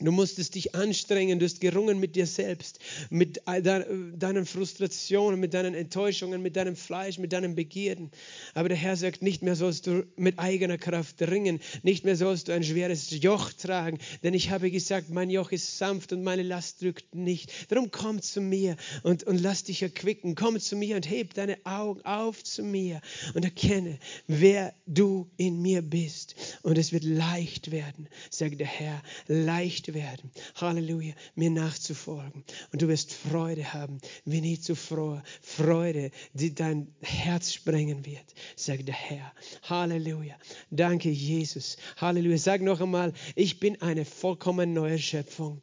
Du 0.03 0.11
musstest 0.11 0.55
dich 0.55 0.75
anstrengen, 0.75 1.39
du 1.39 1.45
hast 1.45 1.61
gerungen 1.61 1.97
mit 1.97 2.17
dir 2.17 2.27
selbst, 2.27 2.79
mit 3.09 3.41
deinen 3.45 4.45
Frustrationen, 4.45 5.39
mit 5.39 5.53
deinen 5.53 5.73
Enttäuschungen, 5.73 6.41
mit 6.41 6.57
deinem 6.57 6.75
Fleisch, 6.75 7.19
mit 7.19 7.31
deinen 7.31 7.55
Begierden. 7.55 8.11
Aber 8.53 8.67
der 8.67 8.77
Herr 8.77 8.97
sagt, 8.97 9.21
nicht 9.21 9.43
mehr 9.43 9.55
sollst 9.55 9.87
du 9.87 10.05
mit 10.17 10.39
eigener 10.39 10.77
Kraft 10.77 11.21
ringen, 11.21 11.61
nicht 11.83 12.03
mehr 12.03 12.17
sollst 12.17 12.49
du 12.49 12.51
ein 12.51 12.63
schweres 12.65 13.11
Joch 13.11 13.53
tragen, 13.53 13.97
denn 14.23 14.33
ich 14.33 14.49
habe 14.49 14.71
gesagt, 14.71 15.09
mein 15.09 15.29
Joch 15.29 15.53
ist 15.53 15.77
sanft 15.77 16.11
und 16.11 16.23
meine 16.23 16.43
Last 16.43 16.81
drückt 16.81 17.15
nicht. 17.15 17.51
Darum 17.69 17.89
komm 17.89 18.21
zu 18.21 18.41
mir 18.41 18.75
und, 19.03 19.23
und 19.23 19.39
lass 19.39 19.63
dich 19.63 19.83
erquicken. 19.83 20.35
Komm 20.35 20.59
zu 20.59 20.75
mir 20.75 20.97
und 20.97 21.09
heb 21.09 21.33
deine 21.33 21.57
Augen 21.65 22.01
auf 22.01 22.43
zu 22.43 22.63
mir 22.63 22.99
und 23.35 23.45
erkenne, 23.45 23.99
wer 24.27 24.73
du 24.85 25.29
in 25.37 25.61
mir 25.61 25.81
bist. 25.81 26.35
Und 26.61 26.77
es 26.77 26.91
wird 26.91 27.05
leicht 27.05 27.71
werden, 27.71 28.09
sagt 28.29 28.59
der 28.59 28.67
Herr, 28.67 29.01
leicht 29.27 29.92
werden. 29.93 30.31
Halleluja, 30.55 31.13
mir 31.35 31.49
nachzufolgen. 31.49 32.43
Und 32.71 32.81
du 32.81 32.87
wirst 32.87 33.13
Freude 33.13 33.73
haben, 33.73 33.99
wie 34.25 34.41
nie 34.41 34.59
zuvor. 34.59 35.23
Freude, 35.41 36.11
die 36.33 36.53
dein 36.53 36.93
Herz 37.01 37.53
sprengen 37.53 38.05
wird, 38.05 38.25
sagt 38.55 38.87
der 38.87 38.95
Herr. 38.95 39.33
Halleluja. 39.63 40.35
Danke, 40.71 41.09
Jesus. 41.09 41.77
Halleluja. 41.97 42.37
Sag 42.37 42.61
noch 42.61 42.81
einmal, 42.81 43.13
ich 43.35 43.59
bin 43.59 43.81
eine 43.81 44.05
vollkommen 44.05 44.73
neue 44.73 44.99
Schöpfung. 44.99 45.61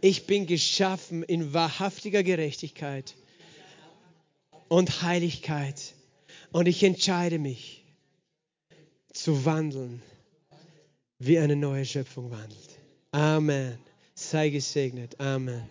Ich 0.00 0.26
bin 0.26 0.46
geschaffen 0.46 1.22
in 1.24 1.52
wahrhaftiger 1.52 2.22
Gerechtigkeit 2.22 3.16
und 4.68 5.02
Heiligkeit. 5.02 5.94
Und 6.52 6.68
ich 6.68 6.82
entscheide 6.82 7.38
mich 7.38 7.84
zu 9.12 9.44
wandeln 9.44 10.02
wie 11.18 11.38
eine 11.38 11.56
neue 11.56 11.84
Schöpfung 11.84 12.30
wandelt. 12.30 12.78
Amen. 13.12 13.78
Sei 14.14 14.50
gesegnet. 14.50 15.18
Amen. 15.20 15.62